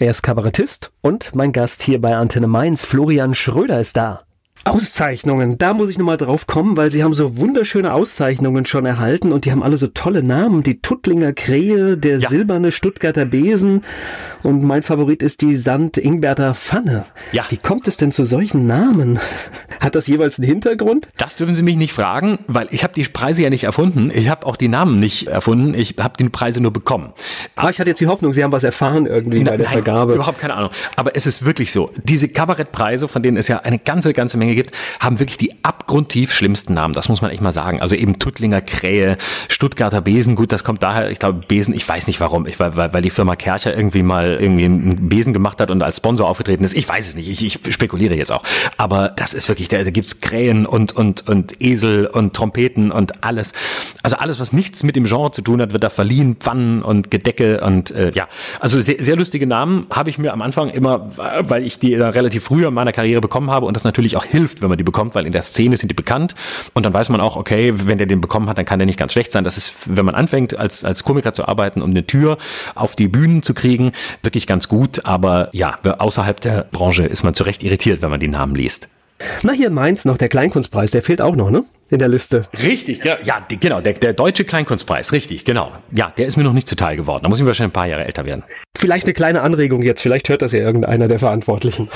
Er 0.00 0.12
ist 0.12 0.22
Kabarettist 0.22 0.92
und 1.02 1.34
mein 1.34 1.52
Gast 1.52 1.82
hier 1.82 2.00
bei 2.00 2.16
Antenne 2.16 2.46
Mainz, 2.46 2.86
Florian 2.86 3.34
Schröder, 3.34 3.78
ist 3.78 3.98
da. 3.98 4.22
Auszeichnungen, 4.64 5.56
da 5.56 5.72
muss 5.72 5.88
ich 5.88 5.98
nochmal 5.98 6.18
drauf 6.18 6.46
kommen, 6.46 6.76
weil 6.76 6.90
sie 6.90 7.02
haben 7.02 7.14
so 7.14 7.38
wunderschöne 7.38 7.92
Auszeichnungen 7.94 8.66
schon 8.66 8.84
erhalten 8.84 9.32
und 9.32 9.44
die 9.44 9.52
haben 9.52 9.62
alle 9.62 9.78
so 9.78 9.86
tolle 9.86 10.22
Namen. 10.22 10.62
Die 10.62 10.80
Tuttlinger 10.80 11.32
Krähe, 11.32 11.96
der 11.96 12.18
ja. 12.18 12.28
silberne 12.28 12.70
Stuttgarter 12.70 13.24
Besen 13.24 13.82
und 14.42 14.62
mein 14.62 14.82
Favorit 14.82 15.22
ist 15.22 15.40
die 15.40 15.56
Sand 15.56 15.96
Ingberter 15.96 16.54
Pfanne. 16.54 17.04
Ja. 17.32 17.44
Wie 17.48 17.56
kommt 17.56 17.88
es 17.88 17.96
denn 17.96 18.12
zu 18.12 18.24
solchen 18.24 18.66
Namen? 18.66 19.18
Hat 19.80 19.94
das 19.94 20.06
jeweils 20.06 20.38
einen 20.38 20.48
Hintergrund? 20.48 21.08
Das 21.16 21.36
dürfen 21.36 21.54
Sie 21.54 21.62
mich 21.62 21.76
nicht 21.76 21.92
fragen, 21.92 22.38
weil 22.46 22.68
ich 22.70 22.84
habe 22.84 22.92
die 22.92 23.04
Preise 23.04 23.42
ja 23.42 23.50
nicht 23.50 23.64
erfunden. 23.64 24.10
Ich 24.14 24.28
habe 24.28 24.46
auch 24.46 24.56
die 24.56 24.68
Namen 24.68 25.00
nicht 25.00 25.28
erfunden. 25.28 25.72
Ich 25.72 25.94
habe 25.98 26.14
die 26.18 26.28
Preise 26.28 26.60
nur 26.60 26.72
bekommen. 26.72 27.14
Aber 27.56 27.70
ich 27.70 27.80
hatte 27.80 27.90
jetzt 27.90 28.00
die 28.00 28.06
Hoffnung, 28.06 28.34
Sie 28.34 28.44
haben 28.44 28.52
was 28.52 28.64
erfahren 28.64 29.06
irgendwie 29.06 29.42
Na, 29.42 29.52
bei 29.52 29.56
der 29.56 29.66
nein, 29.66 29.72
Vergabe. 29.72 30.14
Überhaupt 30.14 30.38
keine 30.38 30.54
Ahnung. 30.54 30.70
Aber 30.96 31.16
es 31.16 31.26
ist 31.26 31.46
wirklich 31.46 31.72
so. 31.72 31.90
Diese 32.04 32.28
Kabarettpreise, 32.28 33.08
von 33.08 33.22
denen 33.22 33.38
es 33.38 33.48
ja 33.48 33.60
eine 33.60 33.78
ganze, 33.78 34.12
ganze 34.12 34.36
Menge 34.36 34.49
gibt, 34.54 34.74
haben 35.00 35.18
wirklich 35.18 35.38
die 35.38 35.64
abgrundtief 35.64 36.32
schlimmsten 36.32 36.74
Namen. 36.74 36.94
Das 36.94 37.08
muss 37.08 37.22
man 37.22 37.30
echt 37.30 37.42
mal 37.42 37.52
sagen. 37.52 37.80
Also 37.80 37.96
eben 37.96 38.18
Tuttlinger 38.18 38.60
Krähe, 38.60 39.16
Stuttgarter 39.48 40.00
Besen. 40.00 40.36
Gut, 40.36 40.52
das 40.52 40.64
kommt 40.64 40.82
daher, 40.82 41.10
ich 41.10 41.18
glaube, 41.18 41.40
Besen, 41.46 41.74
ich 41.74 41.88
weiß 41.88 42.06
nicht 42.06 42.20
warum. 42.20 42.46
Ich, 42.46 42.58
weil, 42.60 42.76
weil 42.76 43.02
die 43.02 43.10
Firma 43.10 43.36
Kercher 43.36 43.76
irgendwie 43.76 44.02
mal 44.02 44.38
irgendwie 44.40 44.64
einen 44.64 45.08
Besen 45.08 45.32
gemacht 45.32 45.60
hat 45.60 45.70
und 45.70 45.82
als 45.82 45.98
Sponsor 45.98 46.28
aufgetreten 46.28 46.64
ist. 46.64 46.74
Ich 46.74 46.88
weiß 46.88 47.08
es 47.08 47.16
nicht. 47.16 47.28
Ich, 47.28 47.44
ich 47.44 47.74
spekuliere 47.74 48.14
jetzt 48.14 48.32
auch. 48.32 48.42
Aber 48.76 49.10
das 49.10 49.34
ist 49.34 49.48
wirklich, 49.48 49.68
da, 49.68 49.82
da 49.82 49.90
gibt's 49.90 50.20
Krähen 50.20 50.66
und, 50.66 50.92
und, 50.92 51.28
und 51.28 51.60
Esel 51.62 52.06
und 52.06 52.34
Trompeten 52.34 52.90
und 52.90 53.24
alles. 53.24 53.52
Also 54.02 54.16
alles, 54.16 54.40
was 54.40 54.52
nichts 54.52 54.82
mit 54.82 54.96
dem 54.96 55.04
Genre 55.04 55.30
zu 55.30 55.42
tun 55.42 55.60
hat, 55.60 55.72
wird 55.72 55.84
da 55.84 55.90
verliehen. 55.90 56.36
Pfannen 56.38 56.82
und 56.82 57.10
Gedecke 57.10 57.60
und 57.60 57.90
äh, 57.90 58.12
ja. 58.14 58.28
Also 58.60 58.80
sehr, 58.80 59.02
sehr 59.02 59.16
lustige 59.16 59.46
Namen 59.46 59.86
habe 59.90 60.10
ich 60.10 60.18
mir 60.18 60.32
am 60.32 60.42
Anfang 60.42 60.70
immer, 60.70 61.10
weil 61.16 61.64
ich 61.64 61.78
die 61.78 61.94
relativ 61.94 62.44
früh 62.44 62.66
in 62.66 62.74
meiner 62.74 62.92
Karriere 62.92 63.20
bekommen 63.20 63.50
habe 63.50 63.66
und 63.66 63.74
das 63.74 63.84
natürlich 63.84 64.16
auch 64.16 64.24
hilft, 64.24 64.39
wenn 64.58 64.68
man 64.68 64.78
die 64.78 64.84
bekommt, 64.84 65.14
weil 65.14 65.26
in 65.26 65.32
der 65.32 65.42
Szene 65.42 65.76
sind 65.76 65.88
die 65.88 65.94
bekannt 65.94 66.34
und 66.74 66.84
dann 66.84 66.92
weiß 66.92 67.08
man 67.08 67.20
auch, 67.20 67.36
okay, 67.36 67.72
wenn 67.74 67.98
der 67.98 68.06
den 68.06 68.20
bekommen 68.20 68.48
hat, 68.48 68.58
dann 68.58 68.64
kann 68.64 68.78
der 68.78 68.86
nicht 68.86 68.98
ganz 68.98 69.12
schlecht 69.12 69.32
sein. 69.32 69.44
Das 69.44 69.56
ist, 69.56 69.96
wenn 69.96 70.04
man 70.04 70.14
anfängt, 70.14 70.58
als, 70.58 70.84
als 70.84 71.04
Komiker 71.04 71.34
zu 71.34 71.46
arbeiten, 71.46 71.82
um 71.82 71.90
eine 71.90 72.06
Tür 72.06 72.38
auf 72.74 72.96
die 72.96 73.08
Bühnen 73.08 73.42
zu 73.42 73.54
kriegen, 73.54 73.92
wirklich 74.22 74.46
ganz 74.46 74.68
gut. 74.68 75.04
Aber 75.04 75.48
ja, 75.52 75.78
außerhalb 75.82 76.40
der 76.40 76.66
Branche 76.70 77.04
ist 77.04 77.22
man 77.22 77.34
zu 77.34 77.44
Recht 77.44 77.62
irritiert, 77.62 78.02
wenn 78.02 78.10
man 78.10 78.20
die 78.20 78.28
Namen 78.28 78.54
liest. 78.54 78.88
Na, 79.42 79.52
hier 79.52 79.68
in 79.68 79.74
Mainz 79.74 80.04
noch 80.04 80.16
der 80.16 80.28
Kleinkunstpreis, 80.28 80.92
der 80.92 81.02
fehlt 81.02 81.20
auch 81.20 81.36
noch, 81.36 81.50
ne? 81.50 81.64
In 81.90 81.98
der 81.98 82.08
Liste. 82.08 82.46
Richtig, 82.62 83.04
ja, 83.04 83.18
ja 83.22 83.44
genau, 83.48 83.80
der, 83.80 83.92
der 83.94 84.14
deutsche 84.14 84.44
Kleinkunstpreis, 84.44 85.12
richtig, 85.12 85.44
genau. 85.44 85.72
Ja, 85.92 86.12
der 86.16 86.26
ist 86.26 86.36
mir 86.36 86.44
noch 86.44 86.52
nicht 86.54 86.68
zuteil 86.68 86.96
geworden. 86.96 87.24
Da 87.24 87.28
muss 87.28 87.38
ich 87.38 87.44
wahrscheinlich 87.44 87.70
ein 87.70 87.78
paar 87.78 87.86
Jahre 87.86 88.04
älter 88.04 88.24
werden. 88.24 88.44
Vielleicht 88.76 89.04
eine 89.04 89.12
kleine 89.12 89.42
Anregung 89.42 89.82
jetzt, 89.82 90.00
vielleicht 90.00 90.28
hört 90.28 90.42
das 90.42 90.52
ja 90.52 90.60
irgendeiner 90.60 91.08
der 91.08 91.18
Verantwortlichen. 91.18 91.88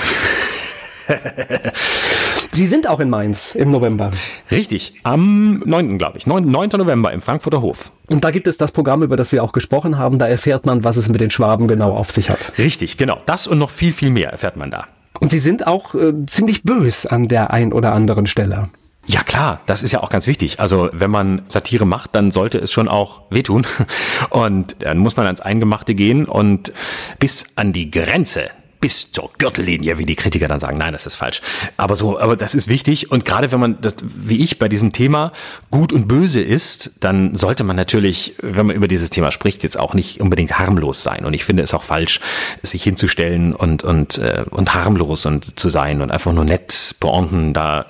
Sie 2.55 2.67
sind 2.67 2.87
auch 2.87 3.01
in 3.01 3.09
Mainz 3.09 3.53
im 3.53 3.69
November. 3.69 4.11
Richtig, 4.49 4.93
am 5.03 5.61
9. 5.65 5.97
glaube 5.97 6.17
ich, 6.17 6.25
9, 6.25 6.49
9. 6.49 6.69
November 6.77 7.11
im 7.11 7.19
Frankfurter 7.19 7.61
Hof. 7.61 7.91
Und 8.07 8.23
da 8.23 8.31
gibt 8.31 8.47
es 8.47 8.57
das 8.57 8.71
Programm, 8.71 9.03
über 9.03 9.17
das 9.17 9.33
wir 9.33 9.43
auch 9.43 9.51
gesprochen 9.51 9.97
haben. 9.97 10.19
Da 10.19 10.27
erfährt 10.27 10.65
man, 10.65 10.85
was 10.85 10.95
es 10.95 11.09
mit 11.09 11.19
den 11.19 11.31
Schwaben 11.31 11.67
genau 11.67 11.91
auf 11.93 12.11
sich 12.11 12.29
hat. 12.29 12.53
Richtig, 12.57 12.95
genau. 12.95 13.17
Das 13.25 13.45
und 13.45 13.57
noch 13.57 13.71
viel, 13.71 13.91
viel 13.91 14.09
mehr 14.09 14.29
erfährt 14.29 14.55
man 14.55 14.71
da. 14.71 14.85
Und 15.19 15.31
Sie 15.31 15.39
sind 15.39 15.67
auch 15.67 15.95
äh, 15.95 16.13
ziemlich 16.27 16.63
bös 16.63 17.05
an 17.05 17.27
der 17.27 17.51
ein 17.51 17.73
oder 17.73 17.91
anderen 17.91 18.25
Stelle. 18.25 18.69
Ja 19.05 19.21
klar, 19.21 19.59
das 19.65 19.83
ist 19.83 19.91
ja 19.91 20.01
auch 20.01 20.09
ganz 20.09 20.25
wichtig. 20.25 20.61
Also 20.61 20.89
wenn 20.93 21.11
man 21.11 21.41
Satire 21.49 21.85
macht, 21.85 22.15
dann 22.15 22.31
sollte 22.31 22.57
es 22.57 22.71
schon 22.71 22.87
auch 22.87 23.23
wehtun. 23.31 23.67
Und 24.29 24.77
dann 24.79 24.99
muss 24.99 25.17
man 25.17 25.25
ans 25.25 25.41
Eingemachte 25.41 25.93
gehen 25.93 26.23
und 26.23 26.71
bis 27.19 27.47
an 27.57 27.73
die 27.73 27.91
Grenze 27.91 28.49
bis 28.85 29.11
zur 29.11 29.31
Gürtellinie, 29.39 29.97
wie 29.97 30.05
die 30.05 30.15
Kritiker 30.15 30.47
dann 30.47 30.59
sagen. 30.59 30.77
Nein, 30.77 30.91
das 30.91 31.07
ist 31.07 31.15
falsch. 31.15 31.41
Aber 31.75 31.95
so, 31.95 32.19
aber 32.19 32.35
das 32.35 32.53
ist 32.53 32.67
wichtig. 32.67 33.09
Und 33.09 33.25
gerade 33.25 33.51
wenn 33.51 33.59
man 33.59 33.81
das, 33.81 33.95
wie 34.03 34.43
ich 34.43 34.59
bei 34.59 34.69
diesem 34.69 34.91
Thema 34.91 35.31
gut 35.71 35.91
und 35.91 36.07
böse 36.07 36.39
ist, 36.39 36.91
dann 36.99 37.35
sollte 37.35 37.63
man 37.63 37.75
natürlich, 37.75 38.35
wenn 38.43 38.67
man 38.67 38.75
über 38.75 38.87
dieses 38.87 39.09
Thema 39.09 39.31
spricht, 39.31 39.63
jetzt 39.63 39.79
auch 39.79 39.95
nicht 39.95 40.21
unbedingt 40.21 40.59
harmlos 40.59 41.01
sein. 41.01 41.25
Und 41.25 41.33
ich 41.33 41.45
finde 41.45 41.63
es 41.63 41.73
auch 41.73 41.81
falsch, 41.81 42.19
sich 42.61 42.83
hinzustellen 42.83 43.55
und, 43.55 43.83
und, 43.83 44.19
äh, 44.19 44.43
und 44.51 44.75
harmlos 44.75 45.25
und 45.25 45.59
zu 45.59 45.69
sein 45.69 46.03
und 46.03 46.11
einfach 46.11 46.31
nur 46.31 46.45
nett 46.45 46.93
Pointen 46.99 47.55
da 47.55 47.87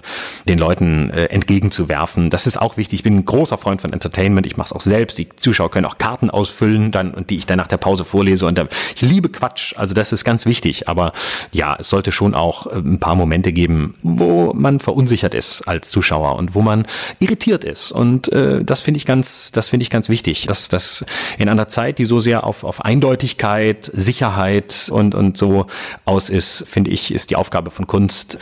den 0.48 0.58
Leuten 0.58 1.10
äh, 1.10 1.26
entgegenzuwerfen. 1.26 2.30
Das 2.30 2.48
ist 2.48 2.56
auch 2.56 2.78
wichtig. 2.78 3.00
Ich 3.00 3.04
bin 3.04 3.18
ein 3.18 3.26
großer 3.26 3.58
Freund 3.58 3.82
von 3.82 3.92
Entertainment. 3.92 4.48
Ich 4.48 4.56
mache 4.56 4.68
es 4.68 4.72
auch 4.72 4.80
selbst. 4.80 5.18
Die 5.18 5.28
Zuschauer 5.36 5.72
können 5.72 5.88
auch 5.88 5.98
Karten 5.98 6.30
ausfüllen, 6.30 6.94
dann, 6.94 7.14
und 7.14 7.32
die 7.32 7.36
ich 7.36 7.46
dann 7.46 7.58
nach 7.58 7.68
der 7.68 7.76
Pause 7.76 8.06
vorlese. 8.06 8.46
Und 8.46 8.58
äh, 8.58 8.68
ich 8.96 9.02
liebe 9.02 9.28
Quatsch. 9.28 9.74
Also 9.76 9.94
das 9.94 10.14
ist 10.14 10.24
ganz 10.24 10.46
wichtig. 10.46 10.85
Aber 10.86 11.14
ja, 11.52 11.76
es 11.80 11.90
sollte 11.90 12.12
schon 12.12 12.34
auch 12.34 12.68
äh, 12.68 12.76
ein 12.76 13.00
paar 13.00 13.16
Momente 13.16 13.54
geben, 13.54 13.96
wo 14.04 14.54
man 14.54 14.80
verunsichert 14.80 15.34
ist 15.34 15.68
als 15.68 15.90
Zuschauer 15.92 16.36
und 16.36 16.56
wo 16.56 16.62
man 16.62 16.86
irritiert 17.20 17.64
ist. 17.64 17.92
Und 17.92 18.32
äh, 18.32 18.64
das 18.64 18.82
finde 18.82 18.98
ich 18.98 19.06
ganz, 19.06 19.52
das 19.52 19.70
finde 19.70 19.84
ich 19.84 19.90
ganz 19.90 20.10
wichtig, 20.10 20.48
dass 20.48 20.70
das 20.70 21.06
in 21.38 21.50
einer 21.50 21.68
Zeit, 21.68 22.00
die 22.00 22.06
so 22.06 22.20
sehr 22.20 22.44
auf, 22.44 22.64
auf 22.64 22.84
Eindeutigkeit, 22.84 23.92
Sicherheit 23.94 24.90
und, 24.92 25.16
und 25.16 25.38
so 25.38 25.68
aus 26.06 26.30
ist, 26.30 26.66
finde 26.68 26.92
ich, 26.92 27.14
ist 27.14 27.30
die 27.30 27.36
Aufgabe 27.36 27.72
von 27.72 27.88
Kunst 27.88 28.38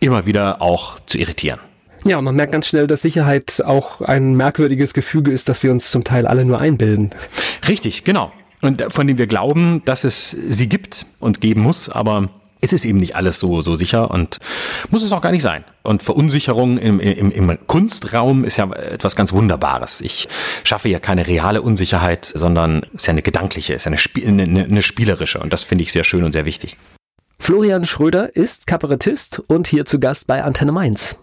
immer 0.00 0.26
wieder 0.26 0.60
auch 0.62 0.98
zu 1.06 1.18
irritieren. 1.18 1.60
Ja, 2.04 2.20
man 2.20 2.34
merkt 2.34 2.52
ganz 2.52 2.66
schnell, 2.66 2.88
dass 2.88 3.02
Sicherheit 3.02 3.62
auch 3.64 4.00
ein 4.00 4.34
merkwürdiges 4.34 4.92
Gefüge 4.92 5.30
ist, 5.30 5.48
das 5.48 5.62
wir 5.62 5.70
uns 5.70 5.92
zum 5.92 6.02
Teil 6.02 6.26
alle 6.26 6.44
nur 6.44 6.58
einbilden. 6.58 7.10
Richtig, 7.68 8.02
genau 8.02 8.32
und 8.62 8.82
von 8.90 9.06
dem 9.06 9.18
wir 9.18 9.26
glauben, 9.26 9.82
dass 9.84 10.04
es 10.04 10.30
sie 10.30 10.68
gibt 10.68 11.06
und 11.20 11.40
geben 11.40 11.60
muss, 11.62 11.88
aber 11.88 12.30
es 12.62 12.72
ist 12.72 12.84
eben 12.84 12.98
nicht 12.98 13.16
alles 13.16 13.40
so, 13.40 13.60
so 13.60 13.74
sicher 13.74 14.10
und 14.10 14.38
muss 14.90 15.02
es 15.02 15.12
auch 15.12 15.20
gar 15.20 15.32
nicht 15.32 15.42
sein. 15.42 15.64
Und 15.82 16.02
Verunsicherung 16.02 16.78
im, 16.78 17.00
im, 17.00 17.32
im 17.32 17.66
Kunstraum 17.66 18.44
ist 18.44 18.56
ja 18.56 18.72
etwas 18.72 19.16
ganz 19.16 19.32
Wunderbares. 19.32 20.00
Ich 20.00 20.28
schaffe 20.62 20.88
ja 20.88 21.00
keine 21.00 21.26
reale 21.26 21.60
Unsicherheit, 21.60 22.24
sondern 22.24 22.86
ist 22.94 23.08
ja 23.08 23.10
eine 23.10 23.22
gedankliche, 23.22 23.74
es 23.74 23.86
ist 23.86 24.16
eine, 24.16 24.42
eine, 24.42 24.64
eine 24.64 24.82
spielerische 24.82 25.40
und 25.40 25.52
das 25.52 25.64
finde 25.64 25.82
ich 25.82 25.92
sehr 25.92 26.04
schön 26.04 26.22
und 26.22 26.32
sehr 26.32 26.44
wichtig. 26.44 26.76
Florian 27.40 27.84
Schröder 27.84 28.36
ist 28.36 28.68
Kabarettist 28.68 29.42
und 29.48 29.66
hier 29.66 29.84
zu 29.84 29.98
Gast 29.98 30.28
bei 30.28 30.44
Antenne 30.44 30.70
Mainz. 30.70 31.18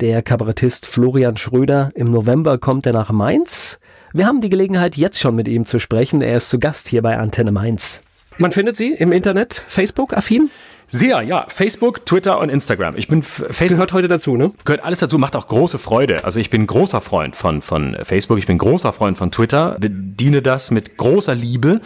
Der 0.00 0.22
Kabarettist 0.22 0.86
Florian 0.86 1.36
Schröder. 1.36 1.90
Im 1.94 2.10
November 2.10 2.56
kommt 2.56 2.86
er 2.86 2.94
nach 2.94 3.12
Mainz. 3.12 3.78
Wir 4.14 4.26
haben 4.26 4.40
die 4.40 4.48
Gelegenheit, 4.48 4.96
jetzt 4.96 5.20
schon 5.20 5.34
mit 5.34 5.46
ihm 5.46 5.66
zu 5.66 5.78
sprechen. 5.78 6.22
Er 6.22 6.38
ist 6.38 6.48
zu 6.48 6.58
Gast 6.58 6.88
hier 6.88 7.02
bei 7.02 7.18
Antenne 7.18 7.52
Mainz. 7.52 8.00
Man 8.38 8.50
findet 8.52 8.76
Sie 8.76 8.94
im 8.94 9.12
Internet, 9.12 9.62
Facebook-affin? 9.68 10.48
Sehr, 10.88 11.22
ja. 11.22 11.44
Facebook, 11.48 12.04
Twitter 12.04 12.40
und 12.40 12.48
Instagram. 12.48 12.96
Ich 12.96 13.06
bin 13.06 13.22
Facebook. 13.22 13.68
Gehört 13.68 13.92
heute 13.92 14.08
dazu, 14.08 14.36
ne? 14.36 14.52
Gehört 14.64 14.82
alles 14.82 15.00
dazu, 15.00 15.18
macht 15.18 15.36
auch 15.36 15.46
große 15.46 15.78
Freude. 15.78 16.24
Also 16.24 16.40
ich 16.40 16.50
bin 16.50 16.66
großer 16.66 17.02
Freund 17.02 17.36
von, 17.36 17.60
von 17.60 17.96
Facebook, 18.02 18.38
ich 18.38 18.46
bin 18.46 18.58
großer 18.58 18.92
Freund 18.92 19.18
von 19.18 19.30
Twitter, 19.30 19.76
bediene 19.78 20.42
das 20.42 20.70
mit 20.70 20.96
großer 20.96 21.34
Liebe, 21.34 21.80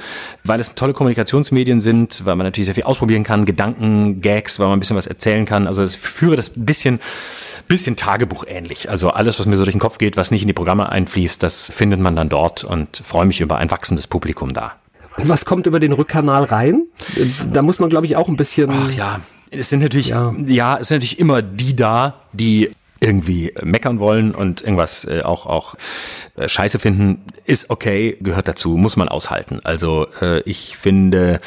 weil 0.45 0.61
es 0.61 0.75
tolle 0.75 0.95
Kommunikationsmedien 0.95 1.81
sind, 1.81 2.25
weil 2.25 2.37
man 2.37 2.47
natürlich 2.47 2.67
sehr 2.67 2.77
viel 2.77 2.85
ausprobieren 2.85 3.25
kann, 3.25 3.45
Gedanken, 3.45 4.23
Gags, 4.23 4.59
weil 4.59 4.69
man 4.69 4.79
ein 4.79 4.81
bisschen 4.81 4.97
was 4.97 5.07
erzählen 5.07 5.45
kann. 5.45 5.67
Also 5.67 5.83
ich 5.83 5.99
führe 5.99 6.37
das 6.37 6.57
ein 6.57 6.65
bisschen 6.65 7.01
bisschen 7.69 7.97
Tagebuch 7.97 8.45
ähnlich. 8.47 8.91
Also 8.91 9.11
alles, 9.11 9.39
was 9.39 9.47
mir 9.47 9.57
so 9.57 9.65
durch 9.65 9.75
den 9.75 9.81
Kopf 9.81 9.99
geht, 9.99 10.17
was 10.17 10.31
nicht 10.31 10.43
in 10.43 10.49
die 10.49 10.55
Programme 10.55 10.91
einfließt, 10.91 11.43
das 11.43 11.71
findet 11.75 12.01
man 12.01 12.17
dann 12.17 12.29
dort 12.29 12.65
und 12.65 13.03
freue 13.05 13.27
mich 13.27 13.41
über 13.41 13.59
ein 13.59 13.71
wachsendes 13.71 14.07
Publikum 14.07 14.53
da. 14.53 14.75
Was 15.17 15.45
kommt 15.45 15.67
über 15.67 15.79
den 15.79 15.93
Rückkanal 15.93 16.45
rein? 16.45 16.83
Da 17.53 17.63
muss 17.63 17.79
man, 17.79 17.89
glaube 17.89 18.07
ich, 18.07 18.17
auch 18.17 18.29
ein 18.29 18.37
bisschen. 18.37 18.71
Ach 18.71 18.93
ja, 18.93 19.21
es 19.51 19.69
sind 19.69 19.81
natürlich, 19.81 20.09
ja. 20.09 20.35
ja, 20.47 20.79
es 20.79 20.89
sind 20.89 20.97
natürlich 20.97 21.19
immer 21.19 21.41
die 21.41 21.77
da, 21.77 22.23
die 22.33 22.71
irgendwie 23.05 23.53
meckern 23.63 24.01
wollen 24.01 24.35
und 24.35 24.63
irgendwas 24.63 25.05
äh, 25.05 25.23
auch, 25.23 25.47
auch 25.47 25.75
äh, 26.37 26.49
scheiße 26.49 26.79
finden, 26.79 27.23
ist 27.45 27.71
okay, 27.71 28.17
gehört 28.21 28.49
dazu, 28.49 28.77
muss 28.77 28.97
man 28.97 29.09
aushalten. 29.09 29.61
Also 29.63 30.07
äh, 30.21 30.41
ich 30.41 30.77
finde, 30.77 31.41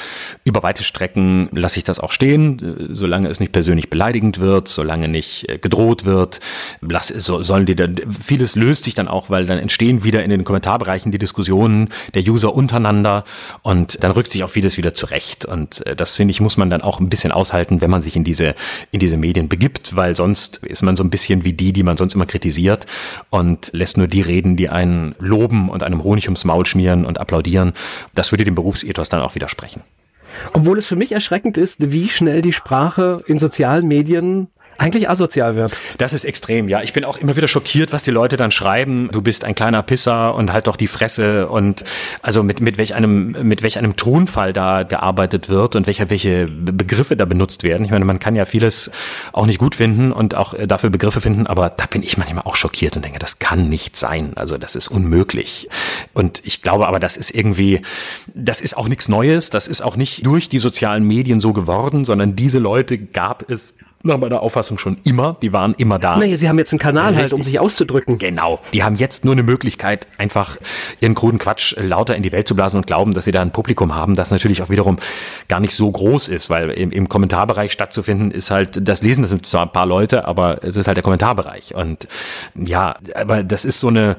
über 0.43 0.63
weite 0.63 0.83
Strecken 0.83 1.49
lasse 1.51 1.79
ich 1.79 1.83
das 1.83 1.99
auch 1.99 2.11
stehen, 2.11 2.59
äh, 2.91 2.95
solange 2.95 3.27
es 3.29 3.39
nicht 3.39 3.51
persönlich 3.51 3.89
beleidigend 3.89 4.39
wird, 4.39 4.67
solange 4.67 5.07
nicht 5.07 5.49
äh, 5.49 5.57
gedroht 5.57 6.05
wird, 6.05 6.39
lass, 6.81 7.07
so, 7.07 7.41
sollen 7.41 7.65
die 7.65 7.75
dann, 7.75 7.95
vieles 8.23 8.55
löst 8.55 8.83
sich 8.85 8.93
dann 8.93 9.07
auch, 9.07 9.29
weil 9.29 9.47
dann 9.47 9.57
entstehen 9.57 10.03
wieder 10.03 10.23
in 10.23 10.29
den 10.29 10.43
Kommentarbereichen 10.43 11.11
die 11.11 11.17
Diskussionen 11.17 11.89
der 12.13 12.21
User 12.21 12.53
untereinander 12.53 13.23
und 13.63 14.03
dann 14.03 14.11
rückt 14.11 14.31
sich 14.31 14.43
auch 14.43 14.49
vieles 14.51 14.77
wieder 14.77 14.93
zurecht. 14.93 15.45
Und 15.45 15.85
äh, 15.87 15.95
das 15.95 16.13
finde 16.13 16.31
ich, 16.31 16.39
muss 16.39 16.57
man 16.57 16.69
dann 16.69 16.81
auch 16.81 16.99
ein 16.99 17.09
bisschen 17.09 17.31
aushalten, 17.31 17.81
wenn 17.81 17.89
man 17.89 18.01
sich 18.01 18.15
in 18.15 18.23
diese, 18.23 18.53
in 18.91 18.99
diese 18.99 19.17
Medien 19.17 19.49
begibt, 19.49 19.95
weil 19.95 20.15
sonst 20.15 20.57
ist 20.57 20.83
man 20.83 20.95
so 20.95 21.03
ein 21.03 21.09
bisschen 21.09 21.43
wie 21.47 21.53
die, 21.53 21.71
die 21.71 21.83
man 21.83 21.95
sonst 21.95 22.13
immer 22.13 22.25
kritisiert 22.25 22.85
und 23.29 23.69
lässt 23.71 23.97
nur 23.97 24.07
die 24.07 24.21
reden, 24.21 24.57
die 24.57 24.67
einen 24.67 25.15
loben 25.17 25.69
und 25.69 25.81
einem 25.81 26.03
Honig 26.03 26.25
ums 26.25 26.43
Maul 26.43 26.65
schmieren 26.65 27.05
und 27.05 27.19
applaudieren, 27.19 27.71
das 28.13 28.31
würde 28.33 28.43
dem 28.43 28.55
Berufsethos 28.55 29.07
dann 29.07 29.21
auch 29.21 29.33
widersprechen. 29.33 29.81
Obwohl 30.51 30.77
es 30.77 30.85
für 30.85 30.97
mich 30.97 31.13
erschreckend 31.13 31.57
ist, 31.57 31.91
wie 31.91 32.09
schnell 32.09 32.41
die 32.41 32.51
Sprache 32.51 33.23
in 33.27 33.39
sozialen 33.39 33.87
Medien 33.87 34.49
eigentlich 34.77 35.09
asozial 35.09 35.55
wird. 35.55 35.79
Das 35.97 36.13
ist 36.13 36.25
extrem, 36.25 36.69
ja. 36.69 36.81
Ich 36.81 36.93
bin 36.93 37.03
auch 37.03 37.17
immer 37.17 37.35
wieder 37.35 37.47
schockiert, 37.47 37.91
was 37.91 38.03
die 38.03 38.11
Leute 38.11 38.37
dann 38.37 38.51
schreiben. 38.51 39.09
Du 39.11 39.21
bist 39.21 39.43
ein 39.43 39.55
kleiner 39.55 39.83
Pisser 39.83 40.35
und 40.35 40.53
halt 40.53 40.67
doch 40.67 40.75
die 40.75 40.87
Fresse 40.87 41.47
und 41.47 41.83
also 42.21 42.43
mit, 42.43 42.61
mit 42.61 42.77
welch 42.77 42.93
einem, 42.93 43.35
mit 43.47 43.63
welch 43.63 43.77
einem 43.77 43.95
Tonfall 43.95 44.53
da 44.53 44.83
gearbeitet 44.83 45.49
wird 45.49 45.75
und 45.75 45.87
welche, 45.87 46.09
welche 46.09 46.47
Begriffe 46.47 47.17
da 47.17 47.25
benutzt 47.25 47.63
werden. 47.63 47.85
Ich 47.85 47.91
meine, 47.91 48.05
man 48.05 48.19
kann 48.19 48.35
ja 48.35 48.45
vieles 48.45 48.91
auch 49.33 49.45
nicht 49.45 49.59
gut 49.59 49.75
finden 49.75 50.11
und 50.11 50.35
auch 50.35 50.53
dafür 50.67 50.89
Begriffe 50.89 51.21
finden, 51.21 51.47
aber 51.47 51.69
da 51.69 51.85
bin 51.85 52.03
ich 52.03 52.17
manchmal 52.17 52.43
auch 52.45 52.55
schockiert 52.55 52.95
und 52.95 53.05
denke, 53.05 53.19
das 53.19 53.39
kann 53.39 53.69
nicht 53.69 53.95
sein. 53.97 54.33
Also 54.35 54.57
das 54.57 54.75
ist 54.75 54.87
unmöglich. 54.87 55.69
Und 56.13 56.41
ich 56.45 56.61
glaube 56.61 56.87
aber, 56.87 56.99
das 56.99 57.17
ist 57.17 57.31
irgendwie, 57.31 57.81
das 58.33 58.61
ist 58.61 58.77
auch 58.77 58.87
nichts 58.87 59.09
Neues. 59.09 59.49
Das 59.49 59.67
ist 59.67 59.81
auch 59.81 59.95
nicht 59.95 60.25
durch 60.25 60.49
die 60.49 60.59
sozialen 60.59 61.03
Medien 61.03 61.39
so 61.39 61.53
geworden, 61.53 62.05
sondern 62.05 62.35
diese 62.35 62.59
Leute 62.59 62.97
gab 62.97 63.49
es 63.49 63.77
nach 64.03 64.17
meiner 64.17 64.41
Auffassung 64.41 64.77
schon 64.77 64.97
immer. 65.03 65.37
Die 65.41 65.53
waren 65.53 65.73
immer 65.77 65.99
da. 65.99 66.17
Naja, 66.17 66.37
sie 66.37 66.47
haben 66.47 66.57
jetzt 66.57 66.71
einen 66.71 66.79
Kanal 66.79 67.07
Richtig. 67.07 67.21
halt, 67.23 67.33
um 67.33 67.43
sich 67.43 67.59
auszudrücken. 67.59 68.17
Genau. 68.17 68.59
Die 68.73 68.83
haben 68.83 68.95
jetzt 68.95 69.25
nur 69.25 69.33
eine 69.33 69.43
Möglichkeit, 69.43 70.07
einfach 70.17 70.57
ihren 71.01 71.15
kruden 71.15 71.39
Quatsch 71.39 71.75
lauter 71.77 72.15
in 72.15 72.23
die 72.23 72.31
Welt 72.31 72.47
zu 72.47 72.55
blasen 72.55 72.77
und 72.77 72.87
glauben, 72.87 73.13
dass 73.13 73.25
sie 73.25 73.31
da 73.31 73.41
ein 73.41 73.51
Publikum 73.51 73.95
haben, 73.95 74.15
das 74.15 74.31
natürlich 74.31 74.61
auch 74.61 74.69
wiederum 74.69 74.97
gar 75.47 75.59
nicht 75.59 75.73
so 75.73 75.91
groß 75.91 76.27
ist, 76.27 76.49
weil 76.49 76.69
im, 76.71 76.91
im 76.91 77.09
Kommentarbereich 77.09 77.71
stattzufinden 77.71 78.31
ist 78.31 78.51
halt, 78.51 78.87
das 78.87 79.01
lesen 79.01 79.21
das 79.23 79.29
sind 79.29 79.45
zwar 79.45 79.63
ein 79.63 79.71
paar 79.71 79.85
Leute, 79.85 80.25
aber 80.25 80.63
es 80.63 80.75
ist 80.75 80.87
halt 80.87 80.97
der 80.97 81.03
Kommentarbereich. 81.03 81.75
Und 81.75 82.07
ja, 82.55 82.95
aber 83.15 83.43
das 83.43 83.65
ist 83.65 83.79
so 83.79 83.87
eine, 83.87 84.17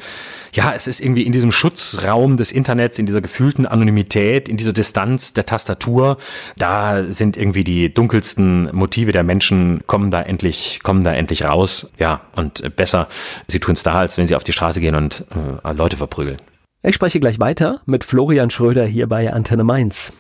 ja, 0.53 0.73
es 0.75 0.87
ist 0.87 1.01
irgendwie 1.01 1.23
in 1.23 1.33
diesem 1.33 1.53
Schutzraum 1.53 2.37
des 2.37 2.53
Internets, 2.53 2.99
in 2.99 3.07
dieser 3.07 3.21
gefühlten 3.21 3.67
Anonymität, 3.67 4.49
in 4.49 4.57
dieser 4.57 4.73
Distanz 4.73 5.33
der 5.35 5.47
Tastatur, 5.47 6.17
da 6.57 7.05
sind 7.11 7.37
irgendwie 7.37 7.65
die 7.65 7.93
dunkelsten 7.93 8.75
Motive 8.75 9.13
der 9.13 9.23
Menschen 9.23 9.68
kommen 9.87 10.11
da 10.11 10.23
endlich, 10.23 10.81
kommen 10.83 11.05
da 11.05 11.13
endlich 11.13 11.45
raus. 11.45 11.91
Ja, 11.99 12.21
und 12.37 12.77
besser, 12.77 13.09
sie 13.47 13.61
tun 13.61 13.75
es 13.75 13.83
da, 13.83 13.95
als 13.95 14.19
wenn 14.19 14.27
sie 14.27 14.37
auf 14.37 14.45
die 14.45 14.53
Straße 14.53 14.81
gehen 14.81 14.95
und 14.95 15.25
äh, 15.65 15.73
Leute 15.73 15.97
verprügeln. 15.97 16.39
Ich 16.83 16.95
spreche 16.95 17.21
gleich 17.21 17.41
weiter 17.41 17.81
mit 17.87 18.05
Florian 18.05 18.51
Schröder 18.51 18.87
hier 18.87 19.09
bei 19.09 19.33
Antenne 19.33 19.65
Mainz. 19.65 20.13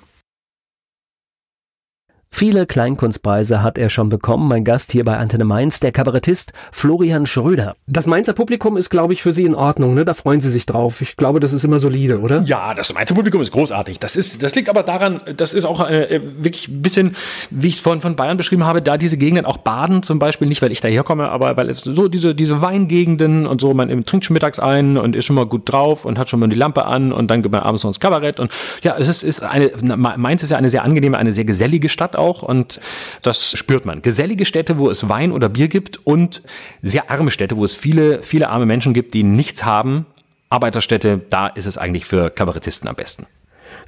Viele 2.30 2.66
Kleinkunstpreise 2.66 3.62
hat 3.62 3.78
er 3.78 3.88
schon 3.88 4.10
bekommen. 4.10 4.48
Mein 4.48 4.62
Gast 4.62 4.92
hier 4.92 5.04
bei 5.04 5.16
Antenne 5.16 5.44
Mainz, 5.44 5.80
der 5.80 5.92
Kabarettist 5.92 6.52
Florian 6.70 7.26
Schröder. 7.26 7.74
Das 7.86 8.06
Mainzer 8.06 8.32
Publikum 8.32 8.76
ist, 8.76 8.90
glaube 8.90 9.12
ich, 9.12 9.22
für 9.22 9.32
Sie 9.32 9.44
in 9.44 9.54
Ordnung, 9.54 9.94
ne? 9.94 10.04
Da 10.04 10.14
freuen 10.14 10.40
Sie 10.40 10.50
sich 10.50 10.66
drauf. 10.66 11.00
Ich 11.00 11.16
glaube, 11.16 11.40
das 11.40 11.52
ist 11.52 11.64
immer 11.64 11.80
solide, 11.80 12.20
oder? 12.20 12.42
Ja, 12.42 12.74
das 12.74 12.94
Mainzer 12.94 13.14
Publikum 13.14 13.40
ist 13.40 13.50
großartig. 13.50 13.98
Das 13.98 14.14
ist, 14.14 14.42
das 14.42 14.54
liegt 14.54 14.68
aber 14.68 14.82
daran, 14.82 15.20
das 15.36 15.54
ist 15.54 15.64
auch 15.64 15.80
eine, 15.80 16.08
äh, 16.10 16.20
wirklich 16.38 16.68
ein 16.68 16.82
bisschen, 16.82 17.16
wie 17.50 17.68
ich 17.68 17.80
vorhin 17.80 18.02
von 18.02 18.14
Bayern 18.14 18.36
beschrieben 18.36 18.64
habe, 18.64 18.82
da 18.82 18.98
diese 18.98 19.16
Gegenden 19.16 19.46
auch 19.46 19.56
Baden 19.56 20.02
zum 20.02 20.18
Beispiel, 20.18 20.46
nicht 20.48 20.62
weil 20.62 20.70
ich 20.70 20.80
daher 20.80 21.02
komme, 21.02 21.30
aber 21.30 21.56
weil 21.56 21.70
es 21.70 21.80
so 21.80 22.08
diese, 22.08 22.34
diese 22.34 22.60
Weingegenden 22.60 23.46
und 23.46 23.60
so, 23.60 23.74
man 23.74 24.04
trinkt 24.04 24.26
schon 24.26 24.34
mittags 24.34 24.60
ein 24.60 24.96
und 24.96 25.16
ist 25.16 25.24
schon 25.24 25.34
mal 25.34 25.46
gut 25.46 25.62
drauf 25.64 26.04
und 26.04 26.18
hat 26.18 26.28
schon 26.28 26.40
mal 26.40 26.48
die 26.48 26.56
Lampe 26.56 26.84
an 26.84 27.10
und 27.10 27.30
dann 27.30 27.42
geht 27.42 27.50
man 27.50 27.62
abends 27.62 27.82
noch 27.82 27.90
ins 27.90 28.00
Kabarett 28.00 28.38
und 28.38 28.52
ja, 28.82 28.96
es 28.98 29.08
ist, 29.08 29.22
ist 29.24 29.42
eine, 29.42 29.72
Mainz 29.96 30.42
ist 30.42 30.50
ja 30.50 30.58
eine 30.58 30.68
sehr 30.68 30.84
angenehme, 30.84 31.16
eine 31.16 31.32
sehr 31.32 31.44
gesellige 31.44 31.88
Stadt 31.88 32.17
auch 32.18 32.42
und 32.42 32.80
das 33.22 33.52
spürt 33.56 33.86
man. 33.86 34.02
Gesellige 34.02 34.44
Städte, 34.44 34.78
wo 34.78 34.90
es 34.90 35.08
Wein 35.08 35.32
oder 35.32 35.48
Bier 35.48 35.68
gibt 35.68 36.04
und 36.06 36.42
sehr 36.82 37.10
arme 37.10 37.30
Städte, 37.30 37.56
wo 37.56 37.64
es 37.64 37.74
viele, 37.74 38.22
viele 38.22 38.48
arme 38.50 38.66
Menschen 38.66 38.92
gibt, 38.92 39.14
die 39.14 39.22
nichts 39.22 39.64
haben. 39.64 40.06
Arbeiterstädte, 40.50 41.20
da 41.30 41.46
ist 41.46 41.66
es 41.66 41.78
eigentlich 41.78 42.04
für 42.04 42.30
Kabarettisten 42.30 42.88
am 42.88 42.96
besten. 42.96 43.26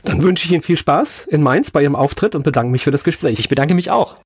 Dann 0.05 0.23
wünsche 0.23 0.47
ich 0.47 0.53
Ihnen 0.53 0.63
viel 0.63 0.77
Spaß 0.77 1.27
in 1.29 1.43
Mainz 1.43 1.71
bei 1.71 1.83
Ihrem 1.83 1.97
Auftritt 1.97 2.35
und 2.35 2.43
bedanke 2.43 2.71
mich 2.71 2.85
für 2.85 2.91
das 2.91 3.05
Gespräch. 3.05 3.39
Ich 3.39 3.49
bedanke 3.49 3.75
mich 3.75 3.91
auch. 3.91 4.17